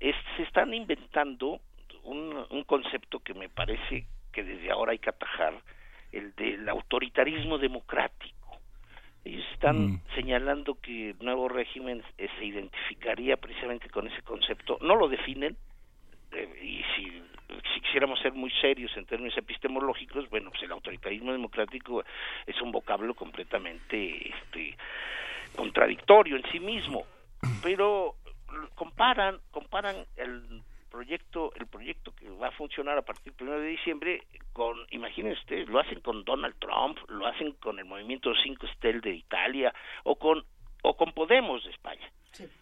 [0.00, 1.60] se están inventando
[2.02, 5.54] un, un concepto que me parece que desde ahora hay que atajar,
[6.10, 8.58] el del autoritarismo democrático.
[9.24, 10.02] Ellos están mm.
[10.16, 14.78] señalando que el nuevo régimen eh, se identificaría precisamente con ese concepto.
[14.80, 15.56] No lo definen,
[16.32, 17.22] eh, y si,
[17.74, 22.04] si quisiéramos ser muy serios en términos epistemológicos, bueno, pues el autoritarismo democrático
[22.46, 24.76] es un vocablo completamente este,
[25.56, 27.04] contradictorio en sí mismo,
[27.62, 28.14] pero
[28.74, 33.68] comparan comparan el proyecto el proyecto que va a funcionar a partir del 1 de
[33.68, 34.22] diciembre
[34.52, 39.00] con imagínense ustedes lo hacen con Donald Trump lo hacen con el movimiento 5 Estel
[39.02, 39.72] de Italia
[40.04, 40.42] o con
[40.82, 42.10] o con Podemos de España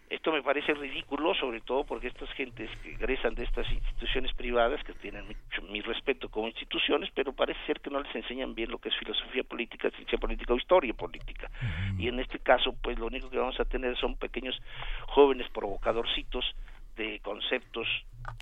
[0.09, 4.83] esto me parece ridículo, sobre todo porque estas gentes que egresan de estas instituciones privadas,
[4.83, 5.25] que tienen
[5.69, 8.95] mi respeto como instituciones, pero parece ser que no les enseñan bien lo que es
[8.95, 11.49] filosofía política, ciencia política o historia política.
[11.97, 14.59] Y en este caso, pues lo único que vamos a tener son pequeños
[15.07, 16.55] jóvenes provocadorcitos
[16.95, 17.87] de conceptos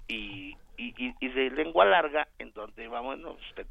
[0.08, 3.20] y, y, y, de lengua larga, en donde vamos,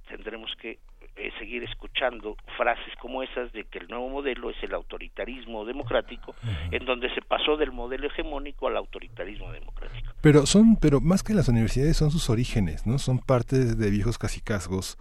[0.09, 0.79] tendremos que
[1.17, 6.35] eh, seguir escuchando frases como esas de que el nuevo modelo es el autoritarismo democrático,
[6.71, 10.13] en donde se pasó del modelo hegemónico al autoritarismo democrático.
[10.21, 12.99] Pero son, pero más que las universidades son sus orígenes, ¿no?
[12.99, 14.99] Son parte de viejos casicazgos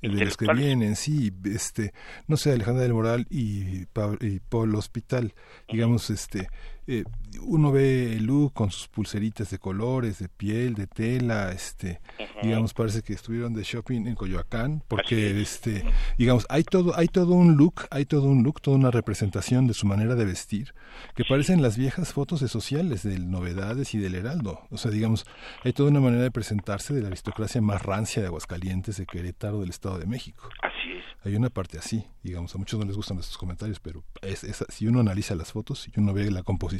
[0.00, 1.92] de los que vienen, sí, este,
[2.26, 3.82] no sé, Alejandra del Moral y,
[4.20, 5.32] y Paul Hospital,
[5.68, 6.48] digamos, este,
[6.86, 7.04] eh,
[7.40, 12.00] uno ve el look con sus pulseritas de colores, de piel, de tela, este,
[12.42, 15.84] digamos, parece que estuvieron de shopping en Coyoacán, porque, este,
[16.18, 19.74] digamos, hay todo, hay todo un look, hay todo un look, toda una representación de
[19.74, 20.74] su manera de vestir,
[21.14, 25.24] que parecen las viejas fotos de sociales, del Novedades y del Heraldo, o sea, digamos,
[25.64, 29.60] hay toda una manera de presentarse de la aristocracia más rancia de Aguascalientes, de Querétaro,
[29.60, 30.48] del Estado de México.
[30.62, 31.04] Así es.
[31.24, 34.88] Hay una parte así, digamos, a muchos no les gustan estos comentarios, pero es, si
[34.88, 36.71] uno analiza las fotos y uno ve la composición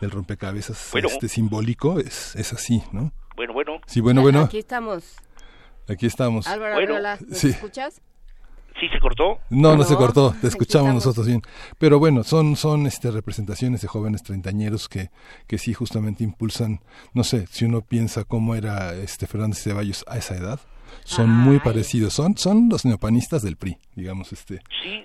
[0.00, 3.12] del rompecabezas este simbólico, es, es así, ¿no?
[3.36, 3.80] Bueno, bueno.
[3.86, 4.42] Sí, bueno, bueno.
[4.42, 5.16] Aquí estamos.
[5.88, 6.46] Aquí estamos.
[6.46, 7.48] Álvaro bueno, sí.
[7.48, 8.00] escuchas?
[8.78, 9.38] ¿Sí se cortó?
[9.50, 11.42] No, no, se cortó, te escuchamos nosotros bien.
[11.78, 15.10] Pero bueno, son, son este, representaciones de jóvenes treintañeros que,
[15.46, 16.80] que sí justamente impulsan,
[17.12, 20.60] no sé, si uno piensa cómo era este Fernández Ceballos a esa edad,
[21.04, 24.60] son muy parecidos, son, son los neopanistas del PRI, digamos, este,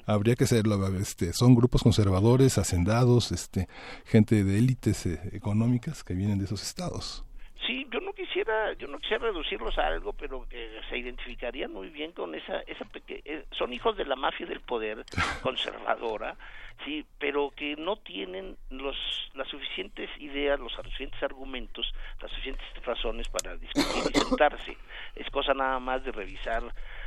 [0.06, 3.68] habría que serlo, este, son grupos conservadores, hacendados, este,
[4.06, 7.24] gente de élites eh, económicas que vienen de esos estados.
[7.66, 11.72] Sí, yo no quisiera quisiera, yo no quisiera reducirlos a algo, pero que se identificarían
[11.72, 15.06] muy bien con esa, esa peque eh, son hijos de la mafia del poder
[15.42, 16.36] conservadora,
[16.84, 18.96] sí, pero que no tienen los,
[19.34, 24.78] las suficientes ideas, los suficientes argumentos, las suficientes razones para discutir y sentarse.
[25.16, 26.64] Es cosa nada más de revisar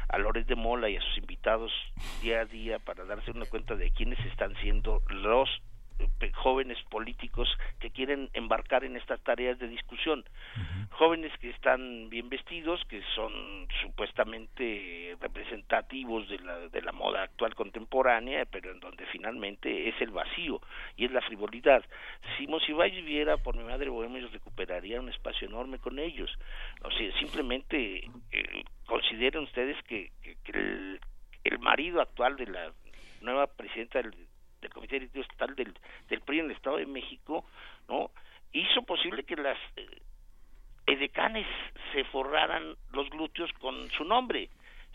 [0.09, 1.73] a Lores de Mola y a sus invitados
[2.23, 5.49] día a día para darse una cuenta de quiénes están siendo los
[6.35, 7.49] jóvenes políticos
[7.81, 10.25] que quieren embarcar en estas tareas de discusión.
[10.91, 17.55] Jóvenes que están bien vestidos, que son supuestamente representativos de la, de la moda actual
[17.55, 20.61] contemporánea, pero en donde finalmente es el vacío
[20.97, 21.85] y es la frivolidad.
[22.37, 26.31] Si Monsiváis viviera por mi madre Bohemia, recuperaría un espacio enorme con ellos.
[26.83, 30.11] O sea, simplemente eh, consideren ustedes que,
[30.47, 31.01] el,
[31.45, 32.73] el marido actual de la
[33.21, 34.28] nueva presidenta del
[34.61, 35.75] del Comité Directivo Estatal del,
[36.09, 37.45] del PRI en el Estado de México,
[37.89, 38.11] ¿no?
[38.53, 39.87] Hizo posible que las eh,
[40.87, 41.47] edecanes
[41.93, 44.49] se forraran los glúteos con su nombre.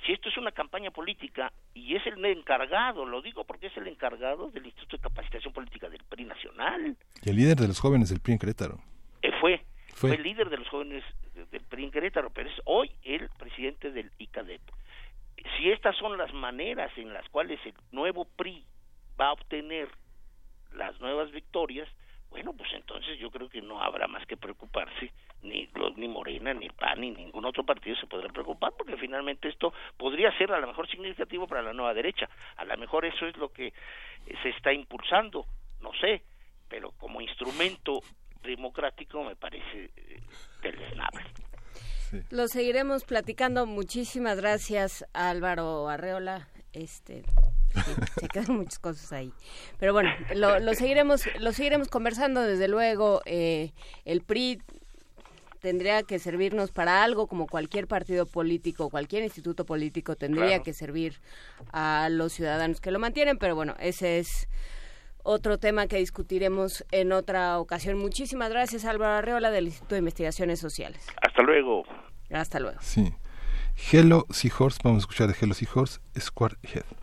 [0.05, 3.87] Si esto es una campaña política y es el encargado, lo digo porque es el
[3.87, 6.97] encargado del Instituto de Capacitación Política del PRI Nacional.
[7.21, 8.79] Y el líder de los jóvenes del PRI en Querétaro.
[9.21, 9.61] Eh, fue,
[9.93, 11.03] fue, el líder de los jóvenes
[11.51, 14.61] del PRI en Querétaro, pero es hoy el presidente del ICADEP.
[15.57, 18.65] Si estas son las maneras en las cuales el nuevo PRI
[19.19, 19.89] va a obtener
[20.73, 21.87] las nuevas victorias,
[22.29, 25.11] bueno, pues entonces yo creo que no habrá más que preocuparse,
[25.43, 29.71] ni, ni Morena, ni PAN, ni ningún otro partido se podrá preocupar, porque finalmente esto
[29.97, 32.27] podría ser a lo mejor significativo para la nueva derecha.
[32.57, 33.71] A lo mejor eso es lo que
[34.41, 35.45] se está impulsando,
[35.79, 36.23] no sé,
[36.67, 37.99] pero como instrumento
[38.41, 40.19] democrático me parece eh,
[40.63, 41.23] deleznable.
[42.31, 43.65] Lo seguiremos platicando.
[43.65, 46.47] Muchísimas gracias, Álvaro Arreola.
[46.73, 47.23] Este,
[48.19, 49.31] se quedan muchas cosas ahí.
[49.79, 53.21] Pero bueno, lo, seguiremos, lo seguiremos conversando, desde luego.
[53.25, 53.71] Eh,
[54.05, 54.61] el PRI
[55.63, 61.21] tendría que servirnos para algo como cualquier partido político, cualquier instituto político tendría que servir
[61.71, 64.49] a los ciudadanos que lo mantienen, pero bueno, ese es
[65.23, 67.97] otro tema que discutiremos en otra ocasión.
[67.97, 71.07] Muchísimas gracias Álvaro Arreola del Instituto de Investigaciones Sociales.
[71.21, 71.83] Hasta luego.
[72.29, 72.79] Hasta luego.
[72.81, 73.13] Sí.
[73.75, 77.02] Hello Seahorse, vamos a escuchar de Hello Seahorse, Square Head.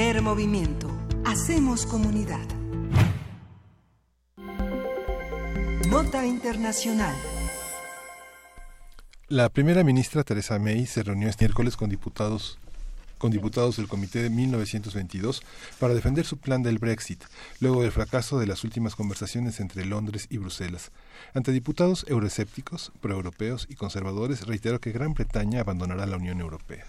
[0.00, 0.90] Primer movimiento.
[1.26, 2.40] Hacemos comunidad.
[5.90, 7.14] Nota Internacional.
[9.28, 12.58] La primera ministra Teresa May se reunió este miércoles con diputados
[13.18, 15.42] con diputados del Comité de 1922
[15.78, 17.22] para defender su plan del Brexit,
[17.60, 20.92] luego del fracaso de las últimas conversaciones entre Londres y Bruselas.
[21.34, 26.86] Ante diputados euroescépticos, proeuropeos y conservadores, reiteró que Gran Bretaña abandonará la Unión Europea.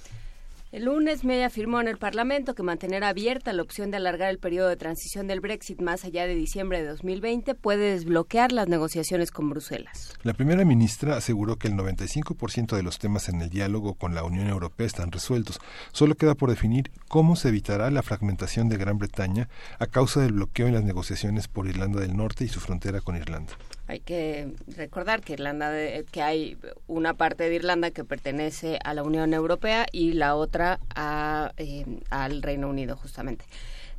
[0.71, 4.39] El lunes May afirmó en el Parlamento que mantener abierta la opción de alargar el
[4.39, 9.31] periodo de transición del Brexit más allá de diciembre de 2020 puede desbloquear las negociaciones
[9.31, 10.13] con Bruselas.
[10.23, 14.23] La primera ministra aseguró que el 95% de los temas en el diálogo con la
[14.23, 15.59] Unión Europea están resueltos.
[15.91, 20.31] Solo queda por definir cómo se evitará la fragmentación de Gran Bretaña a causa del
[20.31, 23.57] bloqueo en las negociaciones por Irlanda del Norte y su frontera con Irlanda.
[23.91, 24.47] Hay que
[24.77, 25.69] recordar que Irlanda
[26.13, 26.57] que hay
[26.87, 31.85] una parte de Irlanda que pertenece a la Unión Europea y la otra a, eh,
[32.09, 33.43] al Reino Unido justamente.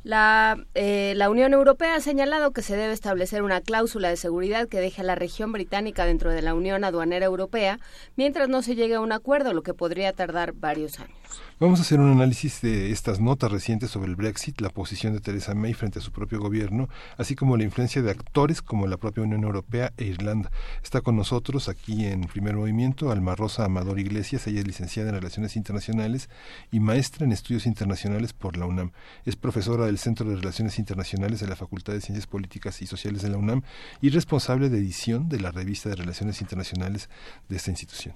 [0.03, 4.67] La, eh, la Unión Europea ha señalado que se debe establecer una cláusula de seguridad
[4.67, 7.79] que deje a la región británica dentro de la Unión Aduanera Europea
[8.15, 11.22] mientras no se llegue a un acuerdo, lo que podría tardar varios años.
[11.59, 15.19] Vamos a hacer un análisis de estas notas recientes sobre el Brexit, la posición de
[15.19, 18.97] Theresa May frente a su propio gobierno, así como la influencia de actores como la
[18.97, 20.51] propia Unión Europea e Irlanda.
[20.83, 25.15] Está con nosotros aquí en Primer Movimiento Alma Rosa Amador Iglesias, ella es licenciada en
[25.15, 26.29] Relaciones Internacionales
[26.71, 28.91] y maestra en Estudios Internacionales por la UNAM.
[29.25, 33.21] Es profesora del Centro de Relaciones Internacionales de la Facultad de Ciencias Políticas y Sociales
[33.21, 33.63] de la UNAM
[34.01, 37.09] y responsable de edición de la revista de Relaciones Internacionales
[37.49, 38.15] de esta institución.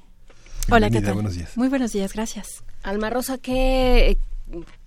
[0.70, 1.14] Hola, ¿qué tal?
[1.14, 1.56] Buenos días.
[1.56, 2.64] Muy buenos días, gracias.
[2.84, 4.18] Alma Rosa, que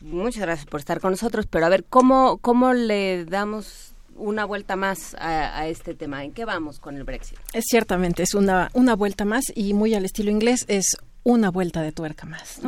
[0.00, 4.76] muchas gracias por estar con nosotros, pero a ver, ¿cómo, cómo le damos una vuelta
[4.76, 6.22] más a, este tema?
[6.22, 7.38] ¿En qué vamos con el Brexit?
[7.54, 11.80] Es ciertamente, es una, una vuelta más y muy al estilo inglés, es una vuelta
[11.80, 12.60] de tuerca más.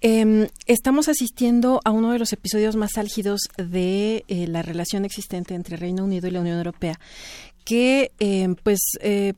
[0.00, 5.54] Em, estamos asistiendo a uno de los episodios más álgidos de eh, la relación existente
[5.54, 6.98] entre Reino Unido y la Unión Europea,
[7.64, 9.34] que em, pues eh,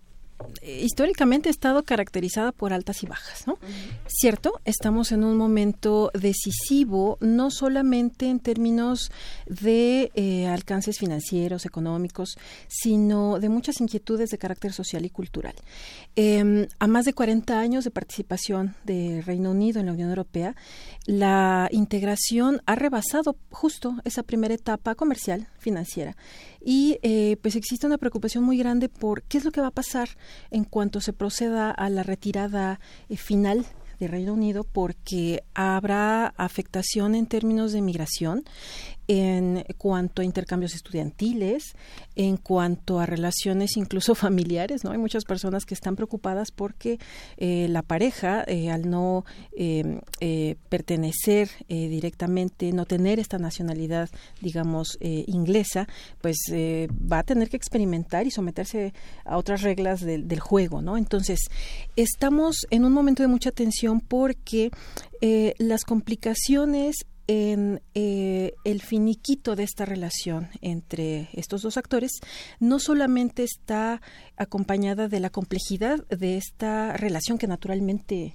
[0.62, 3.58] históricamente ha estado caracterizada por altas y bajas, ¿no?
[4.06, 9.10] Cierto, estamos en un momento decisivo, no solamente en términos
[9.46, 12.36] de eh, alcances financieros, económicos,
[12.68, 15.54] sino de muchas inquietudes de carácter social y cultural.
[16.16, 20.54] Em, a más de 40 años de participación de Reino Unido en la Unión Europea,
[21.06, 26.16] la integración ha rebasado justo esa primera etapa comercial, financiera,
[26.64, 29.72] y eh, pues existe una preocupación muy grande por qué es lo que va a
[29.72, 30.08] pasar
[30.50, 33.66] en cuanto se proceda a la retirada eh, final
[34.00, 38.44] de Reino Unido porque habrá afectación en términos de migración
[39.08, 41.74] en cuanto a intercambios estudiantiles,
[42.16, 44.92] en cuanto a relaciones incluso familiares, ¿no?
[44.92, 46.98] Hay muchas personas que están preocupadas porque
[47.36, 54.08] eh, la pareja, eh, al no em, eh, pertenecer directamente, no tener esta nacionalidad,
[54.40, 55.86] digamos, inglesa,
[56.20, 58.92] pues va a tener que experimentar y someterse
[59.24, 60.96] a otras reglas del juego, ¿no?
[60.96, 61.40] Entonces,
[61.96, 64.70] estamos en un momento de mucha tensión porque
[65.58, 72.12] las complicaciones en eh, el finiquito de esta relación entre estos dos actores
[72.60, 74.02] no solamente está
[74.36, 78.34] acompañada de la complejidad de esta relación que naturalmente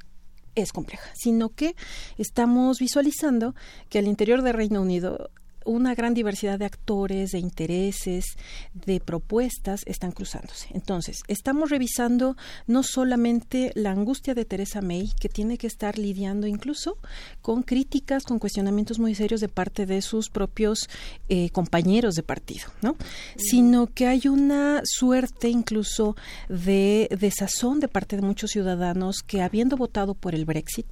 [0.56, 1.76] es compleja, sino que
[2.18, 3.56] estamos visualizando
[3.90, 5.30] que al interior del Reino Unido
[5.66, 8.26] una gran diversidad de actores, de intereses,
[8.74, 10.68] de propuestas están cruzándose.
[10.74, 12.36] Entonces, estamos revisando
[12.68, 16.98] no solamente la angustia de Teresa May, que tiene que estar lidiando incluso
[17.42, 20.90] con críticas, con cuestionamientos muy serios de parte de sus propios
[21.28, 22.96] eh, compañeros de partido, ¿no?
[23.38, 26.16] Sino que hay una suerte incluso
[26.48, 30.88] de desazón de parte de muchos ciudadanos que habiendo votado por el Brexit,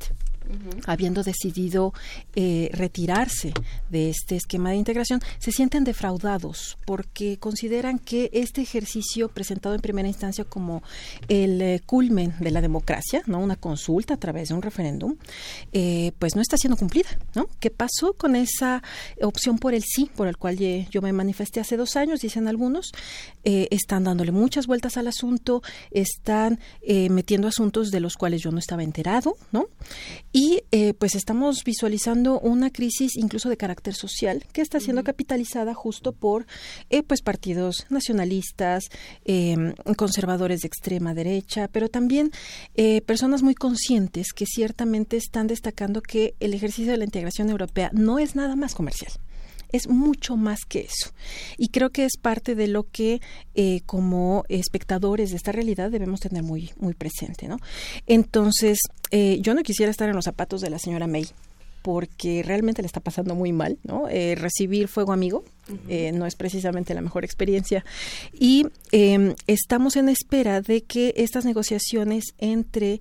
[0.85, 1.93] habiendo decidido
[2.35, 3.53] eh, retirarse
[3.89, 9.81] de este esquema de integración, se sienten defraudados porque consideran que este ejercicio presentado en
[9.81, 10.83] primera instancia como
[11.27, 15.15] el eh, culmen de la democracia, no una consulta a través de un referéndum,
[15.73, 17.47] eh, pues no está siendo cumplida, ¿no?
[17.59, 18.83] ¿Qué pasó con esa
[19.21, 22.91] opción por el sí, por el cual yo me manifesté hace dos años, dicen algunos,
[23.43, 25.61] están dándole muchas vueltas al asunto,
[25.91, 26.59] están
[27.09, 29.67] metiendo asuntos de los cuales yo no estaba enterado, ¿no?
[30.39, 35.73] Y eh, pues estamos visualizando una crisis incluso de carácter social que está siendo capitalizada
[35.73, 36.45] justo por
[36.91, 38.83] eh, pues partidos nacionalistas,
[39.25, 42.29] em, conservadores de extrema derecha, pero también
[42.75, 47.89] eh, personas muy conscientes que ciertamente están destacando que el ejercicio de la integración europea
[47.91, 49.13] no es nada más comercial
[49.71, 51.11] es mucho más que eso.
[51.57, 53.21] Y creo que es parte de lo que
[53.55, 57.47] eh, como espectadores de esta realidad debemos tener muy, muy presente.
[57.47, 57.57] ¿no?
[58.05, 58.79] Entonces,
[59.11, 61.27] eh, yo no quisiera estar en los zapatos de la señora May
[61.83, 64.09] porque realmente le está pasando muy mal, ¿no?
[64.09, 65.45] Eh, recibir fuego amigo
[65.87, 67.85] eh, no es precisamente la mejor experiencia.
[68.33, 72.99] Y em, estamos en espera de que estas negociaciones entre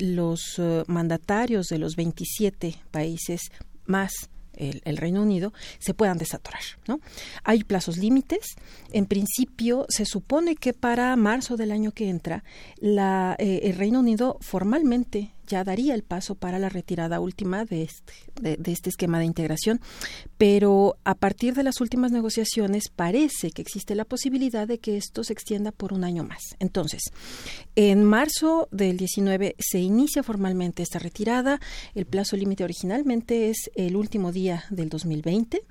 [0.00, 3.42] los mandatarios de los 27 países
[3.86, 4.31] más
[4.62, 6.62] el, Reino Unido, se puedan desatorar.
[6.86, 7.00] ¿no?
[7.44, 8.56] Hay plazos límites.
[8.92, 12.44] En principio, se supone que para marzo del año que entra,
[12.78, 18.14] la, el Reino Unido formalmente ya daría el paso para la retirada última de este,
[18.40, 19.80] de, este esquema de integración.
[20.38, 25.22] Pero a partir de las últimas negociaciones parece que existe la posibilidad de que esto
[25.24, 26.40] se extienda por un año más.
[26.58, 27.02] Entonces,
[27.76, 31.60] en marzo del 19 se inicia formalmente esta retirada.
[31.94, 35.62] El plazo límite originalmente es el último día del 2020,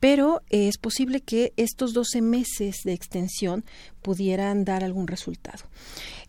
[0.00, 3.64] pero es posible que estos 12 meses de extensión
[4.02, 5.64] pudieran dar algún resultado.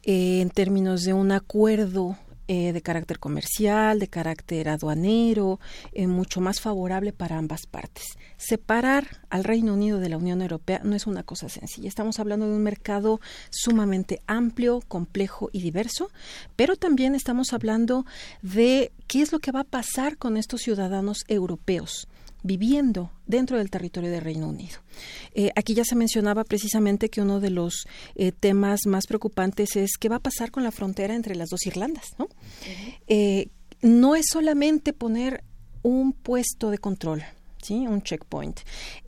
[0.03, 2.18] en términos de un acuerdo
[2.53, 5.61] eh, de carácter comercial, de carácter aduanero,
[5.94, 8.03] eh, mucho más favorable para ambas partes.
[8.36, 11.88] Separar al Reino Unido de la Unión Europea no es una cosa sencilla.
[11.88, 13.22] Estamos hablando de un mercado
[13.52, 16.11] sumamente amplio, complejo y diverso,
[16.57, 18.06] pero también estamos hablando
[18.41, 22.10] de qué es lo que va a pasar con estos ciudadanos europeos
[22.44, 24.80] viviendo dentro del territorio del Reino Unido.
[25.34, 27.86] Eh, aquí ya se mencionaba precisamente que uno de los
[28.16, 31.66] eh, temas más preocupantes es qué va a pasar con la frontera entre las dos
[31.66, 32.10] Irlandas.
[32.18, 32.28] ¿no?
[33.08, 33.50] Eh,
[33.82, 35.44] no es solamente poner
[35.84, 37.24] un puesto de control,
[37.62, 37.88] ¿sí?
[37.88, 38.60] un checkpoint.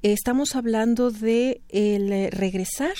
[0.02, 2.96] estamos hablando de el regresar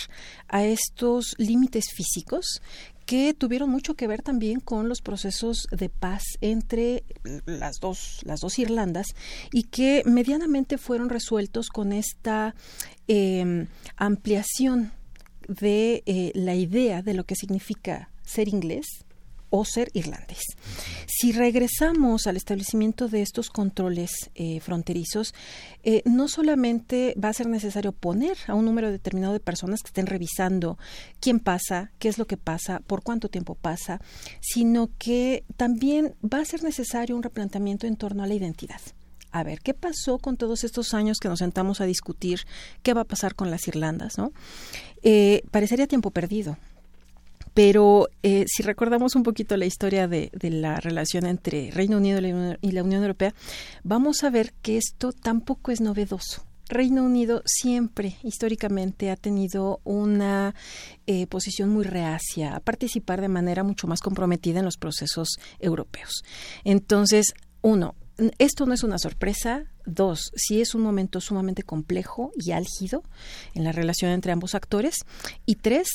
[0.48, 2.62] a estos límites físicos
[3.06, 7.04] que tuvieron mucho que ver también con los procesos de paz entre
[7.46, 9.08] las dos, las dos Irlandas
[9.52, 12.56] y que medianamente fueron resueltos con esta
[13.08, 13.68] em,
[13.98, 14.92] ampliación
[15.48, 19.06] de eh, la idea de lo que significa ser inglés
[19.56, 20.42] o ser irlandés.
[21.06, 25.36] Si regresamos al establecimiento de estos controles eh, fronterizos,
[25.84, 29.90] eh, no solamente va a ser necesario poner a un número determinado de personas que
[29.90, 30.80] estén revisando
[31.20, 34.02] quién pasa, qué es lo que pasa, por cuánto tiempo pasa,
[34.42, 38.82] sino que también va a ser necesario un replanteamiento en torno a la identidad
[39.34, 42.42] a ver, ¿qué pasó con todos estos años que nos sentamos a discutir
[42.84, 44.20] qué va a pasar con las Irlandas?
[44.20, 44.32] ¿no?
[45.02, 46.56] Eh, parecería tiempo perdido.
[47.54, 52.20] Pero eh, si recordamos un poquito la historia de, la relación entre Reino Unido
[52.62, 53.34] y la Unión Europea,
[53.84, 56.44] vamos a ver que esto tampoco es novedoso.
[56.70, 60.56] Reino Unido siempre, históricamente, ha tenido una
[61.06, 66.24] eh, posición muy reacia a participar de manera mucho más comprometida en los procesos europeos.
[66.64, 67.96] Entonces, uno,
[68.38, 69.66] esto no es una sorpresa.
[69.86, 73.04] Dos, sí es un momento sumamente complejo y álgido
[73.54, 74.98] en la relación entre ambos actores.
[75.46, 75.88] Y tres,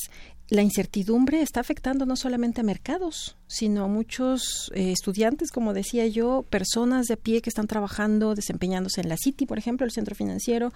[0.51, 6.07] la incertidumbre está afectando no solamente a mercados, sino a muchos eh, estudiantes, como decía
[6.07, 9.93] yo, personas de a pie que están trabajando, desempeñándose en la City, por ejemplo, el
[9.93, 10.73] centro financiero,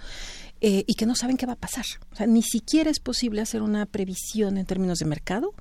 [0.61, 1.86] eh, y que no saben qué va a pasar.
[2.12, 5.55] O sea, ni siquiera es posible hacer una previsión en términos de mercado,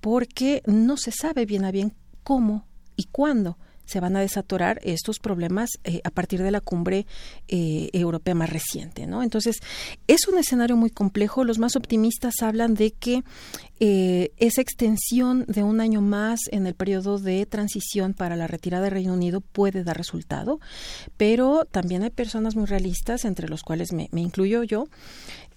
[0.00, 2.64] porque no se sabe bien a bien cómo
[2.94, 3.58] y cuándo
[3.88, 7.06] se van a desatorar estos problemas eh, a partir de la cumbre
[7.48, 9.06] eh, europea más reciente.
[9.06, 9.22] ¿no?
[9.22, 9.60] Entonces,
[10.06, 11.42] es un escenario muy complejo.
[11.42, 13.24] Los más optimistas hablan de que
[13.80, 18.84] eh, esa extensión de un año más en el periodo de transición para la retirada
[18.84, 20.60] del Reino Unido puede dar resultado,
[21.16, 24.84] pero también hay personas muy realistas, entre los cuales me, me incluyo yo.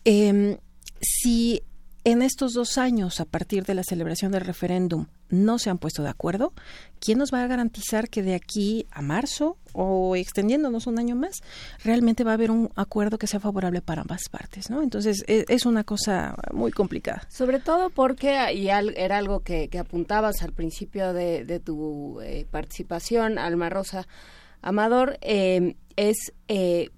[0.06, 0.58] Em,
[1.02, 1.64] si
[2.04, 6.04] en estos dos años, a partir de la celebración del referéndum, no se han puesto
[6.04, 6.54] de acuerdo,
[7.00, 11.42] ¿quién nos va a garantizar que de aquí a marzo o extendiéndonos un año más,
[11.84, 14.70] realmente va a haber un acuerdo que sea favorable para ambas partes?
[14.70, 14.82] ¿no?
[14.82, 17.22] Entonces, e, es, una cosa muy complicada.
[17.30, 23.70] Sobre todo porque, y era algo que, apuntabas al principio de, tu eh, participación, Alma
[23.70, 24.08] Rosa
[24.62, 26.34] Amador, eh, es...
[26.48, 26.90] Eh,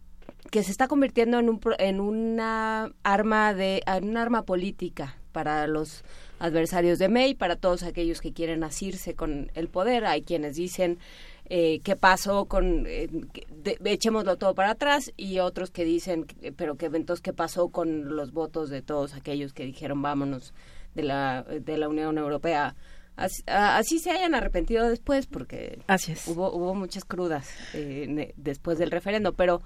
[0.53, 5.65] que se está convirtiendo en, un, en una arma de en un arma política para
[5.65, 6.03] los
[6.38, 10.05] adversarios de May, para todos aquellos que quieren asirse con el poder.
[10.05, 10.99] Hay quienes dicen
[11.45, 13.09] eh, qué pasó con eh,
[13.84, 18.31] echémoslo todo para atrás y otros que dicen pero que entonces qué pasó con los
[18.31, 20.53] votos de todos aquellos que dijeron vámonos
[20.93, 22.75] de la de la Unión Europea
[23.15, 25.80] Así, se hayan arrepentido después porque
[26.25, 29.34] hubo hubo muchas crudas eh, después del referendo.
[29.34, 29.61] Pero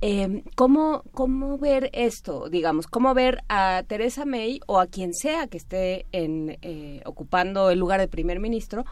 [0.00, 2.48] eh, ¿cómo, ¿cómo ver esto?
[2.48, 7.70] Digamos, ¿cómo ver a Teresa May o a quien sea que esté en, eh, ocupando
[7.70, 8.84] el lugar de primer ministro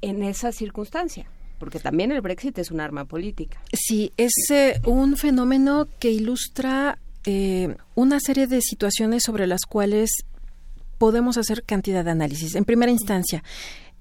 [0.00, 1.26] en esa circunstancia?
[1.58, 3.60] Porque también el Brexit es un arma política.
[3.72, 10.10] Sí, es eh, un fenómeno que ilustra eh, una serie de situaciones sobre las cuales
[10.98, 12.56] podemos hacer cantidad de análisis.
[12.56, 13.44] En primera instancia,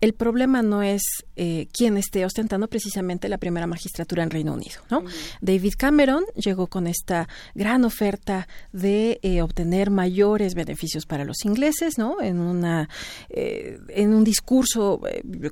[0.01, 1.03] el problema no es
[1.35, 4.81] eh, quién esté ostentando precisamente la primera magistratura en Reino Unido.
[4.89, 5.03] ¿no?
[5.41, 11.99] David Cameron llegó con esta gran oferta de eh, obtener mayores beneficios para los ingleses,
[11.99, 12.19] ¿no?
[12.19, 12.89] En una
[13.29, 15.01] eh, en un discurso,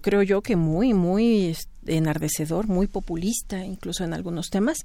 [0.01, 1.55] creo yo que muy muy
[1.85, 4.79] enardecedor, muy populista, incluso en algunos temas.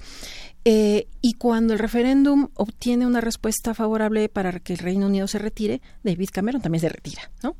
[0.65, 5.81] y cuando el referéndum obtiene una respuesta favorable para que el Reino Unido se retire,
[6.03, 7.57] David Cameron también se retira, ¿no?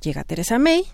[0.00, 0.84] Llega Teresa May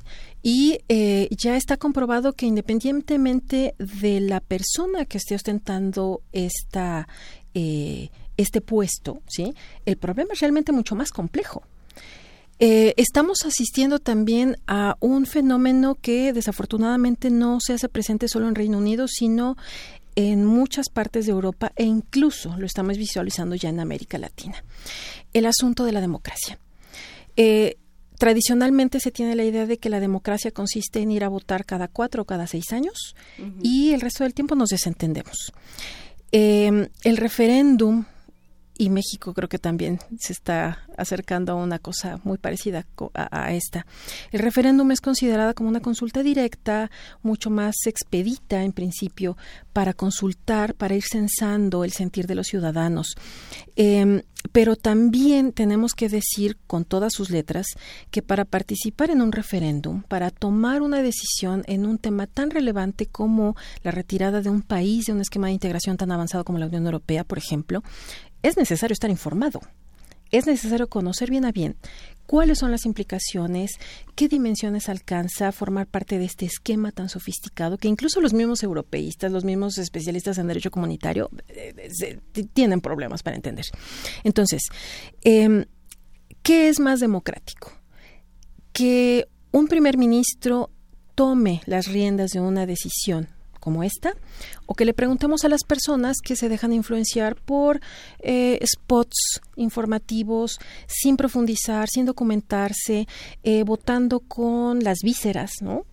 [0.42, 7.08] y eh, ya está comprobado que independientemente de la persona que esté ostentando esta,
[7.54, 9.54] eh, este puesto, ¿sí?
[9.84, 11.62] el problema es realmente mucho más complejo.
[12.62, 18.54] Eh, estamos asistiendo también a un fenómeno que desafortunadamente no se hace presente solo en
[18.54, 19.56] Reino Unido, sino
[20.14, 24.62] en muchas partes de Europa e incluso lo estamos visualizando ya en América Latina.
[25.32, 26.58] El asunto de la democracia.
[27.36, 27.78] Eh,
[28.20, 31.88] tradicionalmente se tiene la idea de que la democracia consiste en ir a votar cada
[31.88, 33.16] cuatro o cada seis años
[33.62, 35.55] y el resto del tiempo nos desentendemos.
[36.30, 38.05] Em, el referéndum
[38.81, 43.85] y México creo que también se está acercando a una cosa muy parecida a, esta.
[44.32, 46.90] El referéndum es considerada como una consulta directa,
[47.23, 49.36] mucho más expedita en principio,
[49.74, 53.16] para consultar, para ir censando el sentir de los ciudadanos.
[53.77, 57.66] Em, pero también tenemos que decir con todas sus letras
[58.11, 63.05] que para participar en un referéndum, para tomar una decisión en un tema tan relevante
[63.05, 66.66] como la retirada de un país de un esquema de integración tan avanzado como la
[66.66, 67.82] Unión Europea, por ejemplo,
[68.42, 69.60] es necesario estar informado.
[70.30, 71.76] Es necesario conocer bien a bien
[72.30, 73.72] cuáles son las implicaciones,
[74.14, 79.32] qué dimensiones alcanza formar parte de este esquema tan sofisticado que incluso los mismos europeístas,
[79.32, 82.20] los mismos especialistas en derecho comunitario eh, eh,
[82.54, 83.64] tienen problemas para entender.
[84.22, 84.62] Entonces,
[85.22, 85.64] em,
[86.44, 87.72] ¿qué es más democrático?
[88.72, 90.70] Que un primer ministro
[91.16, 93.28] tome las riendas de una decisión
[93.60, 94.14] como esta,
[94.66, 97.80] o que le preguntemos a las personas que se dejan influenciar por
[98.18, 103.06] eh, spots informativos sin profundizar, sin documentarse,
[103.44, 105.84] eh, votando con las vísceras, ¿no?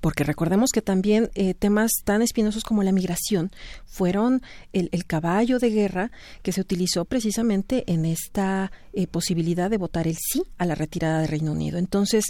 [0.00, 3.52] porque recordemos que también eh, temas tan espinosos como la migración
[3.84, 4.40] fueron
[4.72, 6.10] el, caballo de guerra
[6.42, 8.72] que se utilizó precisamente en esta
[9.10, 11.78] posibilidad de votar el sí a la retirada del Reino Unido.
[11.78, 12.24] Entonces,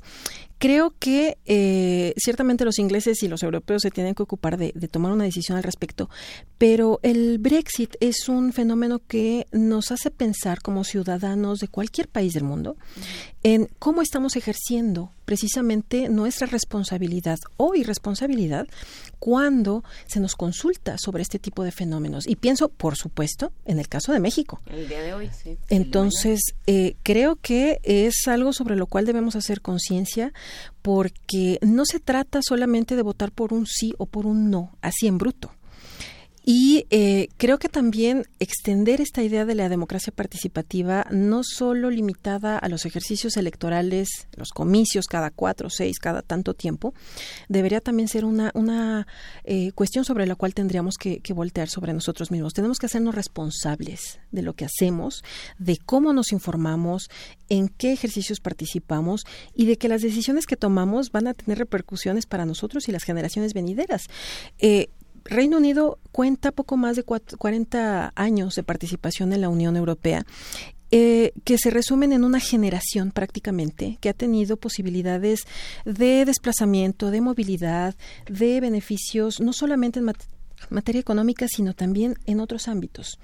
[0.58, 4.88] creo que eh, ciertamente los ingleses y los europeos se tienen que ocupar de, de,
[4.88, 6.08] tomar una decisión al respecto,
[6.58, 12.32] pero el Brexit es un fenómeno que nos hace pensar como ciudadanos de cualquier país
[12.32, 12.76] del mundo
[13.42, 18.66] en cómo estamos ejerciendo precisamente nuestra responsabilidad o irresponsabilidad
[19.24, 22.26] cuando se nos consulta sobre este tipo de fenómenos.
[22.28, 24.60] Y pienso, por supuesto, en el caso de México.
[24.66, 25.56] El día de hoy, sí.
[25.70, 30.34] Entonces, eh, creo que es algo sobre lo cual debemos hacer conciencia
[30.82, 35.06] porque no se trata solamente de votar por un sí o por un no, así
[35.06, 35.50] en bruto.
[36.46, 42.58] Y eh, creo que también extender esta idea de la democracia participativa, no solo limitada
[42.58, 46.92] a los ejercicios electorales, los comicios cada cuatro, seis, cada tanto tiempo,
[47.48, 49.06] debería también ser una, una
[49.44, 52.52] eh, cuestión sobre la cual tendríamos que, voltear sobre nosotros mismos.
[52.52, 55.24] Tenemos que hacernos responsables de lo que hacemos,
[55.58, 57.08] de cómo nos informamos,
[57.48, 62.26] en qué ejercicios participamos y de que las decisiones que tomamos van a tener repercusiones
[62.26, 64.06] para nosotros y las generaciones venideras.
[64.58, 64.90] Eh,
[65.24, 70.26] Reino Unido cuenta poco más de 40 años de participación en la Unión Europea
[70.96, 75.40] eh, que se resumen en una generación prácticamente que ha tenido posibilidades
[75.84, 77.96] de desplazamiento, de movilidad,
[78.26, 80.12] de beneficios, no solamente en
[80.70, 83.18] materia económica, sino también en otros ámbitos.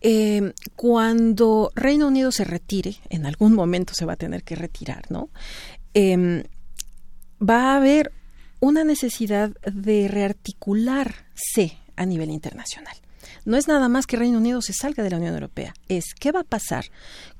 [0.00, 5.10] Eh, cuando Reino Unido se retire, en algún momento se va a tener que retirar,
[5.10, 5.28] ¿no?
[5.92, 6.44] Em,
[7.38, 8.12] va a haber
[8.64, 12.96] una necesidad de rearticularse a nivel internacional.
[13.44, 16.32] No es nada más que Reino Unido se salga de la Unión Europea, es qué
[16.32, 16.86] va a pasar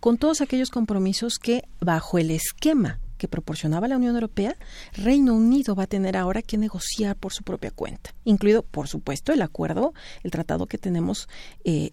[0.00, 4.54] con todos aquellos compromisos que, bajo el esquema que proporcionaba la Unión Europea,
[4.92, 9.32] Reino Unido va a tener ahora que negociar por su propia cuenta, incluido, por supuesto,
[9.32, 9.94] el acuerdo,
[10.24, 11.26] el tratado que tenemos
[11.64, 11.90] eh,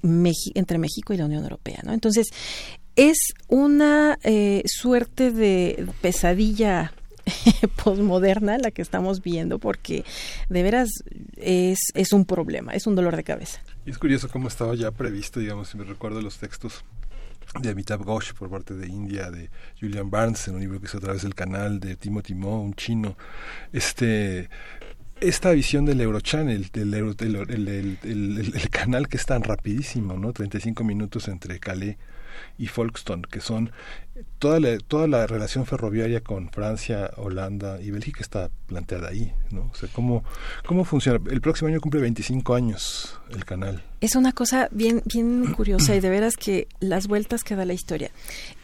[0.55, 1.79] entre México y la Unión Europea.
[1.85, 1.93] ¿no?
[1.93, 2.27] Entonces,
[2.97, 3.17] es
[3.47, 6.91] una eh, suerte de pesadilla
[7.83, 10.03] posmoderna la que estamos viendo porque
[10.49, 10.89] de veras
[11.37, 13.61] es, es un problema, es un dolor de cabeza.
[13.85, 16.83] Y es curioso cómo estaba ya previsto, digamos, si me recuerdo los textos
[17.59, 19.49] de Amitabh Ghosh por parte de India, de
[19.79, 22.73] Julian Barnes en un libro que hizo a través del canal, de Timothy Mo, un
[22.75, 23.17] chino,
[23.73, 24.49] este
[25.19, 30.33] esta visión del Eurochannel, del, Euro, el, el, canal que es tan rapidísimo, ¿no?
[30.33, 31.97] 35 minutos entre Calais
[32.57, 33.71] y Folkestone, que son
[34.39, 39.69] toda la, toda la relación ferroviaria con Francia, Holanda y Bélgica está planteada ahí, ¿no?
[39.71, 40.23] O sea, ¿cómo,
[40.65, 41.19] cómo funciona?
[41.29, 43.83] El próximo año cumple 25 años el canal.
[44.01, 47.73] Es una cosa bien, bien curiosa y de veras que las vueltas que da la
[47.73, 48.11] historia.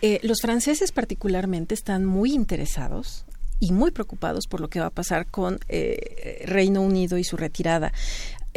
[0.02, 3.26] Eh, los franceses particularmente están muy interesados
[3.60, 7.38] y muy preocupados por lo que va a pasar con eh, Reino Unido y su
[7.38, 7.91] retirada.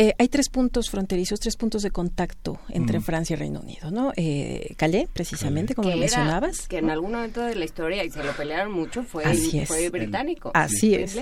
[0.02, 4.14] Eh, hay tres puntos fronterizos, tres puntos de contacto entre Francia y Reino Unido, ¿no?
[4.16, 6.68] Eh, Calais, precisamente, como lo mencionabas.
[6.68, 9.24] Que en algún momento de la historia, y se lo pelearon mucho, fue,
[9.66, 10.52] fue británico.
[10.54, 11.18] Así es.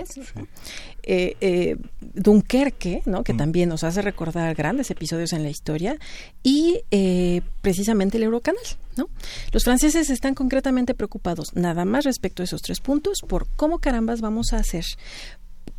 [1.03, 3.25] Eh, eh, Dunkerque, ¿no?
[3.25, 5.97] que también nos hace recordar grandes episodios en la historia,
[6.43, 8.63] y eh, precisamente el Eurocanal.
[8.99, 9.09] ¿no?
[9.53, 14.21] Los franceses están concretamente preocupados, nada más respecto a esos tres puntos, por cómo carambas
[14.21, 14.85] vamos a hacer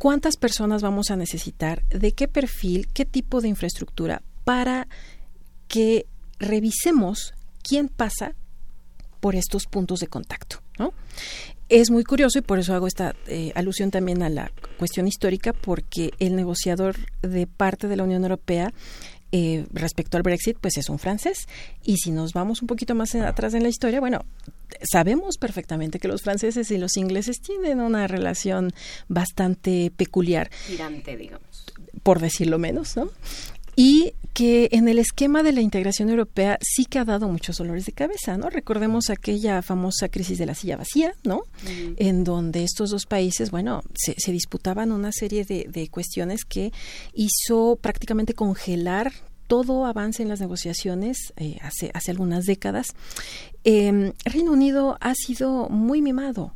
[0.00, 4.88] cuántas personas vamos a necesitar, de qué perfil, qué tipo de infraestructura para
[5.68, 6.06] que
[6.38, 8.34] revisemos quién pasa
[9.20, 10.62] por estos puntos de contacto.
[10.78, 10.94] ¿no?
[11.68, 15.52] Es muy curioso y por eso hago esta eh, alusión también a la cuestión histórica,
[15.52, 18.72] porque el negociador de parte de la Unión Europea
[19.32, 21.48] eh, respecto al Brexit, pues es un francés.
[21.84, 24.24] Y si nos vamos un poquito más atrás en la historia, bueno,
[24.82, 28.72] sabemos perfectamente que los franceses y los ingleses tienen una relación
[29.08, 30.50] bastante peculiar.
[30.66, 31.66] Girante, digamos.
[32.02, 33.10] Por decirlo menos, ¿no?
[33.80, 37.86] y que en el esquema de la integración europea sí que ha dado muchos dolores
[37.86, 38.50] de cabeza, ¿no?
[38.50, 41.42] Recordemos aquella famosa crisis de la silla vacía, ¿no?
[41.96, 46.72] En donde estos dos países, bueno, se, disputaban una serie de, cuestiones que
[47.14, 49.12] hizo prácticamente congelar
[49.46, 52.94] todo avance en las negociaciones eh, hace, hace algunas décadas.
[53.64, 56.54] Eh, Reino Unido ha sido muy mimado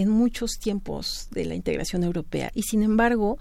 [0.00, 3.36] en muchos tiempos de la integración europea y sin embargo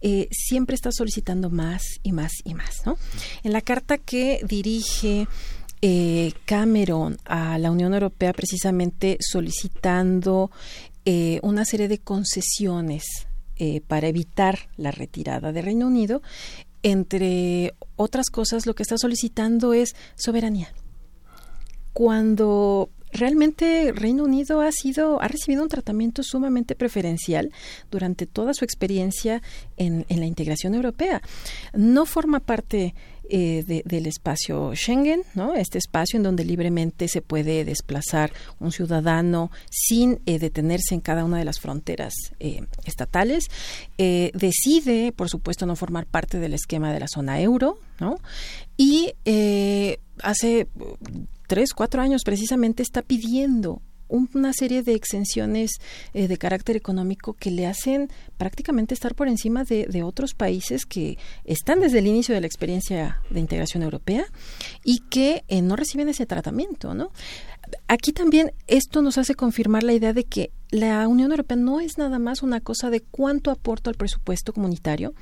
[0.00, 2.84] eh, siempre está solicitando más y más y más.
[2.84, 2.98] ¿no?
[3.44, 5.28] En la carta que dirige
[5.82, 10.50] eh, Cameron a la Unión Europea precisamente solicitando
[11.04, 13.04] eh, una serie de concesiones
[13.88, 16.22] para evitar la retirada de Reino Unido,
[16.82, 20.72] entre otras cosas lo que está solicitando es soberanía.
[21.92, 27.52] Cuando realmente Reino Unido ha sido ha recibido un tratamiento sumamente preferencial
[27.90, 29.42] durante toda su experiencia
[29.76, 31.22] en, la integración europea.
[31.72, 32.94] No forma parte
[33.32, 35.54] eh, del espacio Schengen, ¿no?
[35.54, 41.24] Este espacio en donde libremente se puede desplazar un ciudadano sin eh, detenerse en cada
[41.24, 43.44] una de las fronteras eh, estatales.
[43.96, 48.18] decide, por supuesto, no formar parte del esquema de la zona euro, ¿no?
[48.76, 49.12] Y
[50.22, 50.66] hace
[51.50, 55.72] tres, cuatro años precisamente está pidiendo una serie de exenciones
[56.14, 61.18] eh, de carácter económico que le hacen prácticamente estar por encima de, otros países que
[61.44, 64.26] están desde el inicio de la experiencia de integración europea
[64.84, 67.10] y que eh, no reciben ese tratamiento, ¿no?
[67.88, 71.98] Aquí también esto nos hace confirmar la idea de que la Unión Europea no es
[71.98, 75.14] nada más una cosa de cuánto aporto al presupuesto comunitario,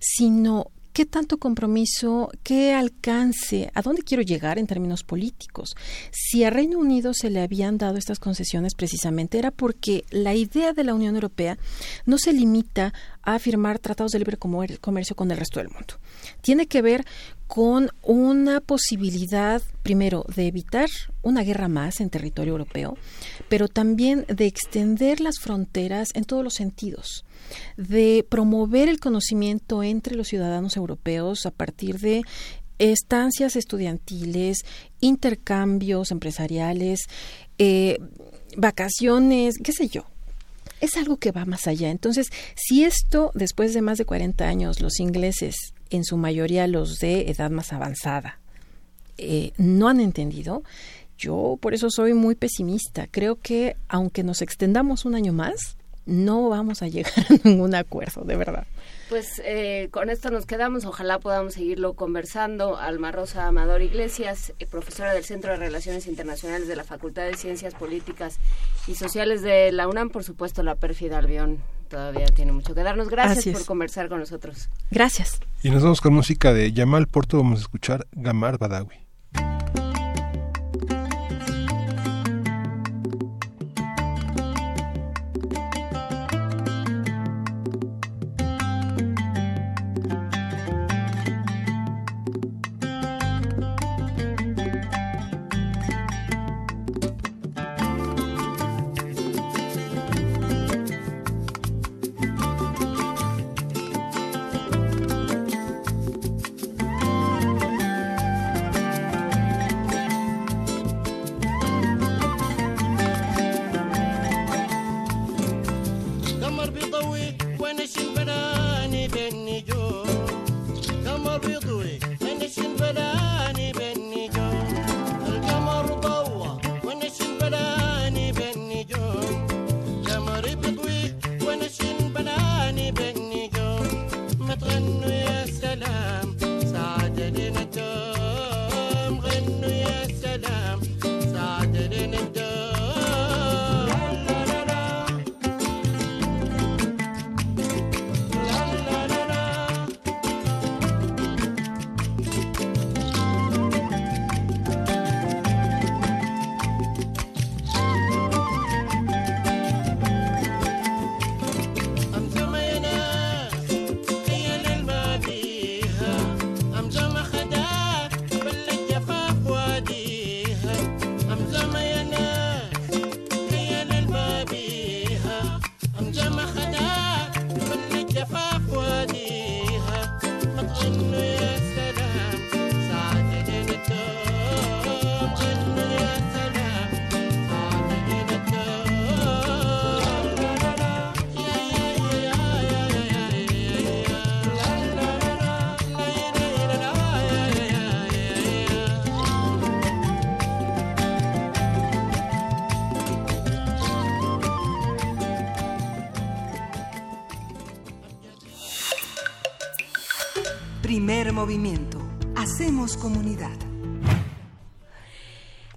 [0.00, 5.76] sino qué tanto compromiso, qué alcance, a dónde quiero llegar en términos políticos.
[6.12, 10.72] Si a Reino Unido se le habían dado estas concesiones precisamente era porque la idea
[10.72, 11.58] de la Unión Europea
[12.06, 15.94] no se limita a firmar tratados de libre comercio con el resto del mundo.
[16.42, 17.04] Tiene que ver
[17.46, 20.88] con una posibilidad, primero, de evitar
[21.22, 22.96] una guerra más en territorio europeo,
[23.48, 27.24] pero también de extender las fronteras en todos los sentidos
[27.76, 32.22] de promover el conocimiento entre los ciudadanos europeos a partir de
[32.78, 34.64] estancias estudiantiles,
[35.00, 37.00] intercambios empresariales,
[37.58, 37.98] eh,
[38.56, 40.06] vacaciones, qué sé yo.
[40.80, 41.90] Es algo que va más allá.
[41.90, 45.54] Entonces, si esto, después de más de 40 años, los ingleses,
[45.90, 48.40] en su mayoría los de edad más avanzada,
[49.16, 50.64] eh, no han entendido,
[51.16, 53.06] yo por eso soy muy pesimista.
[53.10, 55.76] Creo que aunque nos extendamos un año más,
[56.06, 58.66] no vamos a llegar a ningún acuerdo, de verdad.
[59.08, 60.84] Pues eh, con esto nos quedamos.
[60.84, 62.76] Ojalá podamos seguirlo conversando.
[62.76, 67.36] Alma Rosa Amador Iglesias, eh, profesora del Centro de Relaciones Internacionales de la Facultad de
[67.36, 68.38] Ciencias Políticas
[68.86, 70.10] y Sociales de la UNAM.
[70.10, 71.58] Por supuesto, la pérfida Albión
[71.88, 73.08] todavía tiene mucho que darnos.
[73.08, 74.68] Gracias por conversar con nosotros.
[74.90, 75.40] Gracias.
[75.62, 77.36] Y nos vamos con música de Yamal Porto.
[77.38, 79.04] Vamos a escuchar Gamar Badawi.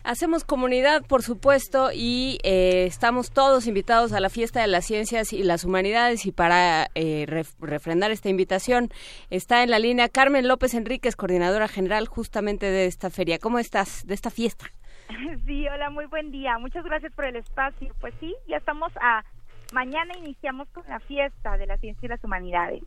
[0.07, 5.33] Hacemos comunidad, por supuesto, y eh, estamos todos invitados a la fiesta de las ciencias
[5.33, 6.25] y las humanidades.
[6.25, 7.25] Y para eh,
[7.59, 8.87] refrendar esta invitación,
[9.29, 13.37] está en la línea Carmen López Enríquez, coordinadora general justamente de esta feria.
[13.37, 14.67] ¿Cómo estás de esta fiesta?
[15.45, 16.57] Sí, hola, muy buen día.
[16.57, 17.93] Muchas gracias por el espacio.
[17.99, 19.25] Pues sí, ya estamos a
[19.73, 22.81] mañana iniciamos con la fiesta de la ciencia y las humanidades.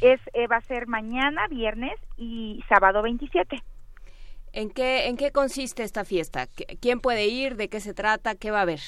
[0.00, 3.62] Es eh, va a ser mañana, viernes y sábado 27.
[4.58, 6.48] ¿En qué, ¿En qué consiste esta fiesta?
[6.80, 7.54] ¿Quién puede ir?
[7.54, 8.34] ¿De qué se trata?
[8.34, 8.80] ¿Qué va a haber?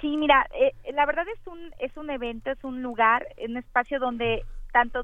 [0.00, 4.00] Sí, mira, eh, la verdad es un, es un evento, es un lugar, un espacio
[4.00, 4.42] donde
[4.72, 5.02] tanto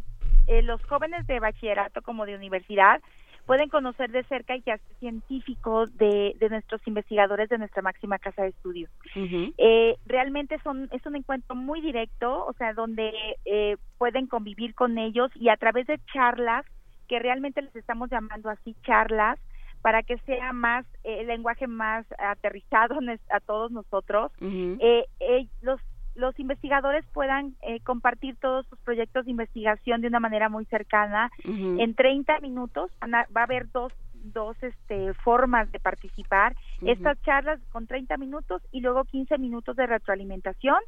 [0.49, 3.01] eh, los jóvenes de bachillerato como de universidad
[3.47, 8.19] pueden conocer de cerca y que hace científicos de, de, nuestros investigadores de nuestra máxima
[8.19, 8.91] casa de estudios.
[9.15, 13.13] eh, realmente son, es un encuentro muy directo, o sea, donde
[13.45, 16.67] eh, pueden convivir con ellos y a través de charlas,
[17.07, 19.39] que realmente les estamos llamando así charlas,
[19.83, 22.99] para que sea más eh, el lenguaje más aterrizado
[23.31, 25.81] a todos nosotros eh, eh, los
[26.15, 27.55] los investigadores puedan
[27.85, 31.31] compartir todos sus proyectos de investigación de una manera muy cercana.
[31.45, 33.93] En 30 minutos va a haber dos
[34.33, 36.57] dos este formas de participar.
[36.83, 40.79] Estas charlas con 30 minutos y luego 15 minutos de retroalimentación.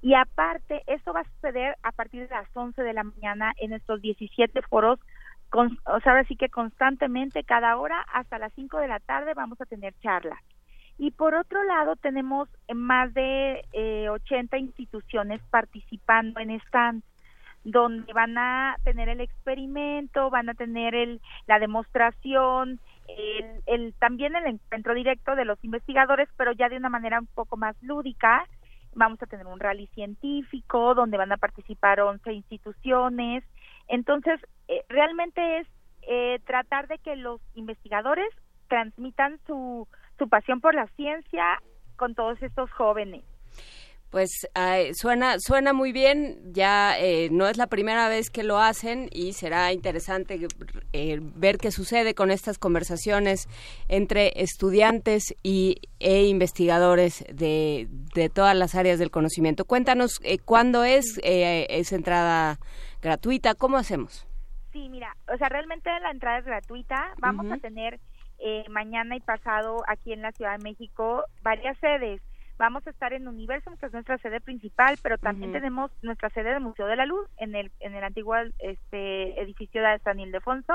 [0.00, 3.72] Y aparte esto va a suceder a partir de las 11 de la mañana en
[3.72, 5.00] estos 17 foros
[5.52, 9.60] o sea, ahora sí que constantemente, cada hora, hasta las 5 de la tarde vamos
[9.60, 10.38] a tener charlas.
[10.98, 17.06] Y por otro lado, tenemos más de eh, 80 instituciones participando en stands,
[17.64, 24.34] donde van a tener el experimento, van a tener el, la demostración, el, el, también
[24.36, 28.44] el encuentro directo de los investigadores, pero ya de una manera un poco más lúdica.
[28.94, 33.44] Vamos a tener un rally científico donde van a participar 11 instituciones
[33.88, 35.66] entonces, eh, realmente es
[36.02, 38.28] eh, tratar de que los investigadores
[38.68, 39.88] transmitan su,
[40.18, 41.44] su pasión por la ciencia
[41.96, 43.24] con todos estos jóvenes.
[44.10, 44.30] Pues
[44.94, 46.38] suena suena muy bien.
[46.54, 50.48] Ya eh, no es la primera vez que lo hacen y será interesante
[51.34, 53.48] ver qué sucede con estas conversaciones
[53.88, 59.66] entre estudiantes y e investigadores de, de todas las áreas del conocimiento.
[59.66, 62.58] Cuéntanos cuándo es esa entrada
[63.00, 63.54] gratuita?
[63.54, 64.26] ¿Cómo hacemos?
[64.72, 67.14] Sí, mira, o sea, realmente la entrada es gratuita.
[67.18, 67.98] Vamos a tener
[68.38, 72.20] eh, mañana y pasado aquí en la Ciudad de México varias sedes.
[72.58, 76.52] Vamos a estar en Universum, que es nuestra sede principal, pero también tenemos nuestra sede
[76.52, 80.74] del Museo de la Luz en el en el antiguo este edificio de San Ildefonso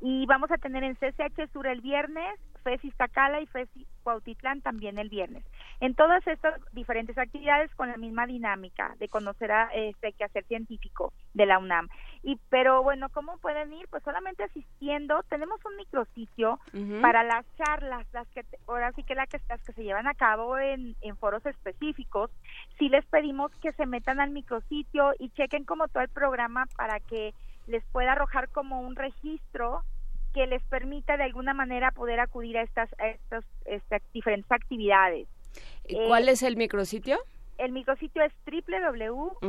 [0.00, 3.68] y vamos a tener en CCH Sur el viernes, FES Iztacala y FES
[4.02, 5.44] Cuautitlán también el viernes.
[5.80, 11.12] En todas estas diferentes actividades con la misma dinámica de conocer a este quehacer científico
[11.34, 11.88] de la UNAM.
[12.22, 13.86] Y pero bueno, ¿cómo pueden ir?
[13.88, 15.22] Pues solamente asistiendo.
[15.28, 16.58] Tenemos un micrositio
[17.00, 20.14] para las charlas, las que ahora sí que las que, las que se llevan a
[20.14, 22.30] cabo en, en foros específicos.
[22.78, 27.00] Sí les pedimos que se metan al micrositio y chequen como todo el programa para
[27.00, 27.34] que
[27.66, 29.82] les pueda arrojar como un registro
[30.34, 33.08] que les permita de alguna manera poder acudir a estas, a
[33.64, 35.26] estas, diferentes actividades.
[35.86, 37.18] ¿Y ¿Cuál eh, es el micrositio?
[37.56, 39.40] El micrositio es www.dgdc.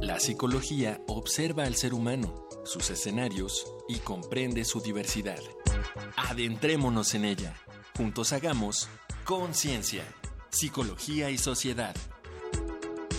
[0.00, 5.40] La psicología observa al ser humano, sus escenarios y comprende su diversidad.
[6.16, 7.56] Adentrémonos en ella.
[7.96, 8.88] Juntos hagamos
[9.24, 10.04] Conciencia,
[10.50, 11.96] Psicología y Sociedad.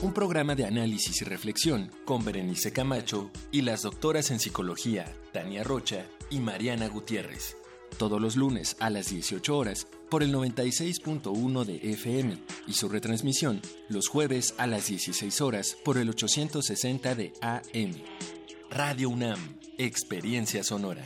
[0.02, 5.64] Un programa de análisis y reflexión con Berenice Camacho y las doctoras en psicología Tania
[5.64, 7.58] Rocha y Mariana Gutiérrez.
[7.98, 13.62] Todos los lunes a las 18 horas por el 96.1 de FM y su retransmisión
[13.88, 17.94] los jueves a las 16 horas por el 860 de AM.
[18.70, 19.40] Radio UNAM,
[19.78, 21.06] Experiencia Sonora.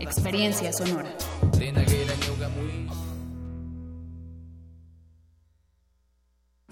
[0.00, 1.08] Experiencia sonora.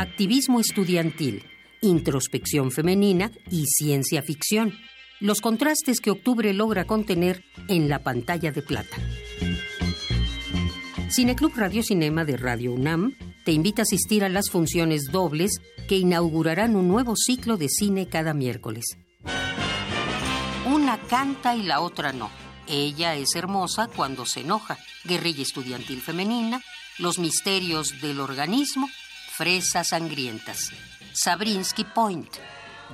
[0.00, 1.44] Activismo estudiantil,
[1.82, 4.72] introspección femenina y ciencia ficción.
[5.20, 8.96] Los contrastes que octubre logra contener en la pantalla de plata.
[11.10, 13.14] Cineclub Radio Cinema de Radio UNAM
[13.44, 18.08] te invita a asistir a las funciones dobles que inaugurarán un nuevo ciclo de cine
[18.08, 18.96] cada miércoles.
[20.64, 22.30] Una canta y la otra no.
[22.66, 24.78] Ella es hermosa cuando se enoja.
[25.04, 26.62] Guerrilla estudiantil femenina,
[26.98, 28.88] los misterios del organismo,
[29.40, 30.70] fresas sangrientas.
[31.14, 32.28] Sabrinsky Point.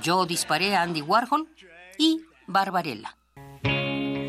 [0.01, 1.45] Yo disparé a Andy Warhol
[1.97, 3.17] y Barbarella.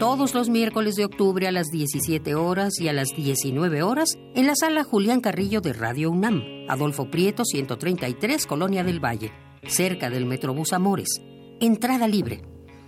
[0.00, 4.48] Todos los miércoles de octubre a las 17 horas y a las 19 horas en
[4.48, 9.30] la sala Julián Carrillo de Radio UNAM, Adolfo Prieto 133, Colonia del Valle,
[9.68, 11.20] cerca del Metrobús Amores.
[11.60, 12.42] Entrada libre.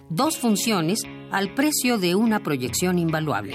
[0.09, 3.55] Dos funciones al precio de una proyección invaluable.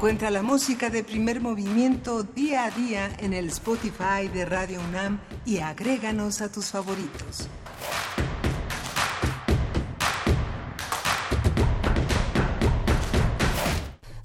[0.00, 5.20] Encuentra la música de primer movimiento día a día en el Spotify de Radio UNAM
[5.44, 7.50] y agréganos a tus favoritos.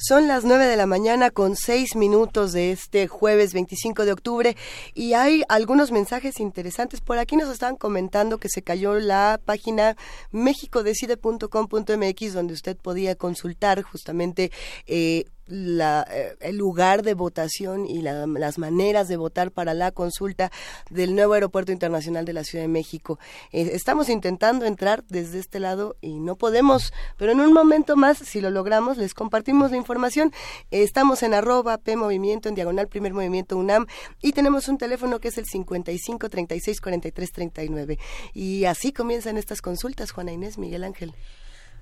[0.07, 4.56] Son las 9 de la mañana con 6 minutos de este jueves 25 de octubre
[4.93, 7.02] y hay algunos mensajes interesantes.
[7.02, 9.97] Por aquí nos están comentando que se cayó la página
[10.31, 14.52] mexicodecide.com.mx donde usted podía consultar justamente
[14.85, 20.51] eh, la, eh, el lugar de votación y las maneras de votar para la consulta
[20.89, 23.19] del nuevo aeropuerto internacional de la Ciudad de México.
[23.51, 28.17] Eh, estamos intentando entrar desde este lado y no podemos, pero en un momento más,
[28.17, 30.31] si lo logramos, les compartimos la información.
[30.72, 33.85] estamos en arroba P Movimiento, en diagonal Primer Movimiento UNAM,
[34.22, 37.99] y tenemos un teléfono que es el 55 36 43 39.
[38.34, 41.13] Y así comienzan estas consultas, Juana Inés, Miguel Ángel.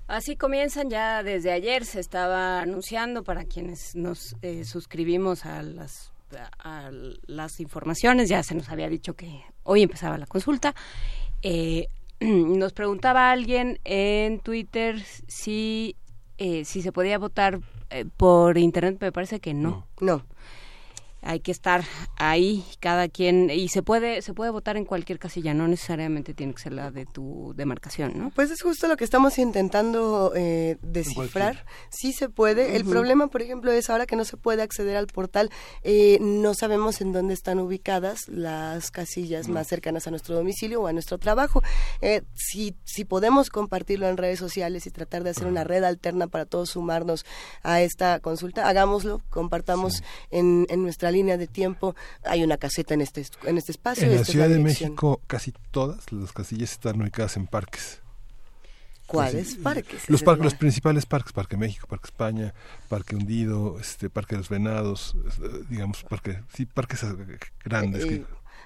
[0.06, 6.12] Así comienzan ya desde ayer, se estaba anunciando para quienes nos eh, suscribimos a las,
[6.58, 6.90] a
[7.26, 10.74] las informaciones, ya se nos había dicho que hoy empezaba la consulta.
[11.42, 11.88] Eh,
[12.20, 15.96] nos preguntaba alguien en Twitter si,
[16.36, 17.60] eh, si se podía votar
[18.16, 19.86] por internet, me parece que no.
[20.00, 20.24] No
[21.24, 21.84] hay que estar
[22.16, 26.54] ahí cada quien y se puede se puede votar en cualquier casilla no necesariamente tiene
[26.54, 30.76] que ser la de tu demarcación no pues es justo lo que estamos intentando eh,
[30.82, 31.64] descifrar.
[31.90, 32.76] Sí se puede.
[32.76, 35.50] El problema por ejemplo es ahora que no se puede acceder al portal
[35.82, 40.86] eh, no sabemos en dónde están ubicadas las casillas más cercanas a nuestro domicilio o
[40.86, 41.62] a nuestro trabajo.
[42.00, 46.26] Eh, si si podemos compartirlo en redes sociales y tratar de hacer una red alterna
[46.26, 47.24] para todos sumarnos
[47.62, 51.96] a esta consulta hagámoslo compartamos en, en nuestra línea de tiempo.
[52.24, 54.04] Hay una caseta en este, en este espacio.
[54.04, 58.00] En la Ciudad de México casi todas las casillas están ubicadas en parques.
[59.06, 60.08] ¿Cuáles parques?
[60.08, 62.54] Los parques, los principales parques, Parque México, Parque España,
[62.88, 65.14] Parque Hundido, este Parque de los Venados,
[65.68, 67.04] digamos, parque, sí, parques
[67.62, 68.04] grandes.
[68.04, 68.24] Eh,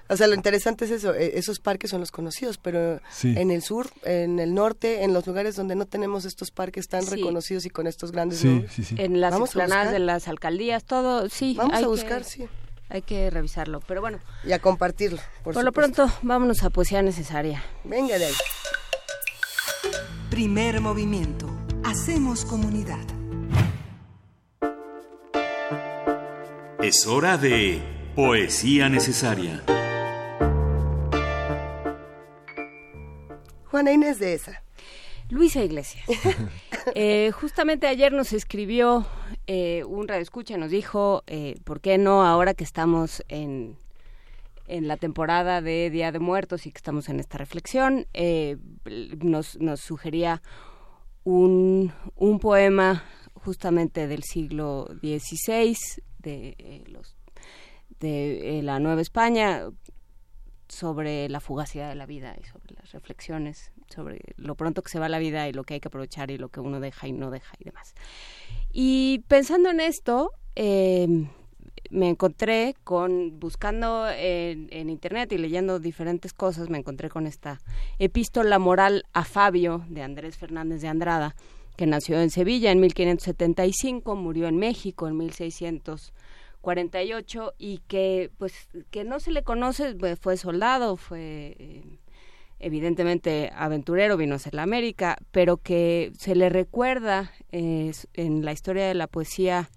[0.09, 3.61] o sea, lo interesante es eso, eh, esos parques son los conocidos, pero en el
[3.61, 7.69] sur, en el norte, en los lugares donde no tenemos estos parques tan reconocidos y
[7.69, 8.65] con estos grandes sí,
[8.97, 11.53] en las explanadas de las alcaldías, todo, sí.
[11.55, 12.47] Vamos a buscar, sí.
[12.89, 14.17] Hay que revisarlo, pero bueno.
[14.43, 17.63] Y a compartirlo, por, por lo pronto, vámonos a poesía necesaria.
[17.83, 18.33] Venga de ahí.
[20.31, 21.47] Primer movimiento.
[21.83, 22.99] Hacemos comunidad.
[26.81, 27.83] Es hora de
[28.15, 29.63] poesía necesaria.
[33.69, 34.63] Juana Inés de esa.
[35.29, 36.05] Luisa Iglesias.
[36.95, 39.05] Eh, justamente ayer nos escribió
[39.45, 43.75] eh, un radioescucha, nos dijo, eh, ¿por qué no ahora que estamos en,
[44.67, 48.07] en la temporada de Día de Muertos y que estamos en esta reflexión,
[49.21, 50.41] nos, nos sugería
[51.25, 55.77] un, un poema justamente del siglo XVI,
[56.19, 57.17] de, los,
[57.99, 59.65] de la Nueva España,
[60.69, 64.99] sobre la fugacidad de la vida y sobre las reflexiones sobre lo pronto que se
[64.99, 67.11] va la vida y lo que hay que aprovechar y lo que uno deja y
[67.11, 67.95] no deja y demás.
[68.71, 71.27] Y pensando en esto, em,
[71.89, 77.59] me encontré con, buscando en, internet y leyendo diferentes cosas, me encontré con esta
[77.97, 81.35] epístola moral a Fabio de Andrés Fernández de Andrada,
[81.75, 86.13] que nació en Sevilla en 1575, murió en México en 1600
[86.69, 88.53] 48 y que pues
[88.91, 91.99] que no se le conoce pues, fue soldado fue eh,
[92.59, 98.51] evidentemente aventurero vino a ser la América pero que se le recuerda eh, en la
[98.51, 99.71] historia de la poesía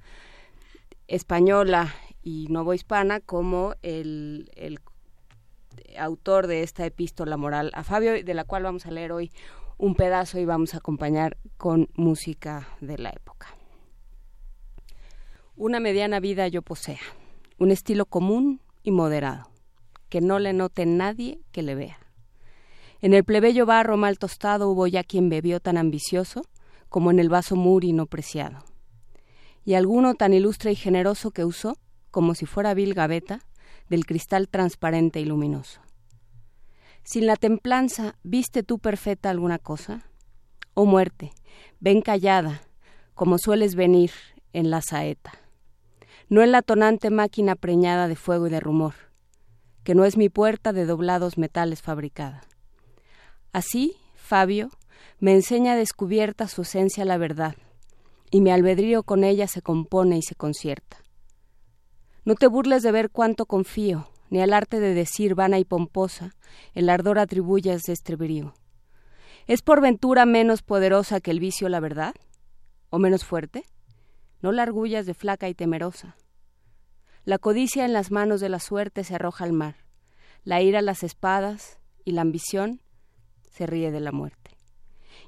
[1.08, 4.78] española y novohispana como el, el
[5.96, 9.32] autor de esta epístola moral a Fabio de la cual vamos a leer hoy
[9.78, 13.61] un pedazo y vamos a acompañar con música de la época
[15.62, 16.98] una mediana vida yo posea,
[17.56, 19.48] un estilo común y moderado,
[20.08, 22.00] que no le note nadie que le vea.
[23.00, 26.42] En el plebeyo barro mal tostado hubo ya quien bebió tan ambicioso
[26.88, 28.64] como en el vaso muri no preciado.
[29.64, 31.76] Y alguno tan ilustre y generoso que usó,
[32.10, 33.38] como si fuera vil gaveta,
[33.88, 35.80] del cristal transparente y luminoso.
[37.04, 40.10] Sin la templanza, ¿viste tú perfecta alguna cosa?
[40.74, 41.30] Oh muerte,
[41.78, 42.62] ven callada,
[43.14, 44.10] como sueles venir
[44.52, 45.41] en la saeta
[46.32, 48.94] no en la tonante máquina preñada de fuego y de rumor,
[49.84, 52.40] que no es mi puerta de doblados metales fabricada.
[53.52, 54.70] Así, Fabio,
[55.18, 57.54] me enseña descubierta su esencia la verdad,
[58.30, 61.04] y mi albedrío con ella se compone y se concierta.
[62.24, 66.34] No te burles de ver cuánto confío, ni al arte de decir vana y pomposa,
[66.72, 68.54] el ardor atribuyas de este brío.
[69.46, 72.14] ¿Es por ventura menos poderosa que el vicio la verdad?
[72.88, 73.66] ¿O menos fuerte?
[74.40, 76.16] No la argullas de flaca y temerosa.
[77.24, 79.76] La codicia en las manos de la suerte se arroja al mar,
[80.42, 82.80] la ira las espadas y la ambición
[83.48, 84.50] se ríe de la muerte.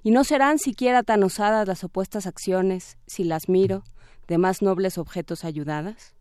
[0.03, 3.85] Y no serán siquiera tan osadas las opuestas acciones si las miro
[4.27, 6.15] de más nobles objetos ayudadas.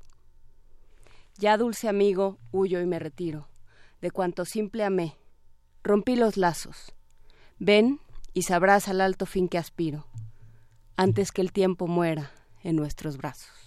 [1.39, 3.47] Ya, dulce amigo, huyo y me retiro,
[3.99, 5.17] de cuanto simple amé.
[5.81, 6.93] Rompí los lazos.
[7.57, 7.99] Ven
[8.33, 10.05] y sabrás al alto fin que aspiro,
[10.97, 12.31] antes que el tiempo muera
[12.61, 13.62] en nuestros brazos.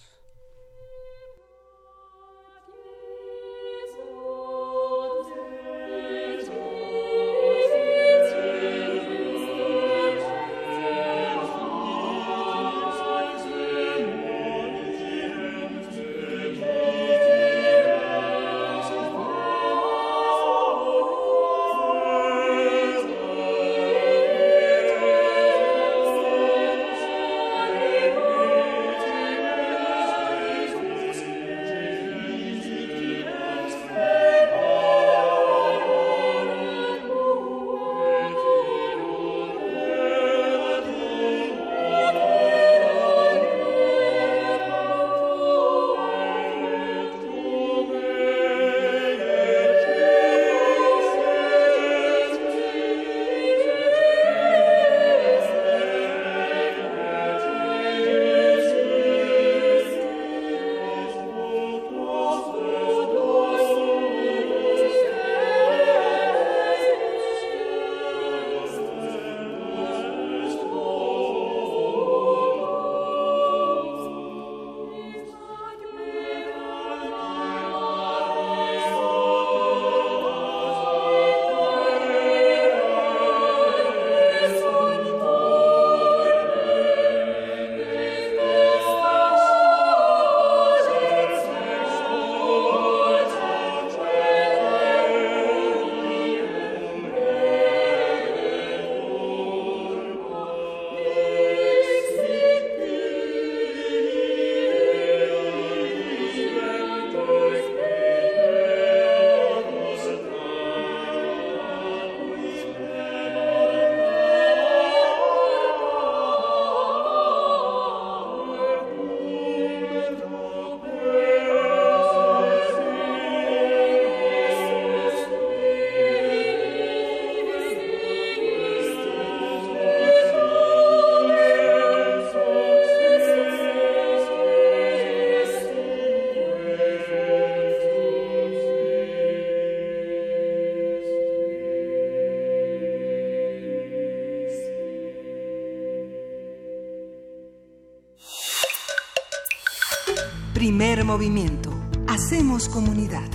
[151.17, 151.73] Movimiento.
[152.07, 153.27] Hacemos comunidad.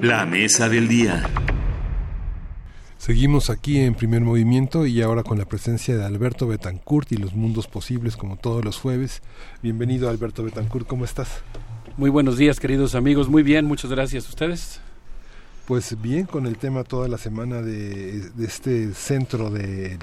[0.00, 1.22] La mesa del día.
[2.96, 7.34] Seguimos aquí en primer movimiento y ahora con la presencia de Alberto Betancourt y los
[7.34, 9.20] mundos posibles como todos los jueves.
[9.62, 11.42] Bienvenido Alberto Betancourt, ¿cómo estás?
[11.98, 14.26] Muy buenos días queridos amigos, muy bien, muchas gracias.
[14.30, 14.77] ¿Ustedes?
[15.68, 19.98] Pues bien, con el tema toda la semana de, este centro de,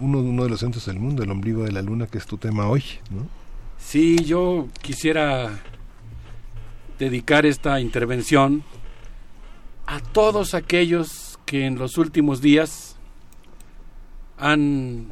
[0.00, 2.38] uno, uno de los centros del mundo, el ombligo de la luna, que es tu
[2.38, 3.26] tema hoy, ¿no?
[3.78, 5.60] Sí, yo quisiera
[7.00, 8.62] dedicar esta intervención
[9.86, 12.94] a todos aquellos que en los últimos días
[14.38, 15.08] han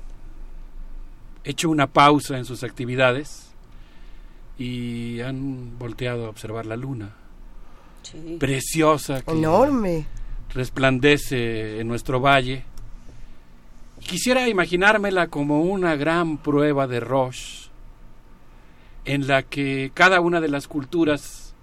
[1.43, 3.48] hecho una pausa en sus actividades
[4.56, 7.16] y han volteado a observar la luna
[8.39, 9.22] preciosa.
[9.26, 10.06] Enorme.
[10.55, 12.64] Resplandece en nuestro valle.
[14.01, 17.70] Quisiera imaginármela como una gran prueba de Roche,
[19.05, 21.55] en la que cada una de las culturas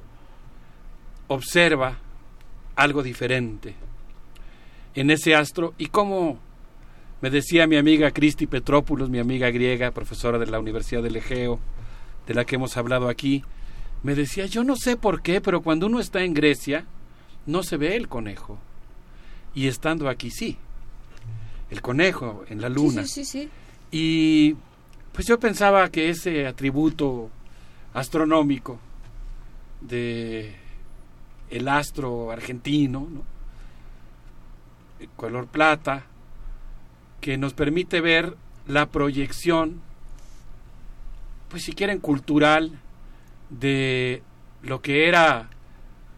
[1.28, 1.98] observa
[2.76, 3.76] algo diferente
[4.96, 6.40] en ese astro y como
[7.22, 11.60] me decía mi amiga Cristi Petrópolis, mi amiga griega, profesora de la Universidad del Egeo,
[12.26, 13.44] de la que hemos hablado aquí,
[14.04, 16.86] me decía, yo no sé por qué, pero cuando uno está en Grecia,
[17.46, 18.58] no se ve el conejo.
[19.54, 20.58] Y estando aquí sí.
[21.70, 23.04] El conejo en la luna.
[23.06, 23.50] Sí, sí, sí,
[23.92, 24.56] Y
[25.12, 27.30] pues yo pensaba que ese atributo
[27.94, 28.80] astronómico
[29.82, 30.56] de
[31.50, 33.24] el astro argentino, ¿no?
[35.00, 36.06] el color plata,
[37.22, 38.36] que nos permite ver
[38.68, 39.82] la proyección,
[41.50, 42.80] pues si quieren, cultural
[43.50, 44.22] de
[44.62, 45.50] lo que era,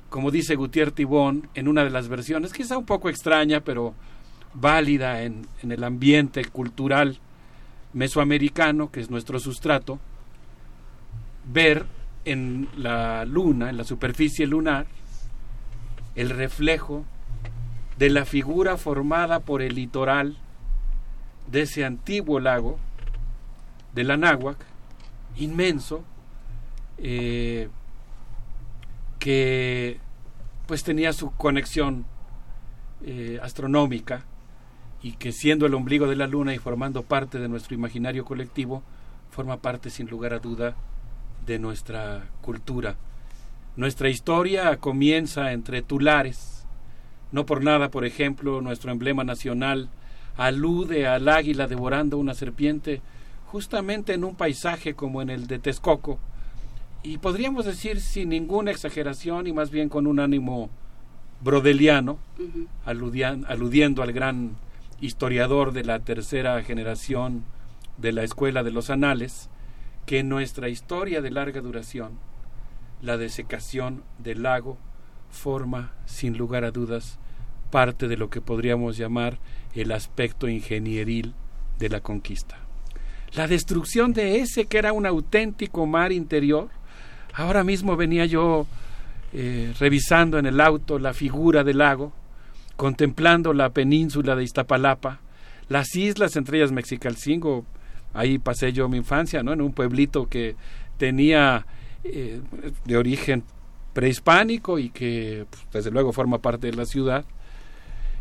[0.10, 3.94] como dice Gutiérrez Tibón, en una de las versiones, quizá un poco extraña, pero
[4.54, 7.20] válida en, en el ambiente cultural
[7.94, 10.00] mesoamericano, que es nuestro sustrato,
[11.46, 11.86] ver
[12.26, 14.86] en la luna, en la superficie lunar,
[16.16, 17.06] el reflejo
[17.98, 20.38] de la figura formada por el litoral
[21.50, 22.80] de ese antiguo lago
[23.94, 24.58] del Anáhuac,
[25.38, 26.04] inmenso,
[27.02, 27.70] eh,
[29.20, 30.00] que
[30.68, 32.06] pues tenía su conexión
[33.04, 34.26] eh, astronómica
[35.02, 38.84] y que siendo el ombligo de la luna y formando parte de nuestro imaginario colectivo,
[39.32, 40.76] forma parte sin lugar a duda
[41.46, 42.96] de nuestra cultura.
[43.76, 46.66] Nuestra historia comienza entre tulares.
[47.32, 49.90] No por nada, por ejemplo, nuestro emblema nacional
[50.38, 53.02] alude al águila devorando una serpiente
[53.46, 56.20] justamente en un paisaje como en el de Texcoco,
[57.04, 60.70] y podríamos decir sin ninguna exageración y más bien con un ánimo
[61.42, 62.20] brodeliano,
[62.86, 64.56] aludiendo al gran
[65.00, 67.44] historiador de la tercera generación
[67.98, 69.50] de la Escuela de los Anales,
[70.06, 72.20] que en nuestra historia de larga duración,
[73.02, 74.78] la desecación del lago
[75.32, 77.18] forma, sin lugar a dudas,
[77.72, 79.40] parte de lo que podríamos llamar
[79.74, 81.34] el aspecto ingenieril
[81.80, 82.58] de la conquista.
[83.34, 86.70] La destrucción de ese que era un auténtico mar interior,
[87.34, 88.68] Ahora mismo venía yo
[89.34, 92.12] eh, revisando en el auto la figura del lago,
[92.76, 95.20] contemplando la península de Iztapalapa,
[95.70, 97.66] las islas, entre ellas Mexicalcingo,
[98.14, 99.54] ahí pasé yo mi infancia, ¿no?
[99.54, 100.56] En un pueblito que
[100.98, 101.66] tenía
[102.04, 102.42] eh,
[102.84, 103.44] de origen
[103.94, 107.24] prehispánico y que pues, desde luego forma parte de la ciudad,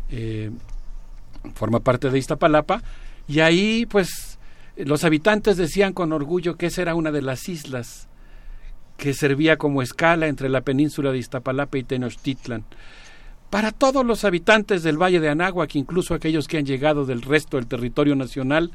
[0.09, 0.51] eh,
[1.55, 2.81] forma parte de Iztapalapa,
[3.27, 4.39] y ahí pues
[4.77, 8.07] los habitantes decían con orgullo que esa era una de las islas
[9.01, 12.63] que servía como escala entre la península de Iztapalapa y Tenochtitlan.
[13.49, 17.57] Para todos los habitantes del Valle de Anáhuac, incluso aquellos que han llegado del resto
[17.57, 18.69] del territorio nacional,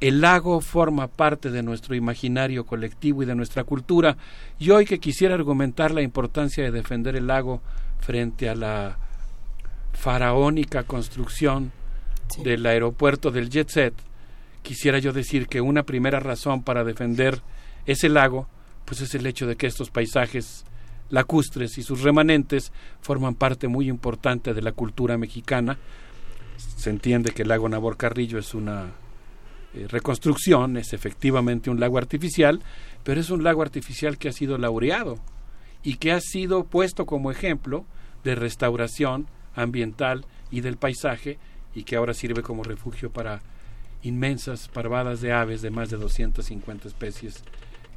[0.00, 4.16] el lago forma parte de nuestro imaginario colectivo y de nuestra cultura.
[4.58, 7.60] Y hoy que quisiera argumentar la importancia de defender el lago
[8.00, 8.96] frente a la
[9.92, 11.70] faraónica construcción
[12.42, 13.94] del aeropuerto del Jet Set,
[14.62, 17.42] quisiera yo decir que una primera razón para defender
[17.84, 18.48] ese lago
[18.84, 20.64] pues es el hecho de que estos paisajes
[21.10, 25.78] lacustres y sus remanentes forman parte muy importante de la cultura mexicana.
[26.76, 28.92] Se entiende que el lago Nabor Carrillo es una
[29.74, 32.62] eh, reconstrucción, es efectivamente un lago artificial,
[33.02, 35.18] pero es un lago artificial que ha sido laureado
[35.82, 37.84] y que ha sido puesto como ejemplo
[38.22, 41.38] de restauración ambiental y del paisaje
[41.74, 43.42] y que ahora sirve como refugio para
[44.02, 47.42] inmensas parvadas de aves de más de 250 especies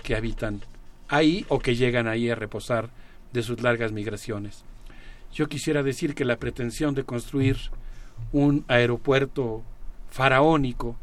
[0.03, 0.61] que habitan
[1.07, 2.89] ahí o que llegan ahí a reposar
[3.33, 4.63] de sus largas migraciones.
[5.33, 7.57] Yo quisiera decir que la pretensión de construir
[8.31, 9.63] un aeropuerto
[10.09, 10.97] faraónico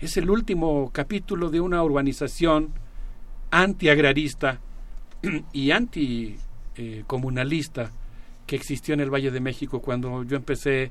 [0.00, 2.70] es el último capítulo de una urbanización
[3.50, 4.60] antiagrarista
[5.52, 7.90] y anticomunalista
[8.46, 10.90] que existió en el Valle de México cuando yo empecé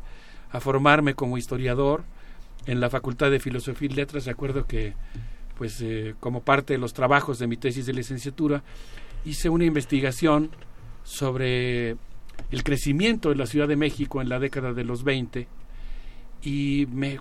[0.51, 2.03] a formarme como historiador
[2.65, 4.25] en la Facultad de Filosofía y Letras.
[4.25, 4.93] Recuerdo que,
[5.57, 8.63] pues, eh, como parte de los trabajos de mi tesis de licenciatura,
[9.25, 10.51] hice una investigación
[11.03, 11.91] sobre
[12.51, 15.47] el crecimiento de la Ciudad de México en la década de los 20
[16.43, 17.19] y me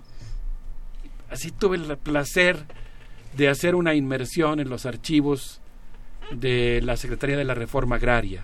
[1.29, 2.65] así tuve el placer
[3.35, 5.61] de hacer una inmersión en los archivos
[6.31, 8.43] de la Secretaría de la Reforma Agraria,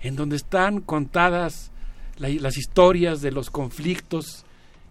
[0.00, 1.70] en donde están contadas
[2.18, 4.44] las historias de los conflictos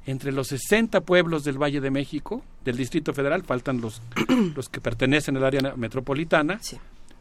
[0.08, 4.02] entre los 60 pueblos del Valle de México, del Distrito Federal, faltan los,
[4.56, 6.62] los que pertenecen al área metropolitana,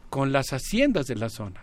[0.09, 1.59] con las haciendas de la zona.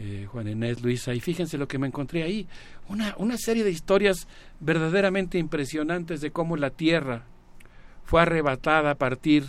[0.00, 2.48] Eh, Juan Inés, Luisa, y fíjense lo que me encontré ahí,
[2.88, 4.26] una, una serie de historias
[4.58, 7.22] verdaderamente impresionantes de cómo la tierra
[8.04, 9.44] fue arrebatada a partir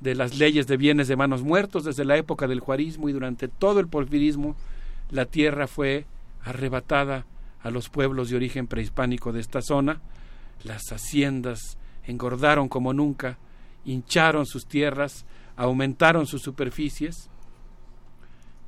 [0.00, 3.48] de las leyes de bienes de manos muertos desde la época del juarismo y durante
[3.48, 4.56] todo el porfirismo
[5.10, 6.04] la tierra fue
[6.44, 7.24] arrebatada
[7.62, 10.00] a los pueblos de origen prehispánico de esta zona,
[10.64, 13.38] las haciendas engordaron como nunca,
[13.84, 15.24] hincharon sus tierras,
[15.56, 17.30] aumentaron sus superficies,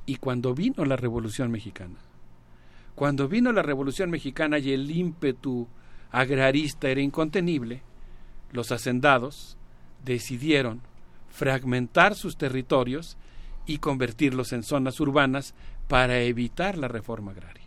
[0.05, 1.95] y cuando vino la Revolución Mexicana,
[2.93, 5.67] cuando vino la Revolución Mexicana y el ímpetu
[6.11, 7.81] agrarista era incontenible,
[8.51, 9.57] los hacendados
[10.03, 10.81] decidieron
[11.29, 13.17] fragmentar sus territorios
[13.65, 15.53] y convertirlos en zonas urbanas
[15.87, 17.64] para evitar la reforma agraria.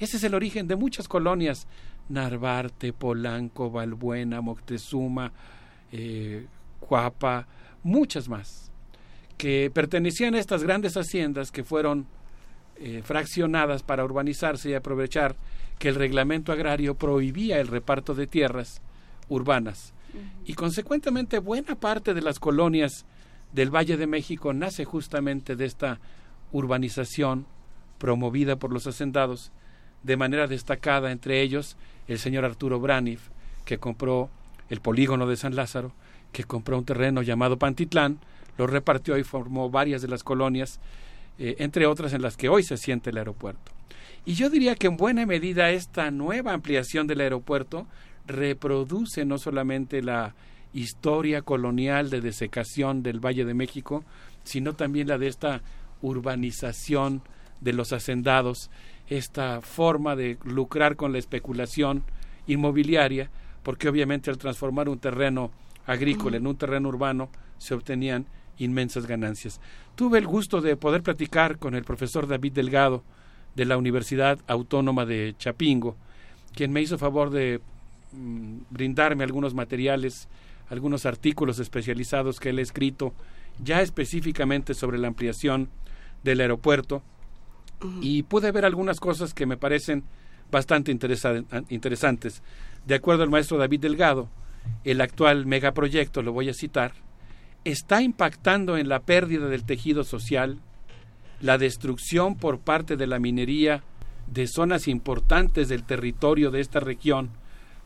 [0.00, 1.68] Ese es el origen de muchas colonias,
[2.08, 5.30] Narvarte, Polanco, Balbuena, Moctezuma,
[5.92, 6.46] eh,
[6.80, 7.46] Cuapa,
[7.82, 8.72] muchas más,
[9.36, 12.06] que pertenecían a estas grandes haciendas que fueron
[12.76, 15.36] eh, fraccionadas para urbanizarse y aprovechar
[15.78, 18.80] que el reglamento agrario prohibía el reparto de tierras
[19.28, 19.92] urbanas.
[20.46, 23.04] Y consecuentemente buena parte de las colonias
[23.52, 26.00] del Valle de México nace justamente de esta
[26.52, 27.46] urbanización
[27.98, 29.52] promovida por los hacendados
[30.02, 31.76] de manera destacada entre ellos
[32.08, 33.28] el señor Arturo Braniff,
[33.64, 34.30] que compró
[34.68, 35.92] el polígono de San Lázaro,
[36.32, 38.18] que compró un terreno llamado Pantitlán,
[38.56, 40.80] lo repartió y formó varias de las colonias,
[41.38, 43.72] eh, entre otras en las que hoy se siente el aeropuerto.
[44.24, 47.86] Y yo diría que en buena medida esta nueva ampliación del aeropuerto
[48.26, 50.34] reproduce no solamente la
[50.72, 54.04] historia colonial de desecación del Valle de México,
[54.44, 55.62] sino también la de esta
[56.02, 57.22] urbanización
[57.60, 58.70] de los hacendados
[59.10, 62.04] esta forma de lucrar con la especulación
[62.46, 63.28] inmobiliaria,
[63.62, 65.50] porque obviamente al transformar un terreno
[65.84, 67.28] agrícola en un terreno urbano
[67.58, 68.26] se obtenían
[68.58, 69.60] inmensas ganancias.
[69.96, 73.02] Tuve el gusto de poder platicar con el profesor David Delgado
[73.56, 75.96] de la Universidad Autónoma de Chapingo,
[76.54, 77.60] quien me hizo favor de
[78.12, 80.28] mm, brindarme algunos materiales,
[80.68, 83.12] algunos artículos especializados que él ha escrito
[83.62, 85.68] ya específicamente sobre la ampliación
[86.22, 87.02] del aeropuerto
[88.00, 90.04] y pude ver algunas cosas que me parecen
[90.50, 92.42] bastante interesantes.
[92.86, 94.28] De acuerdo al maestro David Delgado,
[94.84, 96.92] el actual megaproyecto, lo voy a citar,
[97.64, 100.58] está impactando en la pérdida del tejido social,
[101.40, 103.82] la destrucción por parte de la minería
[104.26, 107.30] de zonas importantes del territorio de esta región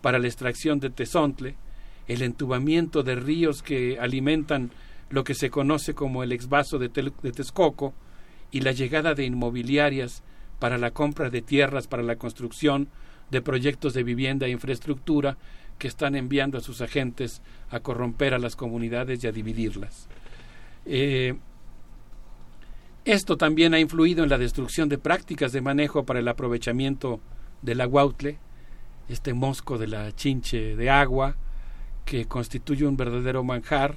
[0.02, 1.56] para la extracción de tesontle,
[2.06, 4.70] el entubamiento de ríos que alimentan
[5.10, 7.94] lo que se conoce como el exvaso de, de Texcoco,
[8.54, 10.22] y la llegada de inmobiliarias
[10.60, 12.86] para la compra de tierras para la construcción
[13.32, 15.36] de proyectos de vivienda e infraestructura
[15.76, 20.06] que están enviando a sus agentes a corromper a las comunidades y a dividirlas.
[20.86, 21.34] Eh,
[23.04, 27.18] esto también ha influido en la destrucción de prácticas de manejo para el aprovechamiento
[27.60, 28.38] del aguautle,
[29.08, 31.34] este mosco de la chinche de agua,
[32.04, 33.96] que constituye un verdadero manjar,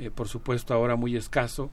[0.00, 1.70] eh, por supuesto ahora muy escaso,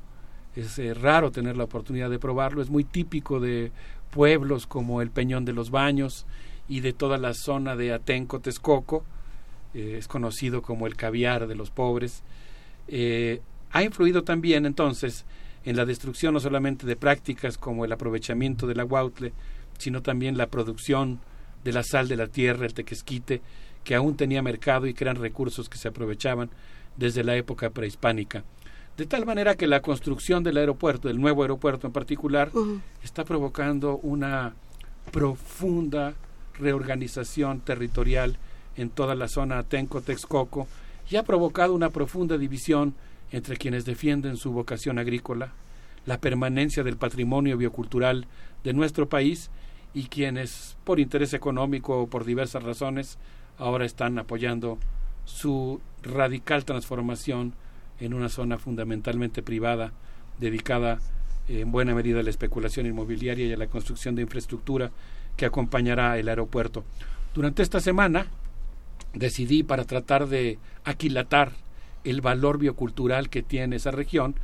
[0.55, 3.71] es eh, raro tener la oportunidad de probarlo, es muy típico de
[4.11, 6.25] pueblos como el Peñón de los Baños
[6.67, 9.03] y de toda la zona de Atenco, Texcoco,
[9.73, 12.23] eh, es conocido como el caviar de los pobres.
[12.87, 15.25] Eh, ha influido también entonces
[15.63, 19.33] en la destrucción no solamente de prácticas como el aprovechamiento del aguautle,
[19.77, 21.19] sino también la producción
[21.63, 23.41] de la sal de la tierra, el tequesquite,
[23.83, 26.49] que aún tenía mercado y que eran recursos que se aprovechaban
[26.97, 28.43] desde la época prehispánica.
[28.97, 32.51] De tal manera que la construcción del aeropuerto, del nuevo aeropuerto en particular,
[33.03, 34.53] está provocando una
[35.11, 36.13] profunda
[36.59, 38.37] reorganización territorial
[38.75, 40.67] en toda la zona Atenco-Texcoco
[41.09, 42.93] y ha provocado una profunda división
[43.31, 45.53] entre quienes defienden su vocación agrícola,
[46.05, 48.27] la permanencia del patrimonio biocultural
[48.63, 49.49] de nuestro país
[49.93, 53.17] y quienes, por interés económico o por diversas razones,
[53.57, 54.77] ahora están apoyando
[55.25, 57.53] su radical transformación
[58.01, 59.93] en una zona fundamentalmente privada,
[60.39, 60.99] dedicada
[61.47, 64.91] en buena medida a la especulación inmobiliaria y a la construcción de infraestructura
[65.37, 66.83] que acompañará el aeropuerto.
[67.33, 68.27] Durante esta semana
[69.13, 71.51] decidí para tratar de aquilatar
[72.03, 74.35] el valor biocultural que tiene esa región,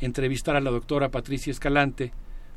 [0.00, 2.12] entrevistar a la doctora Patricia Escalante,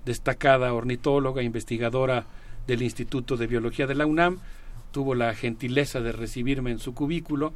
[0.05, 2.25] destacada ornitóloga, investigadora
[2.65, 4.39] del Instituto de Biología de la UNAM,
[4.91, 7.53] tuvo la gentileza de recibirme en su cubículo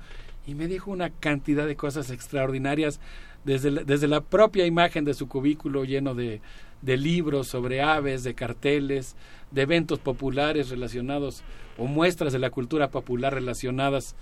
[0.49, 2.99] y me dijo una cantidad de cosas extraordinarias
[3.45, 6.41] desde la, desde la propia imagen de su cubículo lleno de,
[6.81, 9.15] de libros sobre aves, de carteles,
[9.51, 11.43] de eventos populares relacionados
[11.77, 14.15] o muestras de la cultura popular relacionadas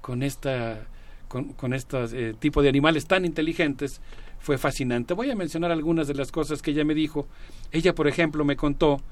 [0.00, 0.86] con esta
[1.28, 4.00] con, con este eh, tipo de animales tan inteligentes
[4.38, 5.12] fue fascinante.
[5.12, 7.26] Voy a mencionar algunas de las cosas que ella me dijo.
[7.72, 9.02] Ella, por ejemplo, me contó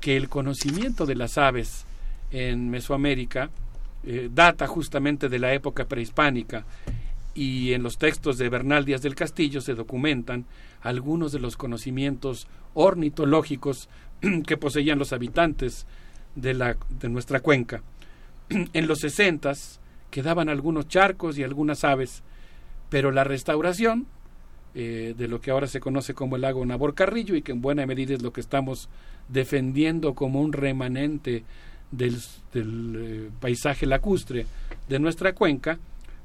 [0.00, 1.84] que el conocimiento de las aves
[2.30, 3.50] en Mesoamérica
[4.06, 6.64] eh, data justamente de la época prehispánica
[7.34, 10.46] y en los textos de Bernal Díaz del Castillo se documentan
[10.80, 13.88] algunos de los conocimientos ornitológicos
[14.46, 15.86] que poseían los habitantes
[16.34, 17.82] de, la, de nuestra cuenca.
[18.48, 22.22] en los sesentas quedaban algunos charcos y algunas aves,
[22.88, 24.06] pero la restauración
[24.74, 27.60] eh, de lo que ahora se conoce como el lago Nabor Carrillo y que en
[27.60, 28.88] buena medida es lo que estamos
[29.28, 31.44] defendiendo como un remanente
[31.90, 32.20] del,
[32.54, 34.46] eh, paisaje lacustre
[34.88, 35.78] de nuestra cuenca,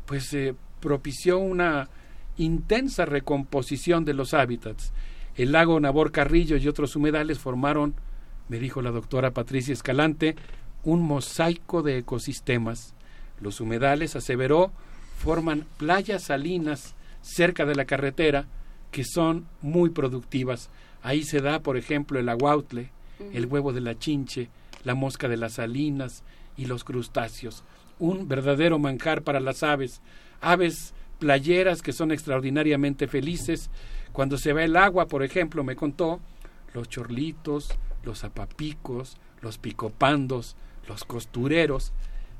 [0.05, 1.89] pues eh, propició una
[2.37, 4.91] intensa recomposición de los hábitats.
[5.35, 7.95] El lago Nabor Carrillo y otros humedales formaron,
[8.49, 10.35] me dijo la doctora Patricia Escalante,
[10.83, 12.93] un mosaico de ecosistemas.
[13.39, 14.71] Los humedales, aseveró,
[15.17, 18.45] forman playas salinas cerca de la carretera
[18.91, 20.69] que son muy productivas.
[21.01, 22.89] Ahí se da, por ejemplo, el aguautle,
[23.33, 24.49] el huevo de la chinche,
[24.83, 26.23] la mosca de las salinas
[26.57, 27.63] y los crustáceos.
[27.99, 30.01] Un verdadero manjar para las aves.
[30.41, 33.69] Aves playeras que son extraordinariamente felices.
[34.11, 36.19] Cuando se va el agua, por ejemplo, me contó,
[36.73, 37.69] los chorlitos,
[38.03, 40.55] los zapapicos, los picopandos,
[40.87, 41.93] los costureros,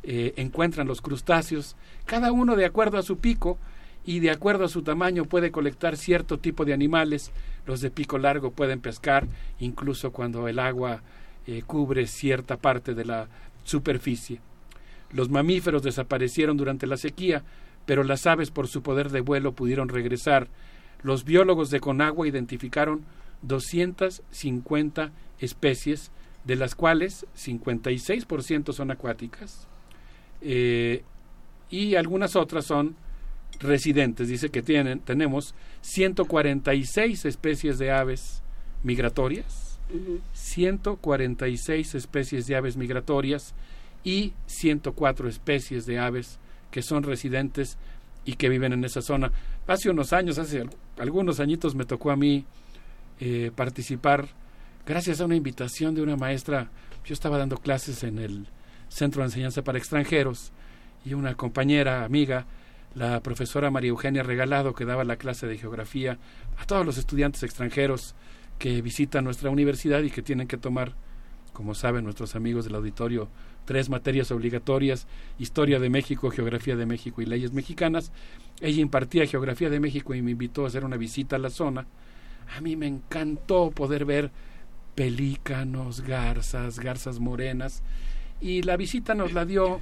[0.04, 3.60] eh, encuentran los crustáceos, cada uno de acuerdo a su pico
[4.04, 7.32] y de acuerdo a su tamaño puede colectar cierto tipo de animales.
[7.68, 9.28] Los de pico largo pueden pescar
[9.60, 11.04] incluso cuando el agua
[11.48, 13.28] eh, cubre cierta parte de la
[13.64, 14.40] superficie.
[15.12, 17.44] Los mamíferos desaparecieron durante la sequía,
[17.86, 20.48] pero las aves por su poder de vuelo pudieron regresar.
[21.04, 23.04] Los biólogos de Conagua identificaron
[23.42, 26.12] 250 especies,
[26.46, 29.68] de las cuales 56% son acuáticas
[30.42, 31.04] eh,
[31.70, 32.96] y algunas otras son
[33.60, 34.28] residentes.
[34.28, 38.44] Dice que tienen, tenemos 146 especies de aves
[38.84, 39.71] migratorias,
[40.34, 43.54] 146 especies de aves migratorias
[44.04, 46.40] y 104 especies de aves
[46.72, 47.78] que son residentes
[48.26, 49.32] y que viven en esa zona.
[49.68, 50.66] Hace unos años, hace
[50.98, 52.46] algunos añitos me tocó a mí
[53.20, 54.28] eh, participar
[54.86, 56.70] gracias a una invitación de una maestra.
[57.06, 58.48] Yo estaba dando clases en el
[58.90, 60.52] Centro de Enseñanza para Extranjeros
[61.06, 62.46] y una compañera, amiga,
[62.94, 66.18] la profesora María Eugenia Regalado, que daba la clase de geografía
[66.58, 68.16] a todos los estudiantes extranjeros
[68.62, 70.94] que visitan nuestra universidad y que tienen que tomar,
[71.52, 73.28] como saben nuestros amigos del auditorio,
[73.66, 75.08] tres materias obligatorias,
[75.40, 78.12] Historia de México, Geografía de México y Leyes Mexicanas.
[78.60, 81.88] Ella impartía Geografía de México y me invitó a hacer una visita a la zona.
[82.56, 84.30] A mí me encantó poder ver
[84.94, 87.82] pelícanos, garzas, garzas morenas,
[88.42, 89.82] y la visita nos la dio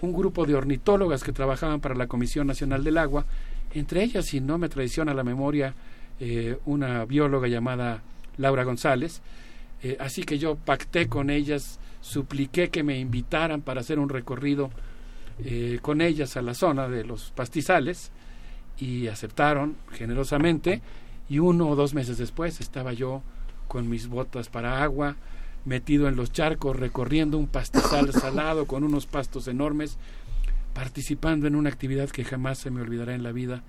[0.00, 3.26] un grupo de ornitólogas que trabajaban para la Comisión Nacional del Agua,
[3.74, 5.74] entre ellas, si no me traiciona la memoria,
[6.20, 8.00] eh, una bióloga llamada
[8.36, 9.22] Laura González,
[9.82, 14.70] eh, así que yo pacté con ellas supliqué que me invitaran para hacer un recorrido
[15.44, 18.10] eh, con ellas a la zona de los pastizales
[18.78, 20.82] y aceptaron generosamente.
[21.28, 23.22] Y uno o dos meses después estaba yo
[23.68, 25.16] con mis botas para agua,
[25.64, 29.96] metido en los charcos, recorriendo un pastizal salado con unos pastos enormes,
[30.74, 33.62] participando en una actividad que jamás se me olvidará en la vida,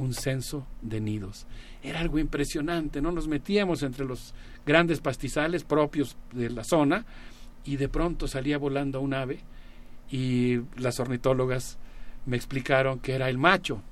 [0.00, 1.46] un censo de nidos.
[1.82, 3.12] Era algo impresionante, ¿no?
[3.12, 4.34] Nos metíamos entre los
[4.66, 7.04] grandes pastizales propios de la zona,
[7.64, 9.40] y de pronto salía volando un ave
[10.10, 11.78] y las ornitólogas
[12.26, 13.82] me explicaron que era el macho,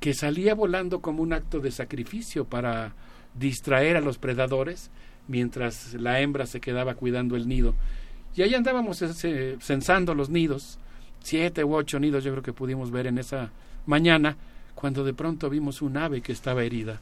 [0.00, 2.94] que salía volando como un acto de sacrificio para
[3.34, 4.90] distraer a los predadores
[5.26, 7.74] mientras la hembra se quedaba cuidando el nido.
[8.36, 8.98] Y ahí andábamos
[9.60, 10.78] censando los nidos,
[11.20, 13.50] siete u ocho nidos yo creo que pudimos ver en esa
[13.86, 14.36] mañana,
[14.74, 17.00] cuando de pronto vimos un ave que estaba herida,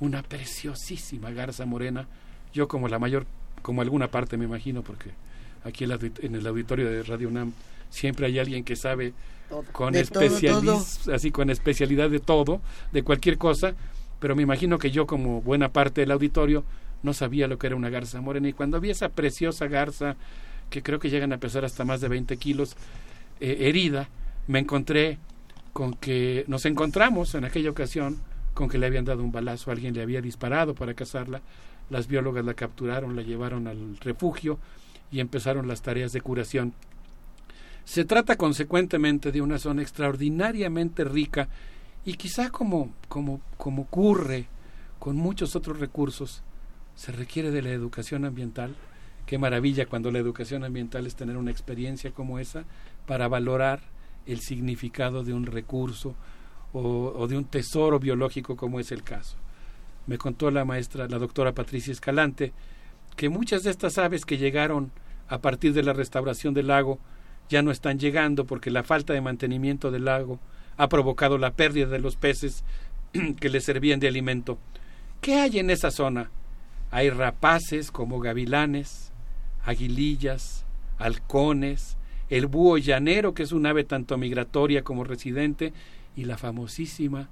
[0.00, 2.06] una preciosísima garza morena,
[2.52, 3.26] yo como la mayor,
[3.62, 5.10] como alguna parte me imagino, porque
[5.64, 7.52] aquí en el auditorio de Radio UNAM
[7.90, 9.12] siempre hay alguien que sabe
[9.72, 12.60] con así con especialidad de todo,
[12.92, 13.74] de cualquier cosa,
[14.18, 16.64] pero me imagino que yo como buena parte del auditorio
[17.02, 18.48] no sabía lo que era una garza morena.
[18.48, 20.16] Y cuando vi esa preciosa garza
[20.70, 22.76] que creo que llegan a pesar hasta más de 20 kilos
[23.40, 24.08] eh, herida,
[24.46, 25.18] me encontré
[25.72, 28.18] con que nos encontramos en aquella ocasión
[28.54, 31.40] con que le habían dado un balazo, alguien le había disparado para cazarla,
[31.88, 34.58] las biólogas la capturaron, la llevaron al refugio
[35.10, 36.74] y empezaron las tareas de curación.
[37.84, 41.48] Se trata consecuentemente de una zona extraordinariamente rica
[42.04, 44.46] y quizá como, como, como ocurre
[44.98, 46.42] con muchos otros recursos,
[46.94, 48.74] se requiere de la educación ambiental.
[49.26, 52.64] Qué maravilla cuando la educación ambiental es tener una experiencia como esa
[53.06, 53.80] para valorar
[54.26, 56.14] el significado de un recurso
[56.72, 59.36] o, de un tesoro biológico como es el caso.
[60.06, 62.52] Me contó la maestra, la doctora Patricia Escalante,
[63.16, 64.90] que muchas de estas aves que llegaron
[65.28, 66.98] a partir de la restauración del lago
[67.48, 70.40] ya no están llegando porque la falta de mantenimiento del lago
[70.76, 72.64] ha provocado la pérdida de los peces
[73.40, 74.58] que le servían de alimento.
[75.20, 76.30] ¿Qué hay en esa zona?
[76.90, 79.12] Hay rapaces como gavilanes,
[79.64, 80.64] aguilillas,
[80.98, 81.96] halcones,
[82.32, 85.74] el búho llanero, que es un ave tanto migratoria como residente,
[86.16, 87.28] y la famosísima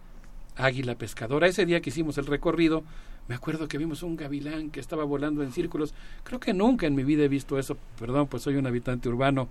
[0.56, 1.46] águila pescadora.
[1.46, 2.84] Ese día que hicimos el recorrido,
[3.26, 5.94] me acuerdo que vimos un gavilán que estaba volando en círculos.
[6.22, 7.78] Creo que nunca en mi vida he visto eso.
[7.98, 9.48] Perdón, pues soy un habitante urbano.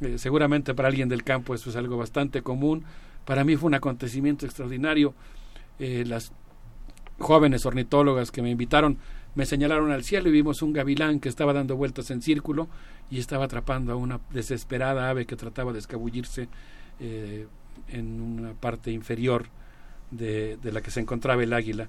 [0.00, 2.84] Eh, seguramente para alguien del campo eso es algo bastante común.
[3.26, 5.12] Para mí fue un acontecimiento extraordinario.
[5.78, 6.32] Eh, las
[7.18, 8.96] jóvenes ornitólogas que me invitaron
[9.36, 12.68] me señalaron al cielo y vimos un gavilán que estaba dando vueltas en círculo
[13.10, 16.48] y estaba atrapando a una desesperada ave que trataba de escabullirse
[16.98, 17.46] eh,
[17.88, 19.46] en una parte inferior
[20.10, 21.88] de, la que se encontraba el águila.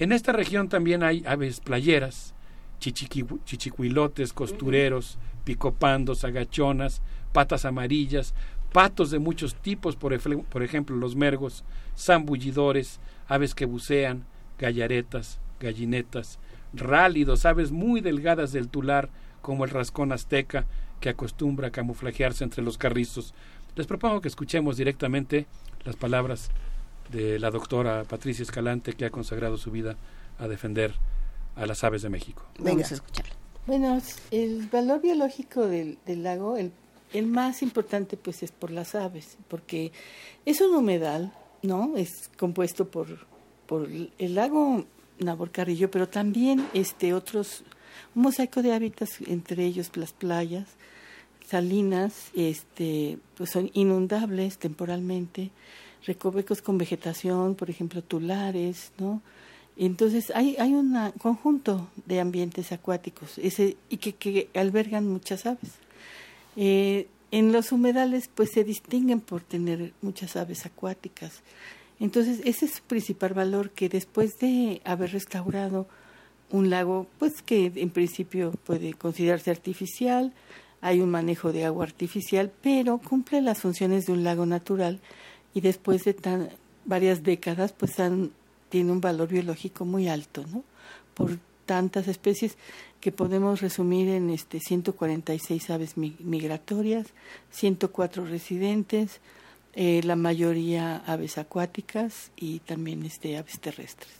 [0.00, 2.34] En esta región también hay aves playeras,
[2.80, 7.00] chichicuilotes, costureros, picopandos, agachonas,
[7.32, 8.34] patas amarillas,
[8.72, 11.62] patos de muchos tipos, por, por ejemplo los mergos,
[11.96, 14.24] zambullidores, aves que bucean,
[14.58, 16.40] gallaretas, gallinetas,
[16.72, 19.08] rálidos, aves muy delgadas del tular,
[19.42, 20.66] como el rascón azteca,
[21.00, 23.34] que acostumbra a camuflajearse entre los carrizos.
[23.76, 25.46] Les propongo que escuchemos directamente
[25.84, 26.50] las palabras
[27.10, 29.96] de la doctora Patricia Escalante, que ha consagrado su vida
[30.38, 30.94] a defender
[31.56, 32.44] a las aves de México.
[32.58, 33.34] Vamos a escucharla.
[33.66, 36.72] Bueno, el valor biológico del, lago, el,
[37.12, 39.92] el, más importante pues es por las aves, porque
[40.46, 41.32] es un humedal,
[41.62, 41.96] ¿no?
[41.96, 43.26] Es compuesto por,
[43.66, 44.86] por el lago
[45.20, 47.64] Naborcarrillo, pero también este otros
[48.14, 50.66] un mosaico de hábitats, entre ellos las playas,
[51.46, 55.50] salinas, este, pues son inundables temporalmente,
[56.06, 59.22] recovecos con vegetación, por ejemplo, tulares, ¿no?
[59.76, 65.70] Entonces hay, hay un conjunto de ambientes acuáticos ese, y que, que albergan muchas aves.
[66.56, 71.42] Eh, en los humedales pues se distinguen por tener muchas aves acuáticas.
[72.00, 75.88] Entonces ese es su principal valor que después de haber restaurado
[76.50, 80.32] un lago, pues que en principio puede considerarse artificial,
[80.80, 85.00] hay un manejo de agua artificial, pero cumple las funciones de un lago natural
[85.52, 86.50] y después de tan,
[86.84, 87.96] varias décadas, pues
[88.68, 90.62] tiene un valor biológico muy alto, ¿no?
[91.14, 92.56] Por tantas especies
[93.00, 97.08] que podemos resumir en este 146 aves migratorias,
[97.50, 99.20] 104 residentes,
[99.80, 104.10] eh, la mayoría aves acuáticas y también este, aves terrestres.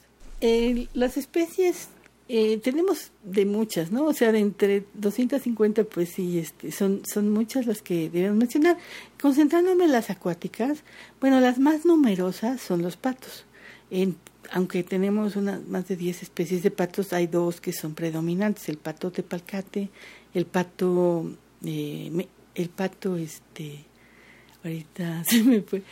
[0.41, 1.89] Eh, las especies
[2.28, 4.05] eh, tenemos de muchas, ¿no?
[4.05, 8.78] O sea, de entre 250, pues sí, este, son, son muchas las que debemos mencionar.
[9.20, 10.85] Concentrándome en las acuáticas,
[11.20, 13.45] bueno, las más numerosas son los patos.
[14.53, 18.78] Aunque tenemos una, más de 10 especies de patos, hay dos que son predominantes, el
[18.78, 19.91] pato tepalcate,
[20.35, 21.28] el pato,
[21.65, 23.89] el pato, este,
[24.65, 25.83] ahorita se me fue,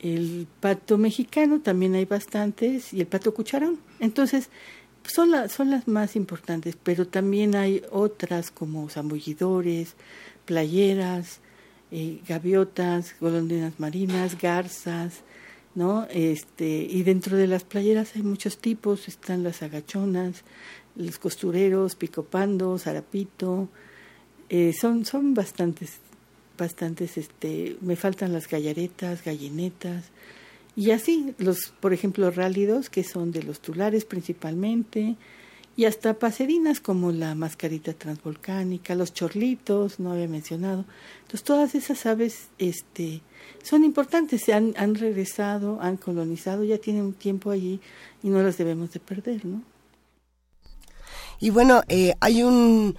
[0.00, 3.78] el pato mexicano, también hay bastantes, y el pato cucharón.
[4.00, 4.48] Entonces,
[5.04, 9.94] son, son las más importantes, pero también hay otras como zambullidores,
[10.44, 11.40] playeras,
[11.90, 15.20] eh, gaviotas, golondrinas marinas, garzas,
[15.74, 16.06] ¿no?
[16.10, 20.42] Este, y dentro de las playeras hay muchos tipos, están las agachonas,
[20.96, 23.68] los costureros, picopando, zarapito,
[24.48, 25.98] eh, son, son bastantes,
[26.56, 30.04] bastantes, este, me faltan las gallaretas, gallinetas,
[30.74, 35.16] y así, los, por ejemplo, rálidos, que son de los tulares principalmente,
[35.76, 40.84] y hasta paserinas como la mascarita transvolcánica, los chorlitos, no había mencionado.
[41.22, 43.22] Entonces, todas esas aves este,
[43.62, 47.80] son importantes, se han, han regresado, han colonizado, ya tienen un tiempo allí
[48.22, 49.62] y no las debemos de perder, ¿no?
[51.40, 52.96] Y bueno, eh, hay un,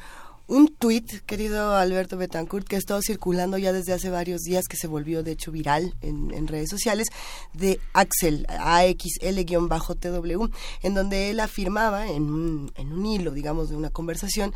[0.54, 4.78] un tuit, querido Alberto Betancourt, que ha estado circulando ya desde hace varios días, que
[4.78, 7.08] se volvió de hecho viral en, redes sociales,
[7.54, 10.52] de Axel, AXL-TW,
[10.84, 14.54] en donde él afirmaba en un, en un hilo, digamos, de una conversación,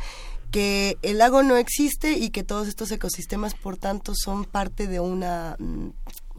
[0.50, 5.00] que el lago no existe y que todos estos ecosistemas, por tanto, son parte de
[5.00, 5.88] una mm,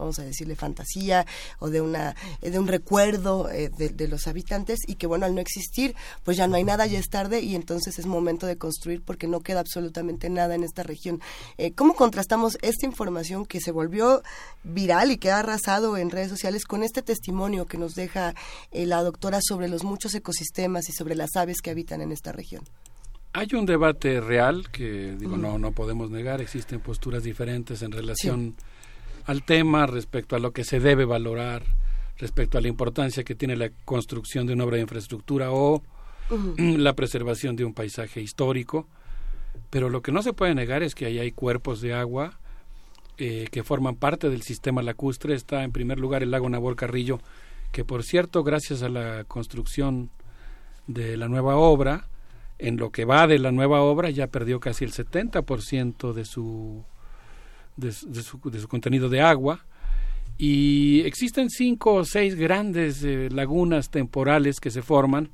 [0.00, 1.26] vamos a decirle fantasía
[1.58, 5.40] o de una de un recuerdo eh, de, los habitantes y que bueno al no
[5.40, 9.02] existir pues ya no hay nada ya es tarde y entonces es momento de construir
[9.02, 11.20] porque no queda absolutamente nada en esta región.
[11.58, 14.22] Eh, cómo contrastamos esta información que se volvió
[14.64, 18.34] viral y que ha arrasado en redes sociales con este testimonio que nos deja
[18.72, 22.32] eh, la doctora sobre los muchos ecosistemas y sobre las aves que habitan en esta
[22.32, 22.64] región
[23.32, 28.54] hay un debate real que digo no no podemos negar existen posturas diferentes en relación
[29.26, 31.64] al tema respecto a lo que se debe valorar
[32.20, 35.82] respecto a la importancia que tiene la construcción de una obra de infraestructura o
[36.58, 38.86] la preservación de un paisaje histórico.
[39.70, 42.38] Pero lo que no se puede negar es que ahí hay cuerpos de agua
[43.18, 45.34] eh, que forman parte del sistema lacustre.
[45.34, 47.20] Está en primer lugar el lago Nabor Carrillo
[47.72, 50.10] que por cierto gracias a la construcción
[50.88, 52.08] de la nueva obra
[52.60, 56.84] en lo que va de la nueva obra ya perdió casi el 70% de su,
[57.76, 59.64] de, su, de su contenido de agua.
[60.38, 65.28] Y existen cinco o seis grandes eh, lagunas temporales que se forman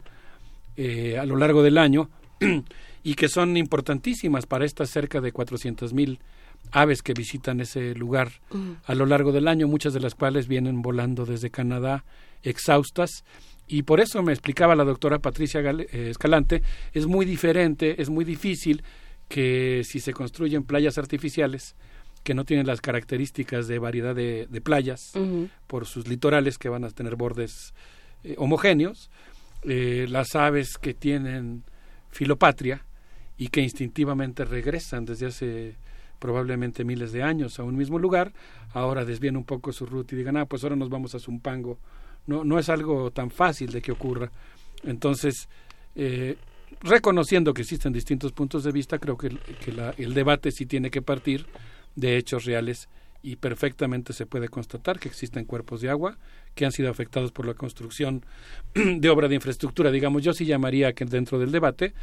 [0.77, 2.11] eh, a lo largo del año
[3.05, 6.19] y que son importantísimas para estas cerca de 400 mil
[6.73, 8.33] aves que visitan ese lugar
[8.85, 12.05] a lo largo del año, muchas de las cuales vienen volando desde Canadá
[12.43, 13.25] exhaustas
[13.67, 16.63] y por eso me explicaba la doctora Patricia eh, Escalante,
[16.93, 18.83] es muy diferente, es muy difícil
[19.29, 21.75] que si se construyen playas artificiales,
[22.23, 25.13] que no tienen las características de variedad de, playas,
[25.67, 27.73] por sus litorales que van a tener bordes
[28.25, 29.11] eh, homogéneos,
[29.63, 31.65] eh, las aves que tienen
[32.11, 32.85] filopatria
[33.37, 35.77] y que instintivamente regresan desde hace
[36.19, 38.33] probablemente miles de años a un mismo lugar,
[38.73, 41.79] ahora desvían un poco su ruta y digan, ah, pues ahora nos vamos a Zumpango
[42.27, 44.31] no, no es algo tan fácil de que ocurra.
[44.85, 45.49] Entonces,
[45.95, 46.37] eh,
[46.83, 49.37] reconociendo que existen distintos puntos de vista, creo que,
[49.99, 51.47] el debate sí tiene que partir
[51.95, 52.89] de hechos reales
[53.23, 56.19] y perfectamente se puede constatar que existen cuerpos de agua
[56.55, 58.25] que han sido afectados por la construcción
[58.75, 59.91] de obra de infraestructura.
[59.91, 61.95] Digamos, yo sí llamaría que dentro del debate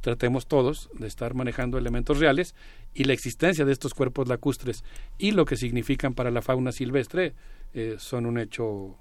[0.00, 2.54] tratemos todos de estar manejando elementos reales
[2.94, 4.82] y la existencia de estos cuerpos lacustres
[5.18, 7.34] y lo que significan para la fauna silvestre
[7.74, 8.96] eh, son un hecho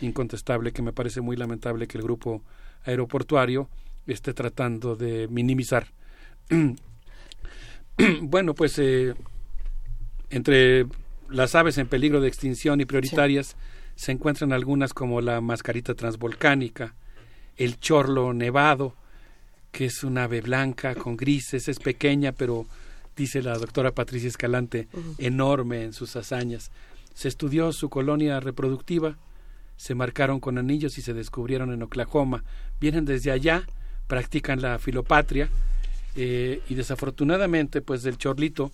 [0.00, 2.42] incontestable que me parece muy lamentable que el grupo
[2.84, 3.68] aeroportuario
[4.06, 5.86] esté tratando de minimizar.
[8.22, 9.14] bueno, pues eh,
[10.30, 10.86] entre
[11.28, 13.56] las aves en peligro de extinción y prioritarias
[13.96, 16.94] se encuentran algunas como la mascarita transvolcánica,
[17.56, 18.94] el chorlo nevado,
[19.70, 22.66] que es una ave blanca con grises, es pequeña, pero
[23.16, 26.70] dice la doctora Patricia Escalante, enorme en sus hazañas.
[27.14, 29.16] Se estudió su colonia reproductiva,
[29.76, 32.44] se marcaron con anillos y se descubrieron en Oklahoma.
[32.80, 33.66] Vienen desde allá,
[34.06, 35.48] practican la filopatria
[36.16, 38.70] eh, y desafortunadamente, pues del chorlito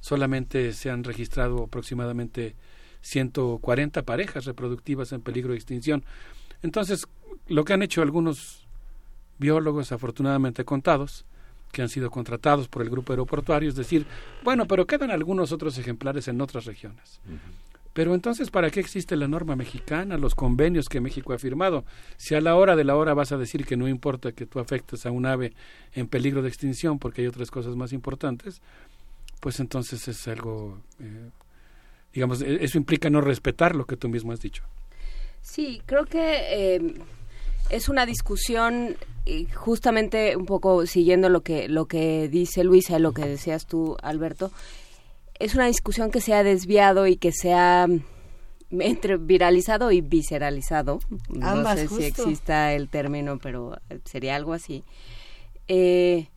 [0.00, 2.54] solamente se han registrado aproximadamente
[3.02, 6.04] 140 parejas reproductivas en peligro de extinción.
[6.62, 7.06] Entonces,
[7.48, 8.66] lo que han hecho algunos
[9.38, 11.24] biólogos, afortunadamente contados,
[11.72, 14.06] que han sido contratados por el grupo aeroportuario, es decir,
[14.42, 17.20] bueno, pero quedan algunos otros ejemplares en otras regiones.
[17.92, 21.84] Pero entonces, ¿para qué existe la norma mexicana, los convenios que México ha firmado?
[22.16, 24.60] Si a la hora de la hora vas a decir que no importa que tú
[24.60, 25.52] afectes a un ave
[25.94, 28.62] en peligro de extinción porque hay otras cosas más importantes,
[29.40, 31.30] pues entonces es algo, eh,
[32.14, 34.62] digamos, e-, eso implica no respetar lo que tú mismo has dicho.
[35.42, 36.94] Sí, creo que eh,
[37.70, 38.96] es una discusión
[39.54, 44.50] justamente un poco siguiendo lo que lo que dice Luisa, lo que decías tú, Alberto
[45.40, 50.02] es una discusión que se ha desviado y que se ha mm, entre viralizado y
[50.02, 51.00] visceralizado.
[51.30, 54.84] no sé si exista el término, pero eh, sería algo así.
[55.66, 56.28] Eh,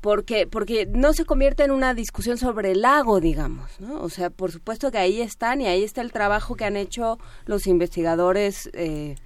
[0.00, 4.00] porque porque no se convierte en una discusión sobre el lago, digamos, ¿no?
[4.00, 7.18] O sea, por supuesto que ahí están y ahí está el trabajo que han hecho
[7.46, 9.16] los investigadores eh,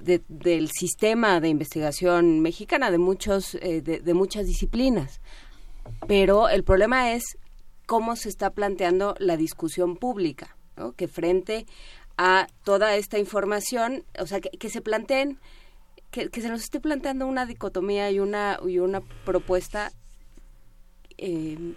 [0.00, 5.20] del sistema de investigación mexicana de muchos de muchas disciplinas.
[6.08, 7.36] Pero el problema es
[7.92, 10.56] cómo se está planteando la discusión pública,
[10.96, 11.66] que frente
[12.16, 15.38] a toda esta información, o sea, que, se planteen,
[16.10, 19.92] que, se nos esté planteando una dicotomía y una, y una propuesta
[21.18, 21.74] eh,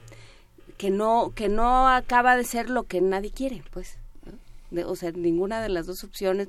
[0.77, 3.97] que, no, que no acaba de ser lo que nadie quiere, pues.
[4.85, 6.47] o sea, ninguna de las dos opciones,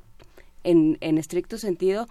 [0.62, 2.06] en, en estricto sentido,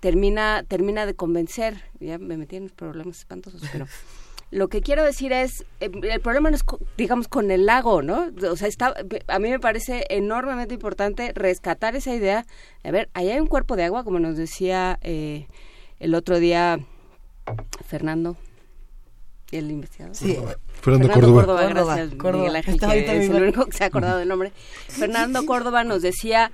[0.00, 1.82] termina, termina de convencer.
[2.00, 3.86] Ya me metí en problemas espantosos, pero...
[4.50, 6.64] Lo que quiero decir es, eh, el problema no es,
[6.96, 8.30] digamos, con el lago, ¿no?
[8.50, 8.94] O sea, está,
[9.26, 12.46] a mí me parece enormemente importante rescatar esa idea.
[12.82, 15.48] A ver, ahí hay un cuerpo de agua, como nos decía eh,
[16.00, 16.80] el otro día
[17.86, 18.36] Fernando,
[19.50, 20.14] el investigador.
[20.14, 20.38] Sí.
[20.80, 21.40] Fernando, Córdoba.
[21.40, 22.58] Córdoba, gracias, Córdoba.
[22.58, 24.52] es el único que se ha acordado del nombre.
[24.88, 26.50] Fernando Córdoba nos decía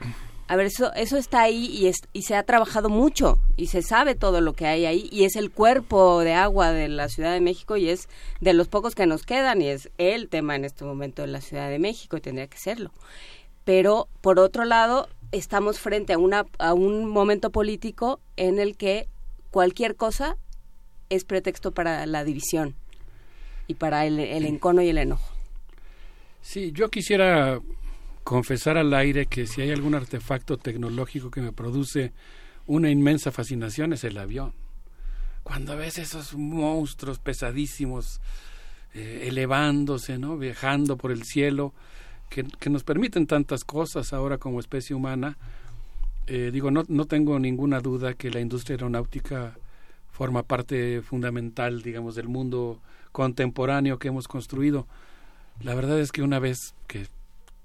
[0.47, 4.14] a ver, eso, eso está ahí y, y se ha trabajado mucho y se sabe
[4.14, 7.40] todo lo que hay ahí y es el cuerpo de agua de la Ciudad de
[7.40, 8.08] México y es
[8.40, 11.40] de los pocos que nos quedan y es el tema en este momento de la
[11.40, 12.90] Ciudad de México y tendría que serlo.
[13.64, 19.08] Pero, por otro lado, estamos frente a, una, a un momento político en el que
[19.50, 20.36] cualquier cosa
[21.08, 22.74] es pretexto para la división
[23.66, 25.32] y para el, el encono y el enojo.
[26.42, 27.60] Sí, yo quisiera
[28.24, 32.12] confesar al aire que si hay algún artefacto tecnológico que me produce
[32.66, 34.54] una inmensa fascinación es el avión.
[35.42, 38.22] Cuando ves esos monstruos pesadísimos
[38.94, 40.38] eh, elevándose, ¿no?
[40.38, 41.74] viajando por el cielo,
[42.30, 45.36] que, nos permiten tantas cosas ahora como especie humana,
[46.26, 49.58] eh, digo, no, no tengo ninguna duda que la industria aeronáutica
[50.10, 52.80] forma parte fundamental, digamos, del mundo
[53.12, 54.86] contemporáneo que hemos construido.
[55.60, 57.06] La verdad es que una vez que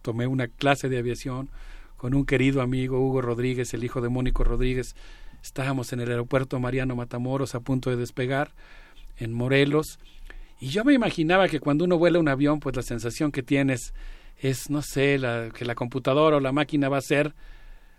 [0.09, 1.51] tomé una clase de aviación
[1.95, 4.95] con un querido amigo, Hugo Rodríguez, el hijo de Mónico Rodríguez.
[5.43, 8.49] Estábamos en el aeropuerto Mariano Matamoros a punto de despegar
[9.17, 9.99] en Morelos.
[10.59, 13.93] Y yo me imaginaba que cuando uno vuela un avión, pues la sensación que tienes
[14.39, 17.35] es, no sé, la, que la computadora o la máquina va a hacer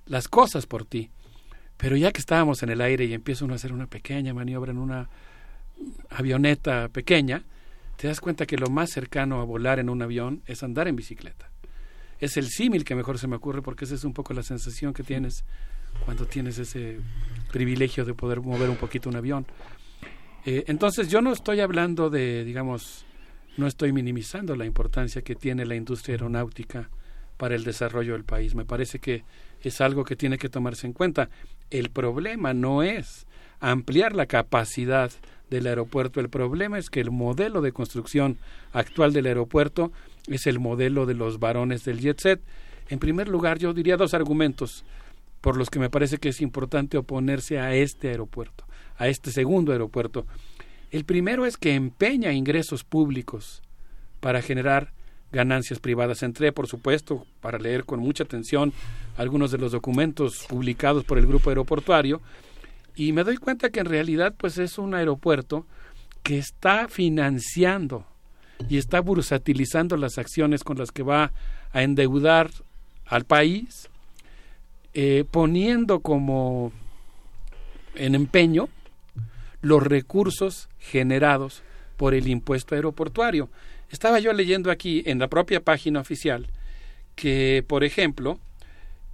[0.06, 1.10] las cosas por ti.
[1.76, 4.72] Pero ya que estábamos en el aire y empieza uno a hacer una pequeña maniobra
[4.72, 5.08] en una
[6.08, 7.44] avioneta pequeña,
[7.98, 10.96] te das cuenta que lo más cercano a volar en un avión es andar en
[10.96, 11.49] bicicleta
[12.20, 14.92] es el símil que mejor se me ocurre porque esa es un poco la sensación
[14.92, 15.44] que tienes
[16.04, 16.98] cuando tienes ese
[17.50, 19.46] privilegio de poder mover un poquito un avión.
[20.44, 23.04] Eh, entonces yo no estoy hablando de, digamos,
[23.56, 26.88] no estoy minimizando la importancia que tiene la industria aeronáutica
[27.36, 28.54] para el desarrollo del país.
[28.54, 29.24] Me parece que
[29.62, 31.30] es algo que tiene que tomarse en cuenta.
[31.70, 33.26] El problema no es
[33.60, 35.10] ampliar la capacidad
[35.50, 36.20] del aeropuerto.
[36.20, 38.38] El problema es que el modelo de construcción
[38.72, 39.92] actual del aeropuerto
[40.28, 42.40] es el modelo de los varones del jet set.
[42.88, 44.84] En primer lugar, yo diría dos argumentos
[45.40, 48.64] por los que me parece que es importante oponerse a este aeropuerto,
[48.98, 50.26] a este segundo aeropuerto.
[50.90, 53.62] El primero es que empeña ingresos públicos
[54.20, 54.92] para generar
[55.32, 56.22] ganancias privadas.
[56.22, 58.72] Entré, por supuesto, para leer con mucha atención
[59.16, 62.20] algunos de los documentos publicados por el grupo aeroportuario
[62.96, 65.66] y me doy cuenta que en realidad pues es un aeropuerto
[66.22, 68.04] que está financiando
[68.68, 71.32] y está bursatilizando las acciones con las que va
[71.72, 72.50] a endeudar
[73.06, 73.88] al país,
[74.94, 76.72] eh, poniendo como
[77.94, 78.68] en empeño
[79.62, 81.62] los recursos generados
[81.96, 83.50] por el impuesto aeroportuario.
[83.90, 86.46] Estaba yo leyendo aquí en la propia página oficial
[87.14, 88.38] que, por ejemplo,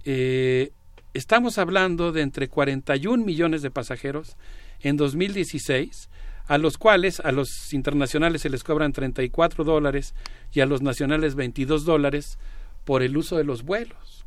[0.05, 0.71] eh,
[1.13, 4.37] estamos hablando de entre 41 millones de pasajeros
[4.81, 6.09] en 2016
[6.47, 10.15] a los cuales a los internacionales se les cobran 34 dólares
[10.53, 12.39] y a los nacionales 22 dólares
[12.85, 14.25] por el uso de los vuelos.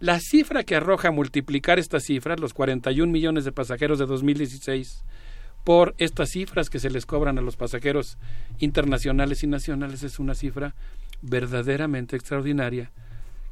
[0.00, 5.04] La cifra que arroja multiplicar estas cifras, los 41 millones de pasajeros de 2016,
[5.62, 8.18] por estas cifras que se les cobran a los pasajeros
[8.58, 10.74] internacionales y nacionales es una cifra
[11.20, 12.90] verdaderamente extraordinaria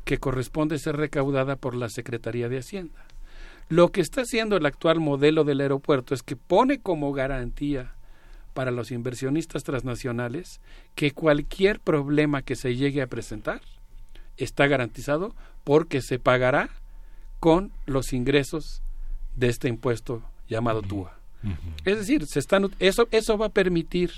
[0.04, 3.06] que corresponde ser recaudada por la Secretaría de Hacienda.
[3.70, 7.94] Lo que está haciendo el actual modelo del aeropuerto es que pone como garantía
[8.52, 10.60] para los inversionistas transnacionales
[10.96, 13.60] que cualquier problema que se llegue a presentar
[14.36, 16.70] está garantizado porque se pagará
[17.38, 18.82] con los ingresos
[19.36, 21.16] de este impuesto llamado TUA.
[21.84, 24.10] Es decir, se están, eso, eso va a permitir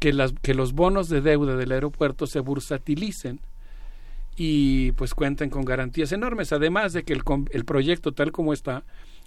[0.00, 3.40] que, las, que los bonos de deuda del aeropuerto se bursatilicen
[4.36, 8.84] y pues cuenten con garantías enormes, además de que el, el proyecto tal como está,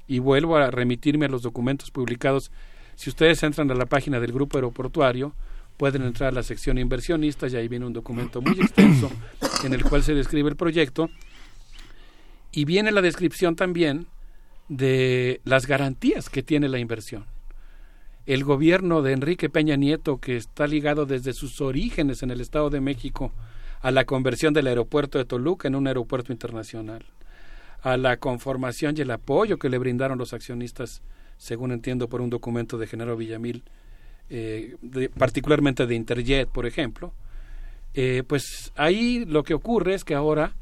[0.07, 2.51] y vuelvo a remitirme a los documentos publicados,
[2.95, 5.33] si ustedes entran a la página del grupo aeroportuario,
[5.77, 9.11] pueden entrar a la sección inversionistas y ahí viene un documento muy extenso
[9.63, 11.09] en el cual se describe el proyecto
[12.51, 14.07] y viene la descripción también
[14.69, 17.25] de las garantías que tiene la inversión.
[18.25, 22.69] El gobierno de Enrique Peña Nieto, que está ligado desde sus orígenes en el Estado
[22.69, 23.31] de México
[23.85, 27.05] a la conversión del aeropuerto de Toluca en un aeropuerto internacional,
[27.83, 31.03] a la conformación y el apoyo que le brindaron los accionistas,
[31.37, 33.61] según entiendo por un documento de Genaro Villamil,
[34.31, 34.75] eh,
[35.15, 37.13] particularmente de Interjet, por ejemplo,
[37.93, 40.53] eh, pues ahí lo que ocurre es que ahora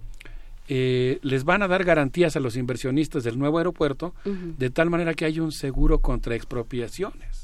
[0.67, 5.13] eh, les van a dar garantías a los inversionistas del nuevo aeropuerto de tal manera
[5.13, 7.42] que hay un seguro contra expropiaciones.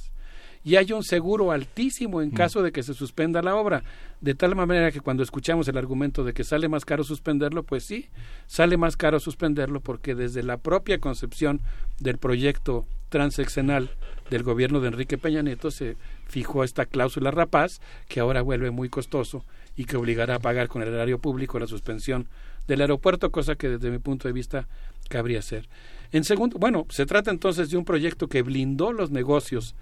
[0.64, 2.34] Y hay un seguro altísimo en mm.
[2.34, 3.84] caso de que se suspenda la obra,
[4.22, 7.86] de tal manera que cuando escuchamos el argumento de que sale más caro suspenderlo, pues
[7.86, 8.10] sí,
[8.48, 11.62] sale más caro suspenderlo porque desde la propia concepción
[12.00, 13.90] del proyecto transeccional
[14.30, 15.98] del gobierno de Enrique Peña Nieto se
[16.28, 20.82] fijó esta cláusula rapaz que ahora vuelve muy costoso y que obligará a pagar con
[20.82, 22.28] el erario público la suspensión
[22.68, 24.68] del aeropuerto, cosa que desde mi punto de vista
[25.10, 25.68] cabría ser.
[26.12, 29.76] En segundo, bueno, se trata entonces de un proyecto que blindó los negocios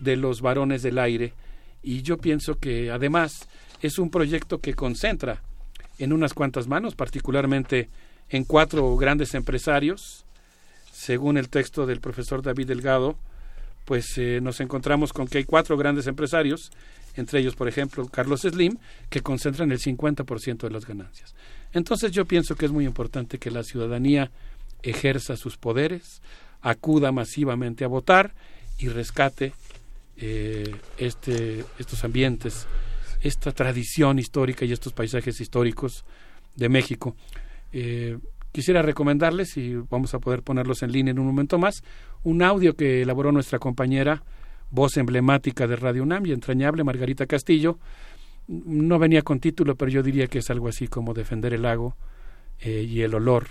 [0.00, 1.32] de los varones del aire
[1.86, 3.48] y yo pienso que además
[3.80, 5.40] es un proyecto que concentra
[5.98, 7.88] en unas cuantas manos, particularmente
[8.28, 10.24] en cuatro grandes empresarios.
[10.92, 13.16] Según el texto del profesor David Delgado,
[13.84, 16.72] pues eh, nos encontramos con que hay cuatro grandes empresarios,
[17.14, 21.36] entre ellos, por ejemplo, Carlos Slim, que concentran el 50% de las ganancias.
[21.72, 24.32] Entonces yo pienso que es muy importante que la ciudadanía
[24.82, 26.20] ejerza sus poderes,
[26.62, 28.34] acuda masivamente a votar
[28.76, 29.54] y rescate
[30.18, 32.66] eh, este, estos ambientes,
[33.20, 36.04] esta tradición histórica y estos paisajes históricos
[36.54, 37.14] de México.
[37.72, 38.18] Eh,
[38.52, 41.82] quisiera recomendarles, y vamos a poder ponerlos en línea en un momento más,
[42.22, 44.22] un audio que elaboró nuestra compañera,
[44.70, 47.78] voz emblemática de Radio UNAM y entrañable, Margarita Castillo.
[48.48, 51.96] No venía con título, pero yo diría que es algo así como defender el lago
[52.60, 53.46] eh, y el olor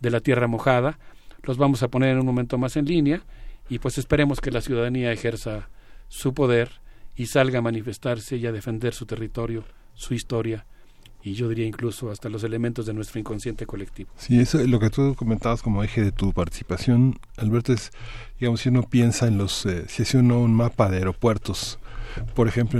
[0.00, 0.98] de la tierra mojada.
[1.42, 3.22] Los vamos a poner en un momento más en línea
[3.68, 5.68] y pues esperemos que la ciudadanía ejerza
[6.08, 6.80] su poder
[7.14, 10.66] y salga a manifestarse y a defender su territorio, su historia
[11.26, 14.10] y yo diría incluso hasta los elementos de nuestro inconsciente colectivo.
[14.16, 17.90] Sí, eso lo que tú comentabas como eje de tu participación, Alberto, es,
[18.38, 21.80] digamos, si uno piensa en los, eh, si hace uno un mapa de aeropuertos,
[22.36, 22.78] por ejemplo,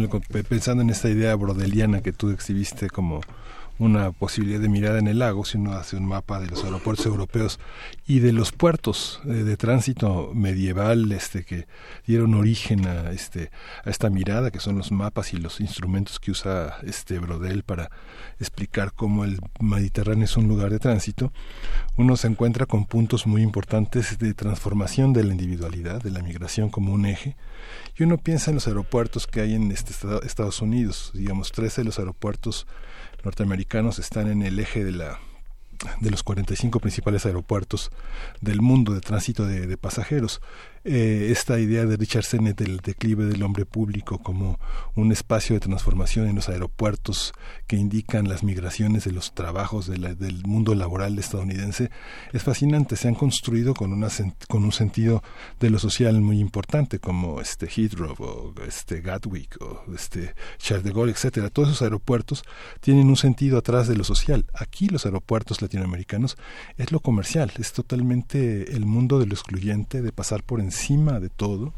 [0.48, 3.20] pensando en esta idea brodeliana que tú exhibiste como
[3.78, 7.04] una posibilidad de mirada en el lago si uno hace un mapa de los aeropuertos
[7.04, 7.60] europeos
[8.06, 11.66] y de los puertos eh, de tránsito medieval este que
[12.06, 13.50] dieron origen a este
[13.84, 17.90] a esta mirada que son los mapas y los instrumentos que usa este Brodel para
[18.40, 21.32] explicar cómo el Mediterráneo es un lugar de tránsito
[21.96, 26.70] uno se encuentra con puntos muy importantes de transformación de la individualidad de la migración
[26.70, 27.36] como un eje
[27.98, 29.92] y uno piensa en los aeropuertos que hay en este
[30.24, 32.66] Estados Unidos digamos 13 de los aeropuertos
[33.26, 35.18] norteamericanos están en el eje de la
[36.00, 37.90] de los 45 principales aeropuertos
[38.40, 40.40] del mundo de tránsito de, pasajeros.
[40.88, 44.60] Eh, esta idea de Richard Sennett del declive del hombre público como
[44.94, 47.32] un espacio de transformación en los aeropuertos
[47.66, 51.90] que indican las migraciones de los trabajos del mundo laboral estadounidense
[52.32, 52.94] es fascinante.
[52.94, 54.06] Se han construido con, una,
[54.46, 55.24] con un sentido
[55.58, 60.92] de lo social muy importante como este Heathrow o este Gatwick o este Charles de
[60.92, 61.50] Gaulle, etcétera.
[61.50, 62.44] Todos esos aeropuertos
[62.78, 64.46] tienen un sentido atrás de lo social.
[64.54, 66.36] Aquí los aeropuertos latinoamericanos
[66.76, 70.75] es lo comercial, es totalmente el mundo de lo excluyente, de pasar por encima
[71.20, 71.72] de todo,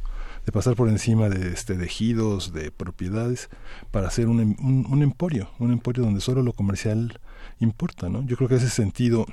[0.44, 3.48] de pasar por encima de este de ejidos, de propiedades,
[3.90, 4.56] para hacer un,
[4.90, 7.20] un, emporio, un emporio donde solo lo comercial
[7.60, 8.24] importa, ¿no?
[8.26, 9.26] Yo creo que ese sentido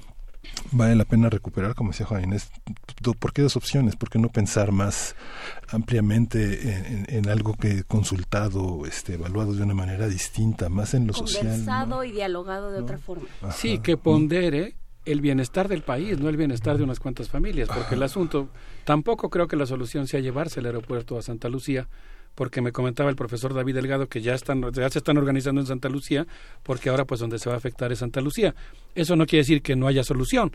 [0.72, 2.52] vale la pena recuperar, como decía Juan Inés,
[3.20, 3.96] ¿por qué dos opciones?
[3.96, 5.16] ¿Por qué no pensar más
[5.70, 11.48] ampliamente en, algo que consultado, este, evaluado de una manera distinta, más en lo social?
[11.48, 13.28] Conversado y dialogado de otra forma.
[13.52, 14.76] Sí, que pondere
[15.06, 18.50] el bienestar del país, no el bienestar de unas cuantas familias, porque el asunto,
[18.84, 21.88] tampoco creo que la solución sea llevarse el aeropuerto a Santa Lucía,
[22.34, 25.90] porque me comentaba el profesor David Delgado que ya están se están organizando en Santa
[25.90, 26.28] Lucía,
[26.64, 28.54] porque ahora pues donde se va a afectar es Santa Lucía.
[28.94, 30.52] Eso no quiere decir que no haya solución.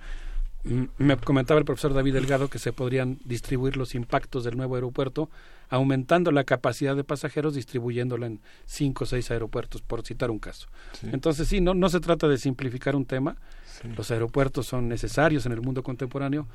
[0.99, 5.31] Me comentaba el profesor David Delgado que se podrían distribuir los impactos del nuevo aeropuerto
[5.71, 10.67] aumentando la capacidad de pasajeros, distribuyéndola en cinco o seis aeropuertos, por citar un caso.
[11.03, 13.37] Entonces, sí, no, no se trata de simplificar un tema.
[13.97, 16.47] Los aeropuertos son necesarios en el mundo contemporáneo,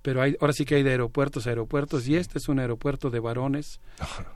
[0.00, 3.10] pero hay, ahora sí que hay de aeropuertos a aeropuertos, y este es un aeropuerto
[3.10, 3.80] de varones,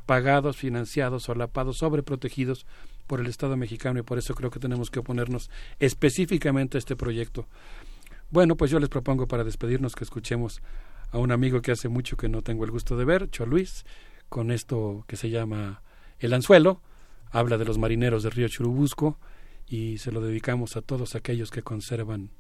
[0.05, 2.67] pagados, financiados, solapados, sobreprotegidos
[3.07, 6.95] por el Estado mexicano, y por eso creo que tenemos que oponernos específicamente a este
[6.95, 7.47] proyecto.
[8.31, 10.61] Bueno, pues yo les propongo para despedirnos que escuchemos
[11.13, 13.85] a un amigo que hace mucho que no tengo el gusto de ver, Cho Luis,
[14.29, 15.83] con esto que se llama
[16.19, 16.81] El Anzuelo,
[17.31, 19.19] habla de los marineros del río Churubusco
[19.67, 22.31] y se lo dedicamos a todos aquellos que conservan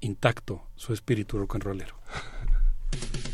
[0.00, 1.56] intacto su espíritu rock.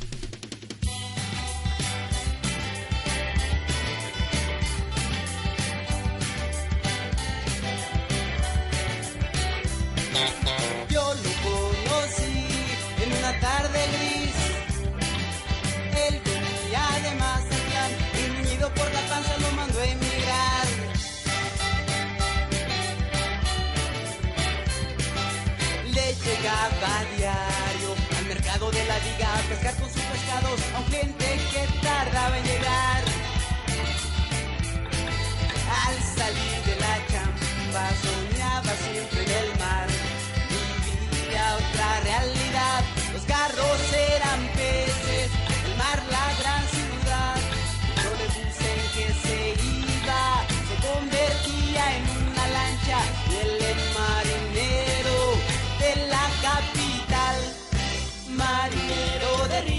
[29.62, 30.60] pescar con sus pescados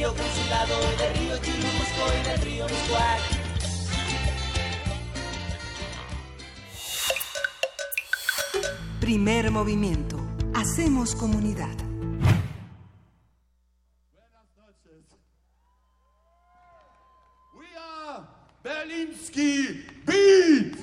[0.03, 3.21] Río Consulado, de Río Churubusco y del Río Muscuac.
[8.99, 10.19] Primer movimiento.
[10.55, 11.73] Hacemos comunidad.
[18.61, 20.79] Berlinski Beat.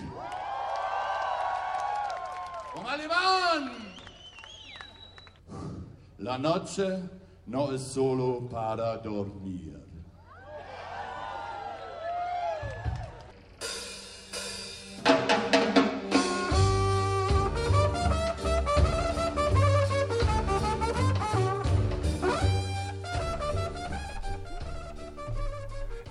[2.73, 3.70] Con alemán.
[6.16, 7.19] La noche
[7.51, 9.90] no es solo para dormir.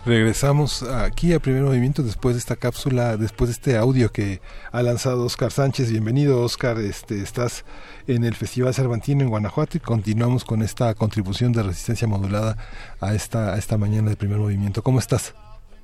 [0.09, 4.81] Regresamos aquí a Primer Movimiento después de esta cápsula, después de este audio que ha
[4.81, 5.91] lanzado Oscar Sánchez.
[5.91, 6.79] Bienvenido, Oscar.
[6.79, 7.63] Este, estás
[8.07, 12.57] en el Festival Cervantino en Guanajuato y continuamos con esta contribución de resistencia modulada
[12.99, 14.81] a esta, a esta mañana de Primer Movimiento.
[14.81, 15.35] ¿Cómo estás?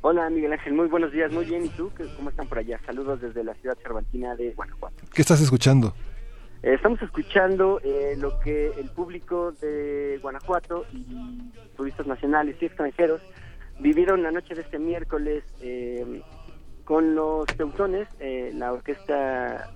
[0.01, 1.63] Hola Miguel Ángel, muy buenos días, muy bien.
[1.63, 1.91] ¿Y tú?
[2.17, 2.79] ¿Cómo están por allá?
[2.83, 5.03] Saludos desde la ciudad cervantina de Guanajuato.
[5.13, 5.93] ¿Qué estás escuchando?
[6.63, 13.21] Eh, estamos escuchando eh, lo que el público de Guanajuato y turistas nacionales y extranjeros
[13.79, 16.21] vivieron la noche de este miércoles eh,
[16.83, 19.71] con los teutones, eh, la orquesta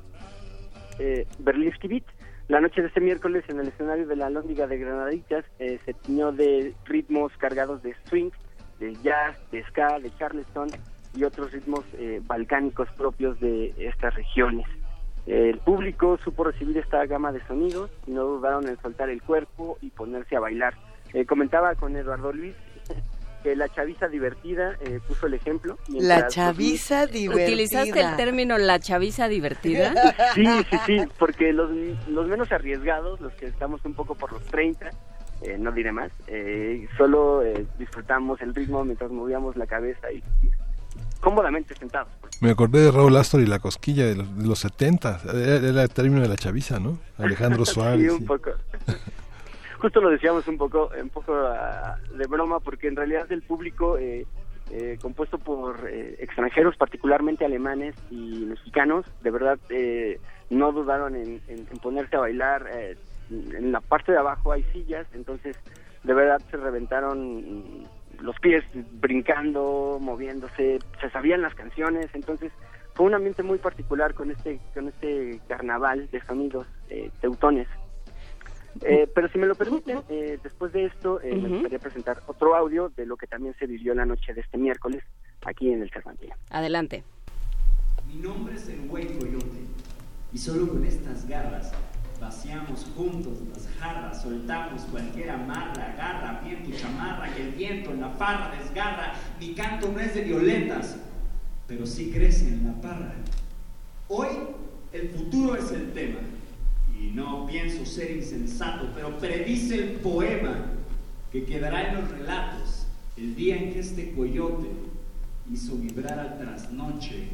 [1.00, 2.04] eh, Berlinsky Beat.
[2.48, 5.94] La noche de este miércoles en el escenario de la Lóndiga de Granaditas eh, se
[5.94, 8.32] tiñó de ritmos cargados de swing,
[8.80, 10.70] de jazz, de ska, de charleston
[11.16, 14.66] y otros ritmos eh, balcánicos propios de estas regiones.
[15.28, 19.78] El público supo recibir esta gama de sonidos y no dudaron en soltar el cuerpo
[19.82, 20.74] y ponerse a bailar.
[21.14, 22.56] Eh, comentaba con Eduardo Luis
[23.44, 25.78] que la chaviza divertida eh, puso el ejemplo.
[25.88, 27.46] La chaviza los- divertida.
[27.48, 29.94] ¿Utilizaste el término la chaviza divertida?
[30.36, 31.70] Sí, sí, sí, porque los,
[32.08, 34.90] los menos arriesgados, los que estamos un poco por los 30,
[35.42, 40.22] eh, no diré más, eh, solo eh, disfrutamos el ritmo mientras movíamos la cabeza y
[41.22, 42.10] cómodamente sentados.
[42.42, 45.20] Me acordé de Raúl Astor y la cosquilla de los, de los 70.
[45.34, 46.98] Era, era el término de la chaviza, ¿no?
[47.18, 48.02] Alejandro Suárez.
[48.02, 48.52] sí, un poco.
[49.80, 53.98] Justo lo decíamos un poco, un poco ah, de broma, porque en realidad el público
[53.98, 54.26] eh,
[54.72, 61.42] eh, compuesto por eh, extranjeros, particularmente alemanes y mexicanos, de verdad eh, no dudaron en
[61.82, 62.68] ponerse a bailar.
[62.72, 62.98] eh,
[63.30, 65.56] en la parte de abajo hay sillas, entonces
[66.04, 67.88] de verdad se reventaron
[68.22, 68.64] los pies
[69.00, 72.52] brincando, moviéndose, se sabían las canciones, entonces
[72.96, 77.68] fue un ambiente muy particular con este con este carnaval de sonidos eh, teutones.
[78.82, 81.54] Eh, pero si me lo permiten, eh, después de esto eh, me Ujú.
[81.56, 85.04] gustaría presentar otro audio de lo que también se vivió la noche de este miércoles
[85.46, 86.30] aquí en el Cervantes.
[86.50, 87.04] Adelante.
[88.08, 89.66] Mi nombre es el Güey Coyote
[90.32, 91.72] y solo con estas garras
[92.20, 98.02] vaciamos juntos las jarras, soltamos cualquier amarra, agarra bien tu chamarra que el viento en
[98.02, 99.14] la farra desgarra.
[99.40, 100.98] Mi canto no es de violetas,
[101.68, 103.14] pero sí crece en la parra.
[104.10, 104.28] Hoy
[104.92, 106.20] el futuro es el tema
[107.00, 110.66] y no pienso ser insensato, pero predice el poema
[111.32, 114.70] que quedará en los relatos el día en que este coyote
[115.52, 117.30] hizo vibrar al trasnoche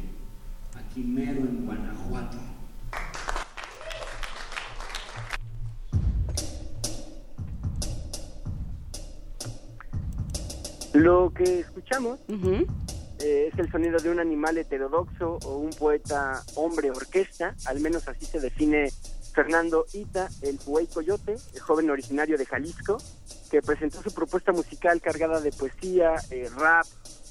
[0.74, 2.38] aquí mero en Guanajuato.
[10.92, 16.90] Lo que escuchamos eh, es el sonido de un animal heterodoxo o un poeta hombre
[16.90, 18.90] orquesta, al menos así se define
[19.36, 22.98] Fernando Ita, el Huey Coyote, el joven originario de Jalisco,
[23.50, 26.86] que presentó su propuesta musical cargada de poesía, eh, rap,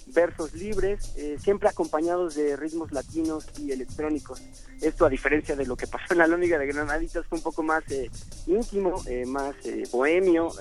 [0.08, 4.42] versos libres, eh, siempre acompañados de ritmos latinos y electrónicos.
[4.82, 7.64] Esto a diferencia de lo que pasó en la Lóndiga de Granaditas fue un poco
[7.64, 8.10] más eh,
[8.46, 9.56] íntimo, eh, más
[9.92, 10.52] bohemio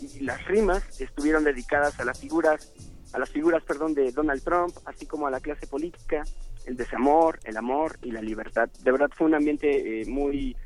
[0.00, 2.72] y las rimas estuvieron dedicadas a las figuras
[3.12, 6.24] a las figuras, perdón, de Donald Trump, así como a la clase política,
[6.66, 8.68] el desamor, el amor y la libertad.
[8.82, 10.56] De verdad fue un ambiente muy,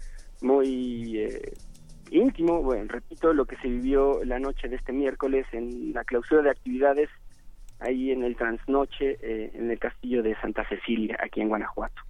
[0.42, 1.52] muy eh,
[2.10, 6.42] íntimo, bueno, repito, lo que se vivió la noche de este miércoles en la clausura
[6.42, 7.08] de actividades
[7.80, 12.02] ahí en el trasnoche, eh, en el castillo de Santa Cecilia, aquí en Guanajuato.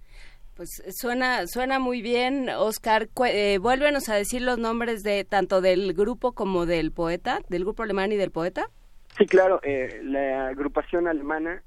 [0.55, 3.07] Pues suena, suena muy bien, Oscar.
[3.27, 7.83] Eh, vuélvenos a decir los nombres de tanto del grupo como del poeta, del grupo
[7.83, 8.69] alemán y del poeta.
[9.17, 11.61] Sí, claro, eh, la agrupación alemana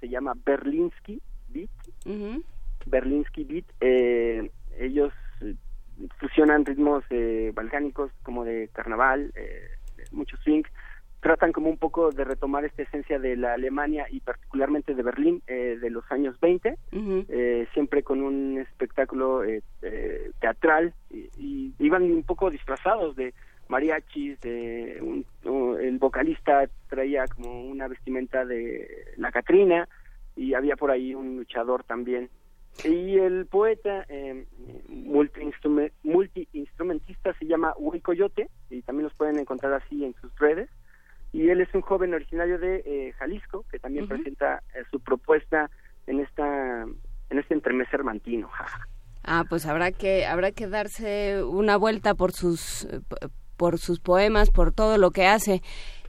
[0.00, 1.70] se llama Berlinsky Beat
[2.04, 2.42] ujú.
[2.86, 3.64] Berlinsky Beat.
[3.80, 5.12] Eh, ellos
[6.18, 9.68] fusionan ritmos eh, balcánicos como de carnaval, eh,
[10.10, 10.62] mucho swing,
[11.20, 15.42] tratan como un poco de retomar esta esencia de la Alemania y particularmente de Berlín
[15.46, 16.76] eh, de los años 20,
[17.28, 23.34] eh, siempre con un espectáculo eh, eh, teatral y, y iban un poco disfrazados de
[23.68, 29.88] mariachis, de un- un- el vocalista traía como una vestimenta de la Catrina
[30.34, 32.28] y había por ahí un luchador también.
[32.84, 34.46] Y el poeta eh,
[34.88, 40.68] multi-instrume- multi-instrumentista se llama Uri Coyote y también los pueden encontrar así en sus redes.
[41.32, 45.70] Y él es un joven originario de eh, Jalisco que también presenta eh, su propuesta
[46.06, 46.82] en esta
[47.30, 48.50] en este entremeser mantino.
[49.24, 52.88] Ah, pues habrá que habrá que darse una vuelta por sus
[53.56, 55.62] por sus poemas, por todo lo que hace.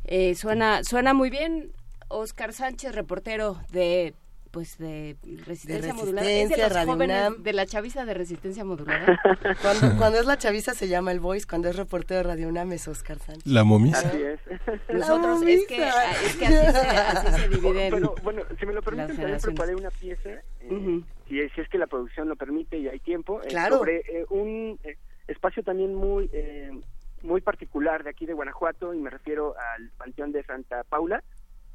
[0.05, 1.71] Eh, suena suena muy bien.
[2.09, 4.13] Oscar Sánchez, reportero de
[4.53, 5.17] pues de
[5.47, 6.29] resistencia, modulada.
[6.29, 7.43] Es de Resistencia, los Radio jóvenes UNAM.
[7.43, 9.19] de la chaviza de resistencia modulada.
[9.63, 12.71] Cuando, cuando es la chaviza se llama el voice, cuando es reportero de Radio UNAM
[12.73, 13.47] es Oscar Sánchez.
[13.47, 13.97] La momia.
[13.97, 14.39] Así es.
[14.93, 17.91] Nosotros es que, es que así se, así se dividen.
[17.91, 20.29] Pero bueno, si me lo permiten, también preparé una pieza,
[20.61, 23.79] eh, si, si es que la producción lo permite y hay tiempo, eh, Claro.
[23.79, 26.69] sobre eh, un eh, espacio también muy eh,
[27.23, 31.23] muy particular de aquí de Guanajuato y me refiero al Panteón de Santa Paula.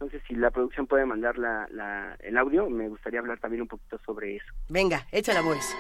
[0.01, 3.68] Entonces, si la producción puede mandar la, la- el audio, me gustaría hablar también un
[3.68, 4.47] poquito sobre eso.
[4.68, 5.75] Venga, echa la voz.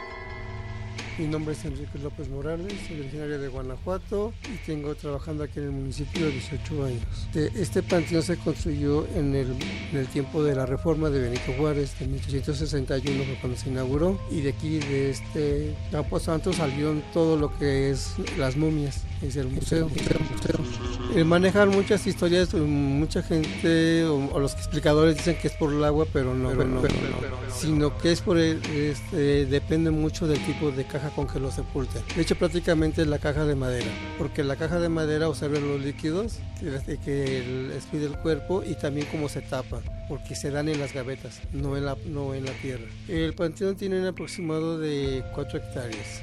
[1.18, 5.64] Mi nombre es Enrique López Morales, soy originario de Guanajuato y tengo trabajando aquí en
[5.64, 7.02] el municipio 18 años.
[7.34, 9.48] De- Este panteón se construyó en el,
[9.90, 14.20] en el tiempo de la reforma de Benito Juárez, en 1861 fue cuando se inauguró
[14.30, 19.34] y de aquí, de este Campo Santo, salieron todo lo que es las momias, es
[19.34, 19.88] el museo.
[19.88, 21.16] museo, museo.
[21.16, 25.72] Eh, manejan muchas historias, eh, mucha gente o, o los explicadores dicen que es por
[25.72, 27.52] el agua, pero no, pero no, pero no.
[27.52, 31.50] sino que es por el, este, depende mucho del tipo de caja con que lo
[31.50, 32.02] sepulten.
[32.14, 33.86] De hecho, prácticamente es la caja de madera,
[34.18, 39.06] porque la caja de madera observa los líquidos que, el- despide el cuerpo y también
[39.10, 42.52] cómo se tapa, porque se dan en las gavetas, no en la, no en la
[42.52, 42.84] tierra.
[43.08, 46.22] El panteón tiene un aproximado de 4 hectáreas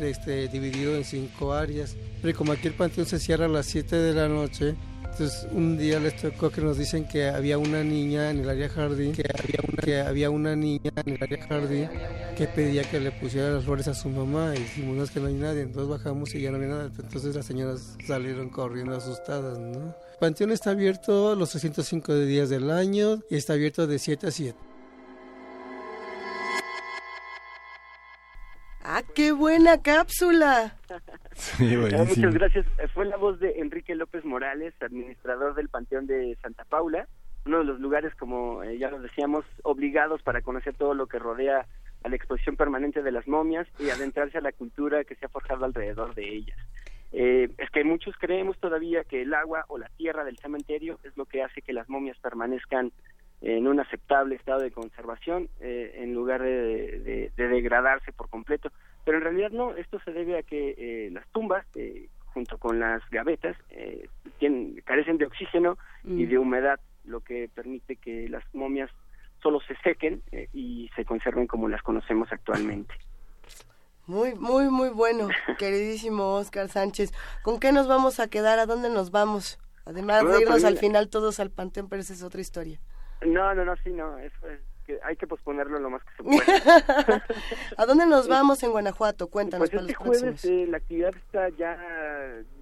[0.00, 1.96] este, dividido en cinco áreas.
[2.22, 4.74] Pero como aquí el panteón se cierra a las 7 de la noche,
[5.18, 8.68] entonces un día les tocó que nos dicen que había una niña en el área
[8.68, 11.88] jardín, que había una, que había una niña en el área jardín
[12.36, 15.20] que pedía que le pusiera las flores a su mamá y dijimos no es que
[15.20, 18.94] no hay nadie, entonces bajamos y ya no había nada, entonces las señoras salieron corriendo
[18.94, 19.94] asustadas, ¿no?
[20.20, 24.65] Panteón está abierto los 305 días del año y está abierto de 7 a 7.
[28.88, 30.76] ¡Ah, qué buena cápsula!
[31.34, 32.04] Sí, buenísimo.
[32.04, 32.66] muchas gracias.
[32.78, 37.08] Eh, Fue la voz de Enrique López Morales, administrador del Panteón de Santa Paula,
[37.46, 41.18] uno de los lugares, como eh, ya lo decíamos, obligados para conocer todo lo que
[41.18, 41.66] rodea
[42.04, 45.30] a la exposición permanente de las momias y adentrarse a la cultura que se ha
[45.30, 46.58] forjado alrededor de ellas.
[47.10, 51.16] Eh, es que muchos creemos todavía que el agua o la tierra del cementerio es
[51.16, 52.92] lo que hace que las momias permanezcan
[53.42, 58.70] en un aceptable estado de conservación eh, en lugar de, de- de degradarse por completo.
[59.04, 62.80] Pero en realidad no, esto se debe a que eh, las tumbas, eh, junto con
[62.80, 64.08] las gavetas, eh,
[64.38, 66.28] tienen, carecen de oxígeno y Mm.
[66.28, 68.90] de humedad, lo que permite que las momias
[69.42, 72.94] solo se sequen y se conserven como las conocemos actualmente.
[74.06, 77.12] Muy, muy, muy bueno, queridísimo Oscar Sánchez.
[77.42, 78.58] ¿Con qué nos vamos a quedar?
[78.58, 79.58] ¿A dónde nos vamos?
[79.84, 82.78] Además de irnos al final todos al panteón, pero esa es otra historia.
[83.24, 86.22] No, no, no, sí, no, es, es que hay que posponerlo lo más que se
[86.22, 87.24] pueda.
[87.76, 89.28] ¿A dónde nos vamos en Guanajuato?
[89.28, 91.76] Cuéntanos Pues para este los jueves eh, la actividad está ya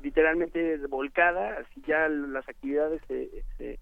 [0.03, 3.79] literalmente volcada, así ya las actividades se, se,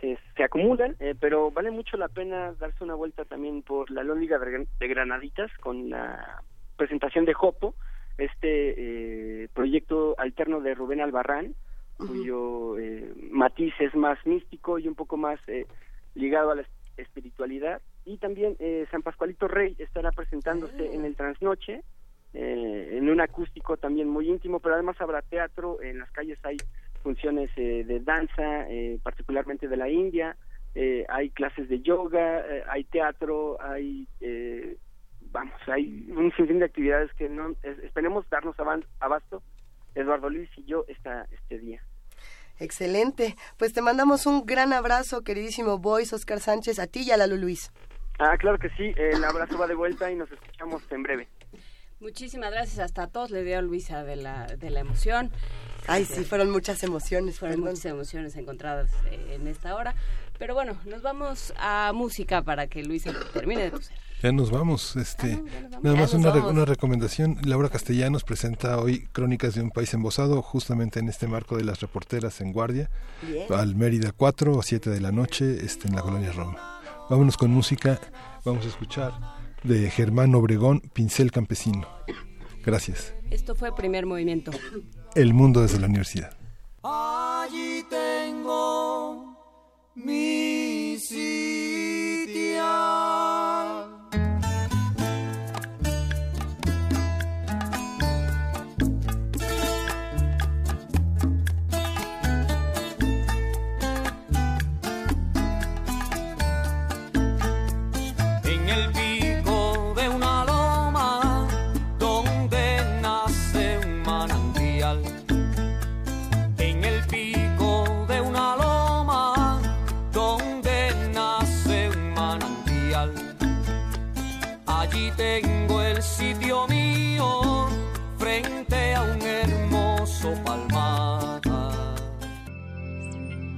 [0.00, 4.02] se, se acumulan, eh, pero vale mucho la pena darse una vuelta también por la
[4.02, 6.42] Lóndiga de Granaditas con la
[6.76, 7.74] presentación de Jopo,
[8.18, 11.54] este eh, proyecto alterno de Rubén Albarrán,
[11.96, 15.66] cuyo eh, matiz es más místico y un poco más eh,
[16.14, 16.66] ligado a la
[16.96, 17.80] espiritualidad.
[18.04, 21.82] Y también eh, San Pascualito Rey estará presentándose en el Transnoche,
[22.34, 26.56] eh, en un acústico también muy íntimo, pero además habrá teatro, en las calles hay
[27.02, 30.36] funciones eh, de danza, eh, particularmente de la India,
[31.08, 34.76] hay clases de yoga, hay teatro, hay, eh,
[35.32, 38.54] vamos, hay un sinfín de actividades que no es- esperemos darnos
[39.00, 39.42] abasto,
[39.96, 41.82] Eduardo Luis y yo, esta, este día.
[42.58, 43.36] Excelente.
[43.58, 47.36] Pues te mandamos un gran abrazo, queridísimo Boys, Oscar Sánchez, a ti y a Lalo
[47.36, 47.72] Luis.
[48.18, 51.28] Ah, claro que sí, el abrazo va de vuelta y nos escuchamos en breve.
[52.00, 55.30] Muchísimas gracias hasta a todos, le dio a Luisa de la, de la emoción.
[55.86, 57.38] Ay, sí, fueron muchas emociones.
[57.38, 59.94] Fueron muchas emociones encontradas eh, en esta hora.
[60.38, 64.05] Pero bueno, nos vamos a música para que Luisa termine de toser.
[64.22, 64.96] Ya nos vamos.
[64.96, 65.42] Este,
[65.82, 67.38] nada más una, una, recomendación.
[67.44, 71.80] Laura Castellanos presenta hoy Crónicas de un país embosado, justamente en este marco de las
[71.80, 72.90] reporteras en guardia,
[73.50, 76.80] al Mérida 4 o 7 de la noche, este, en la colonia Roma.
[77.10, 78.00] Vámonos con música.
[78.44, 79.12] Vamos a escuchar
[79.62, 81.86] de Germán Obregón, Pincel Campesino.
[82.64, 83.14] Gracias.
[83.30, 84.50] Esto fue primer movimiento.
[85.14, 86.36] El mundo desde la universidad.
[86.82, 89.36] Allí tengo
[89.94, 92.64] mi sitio.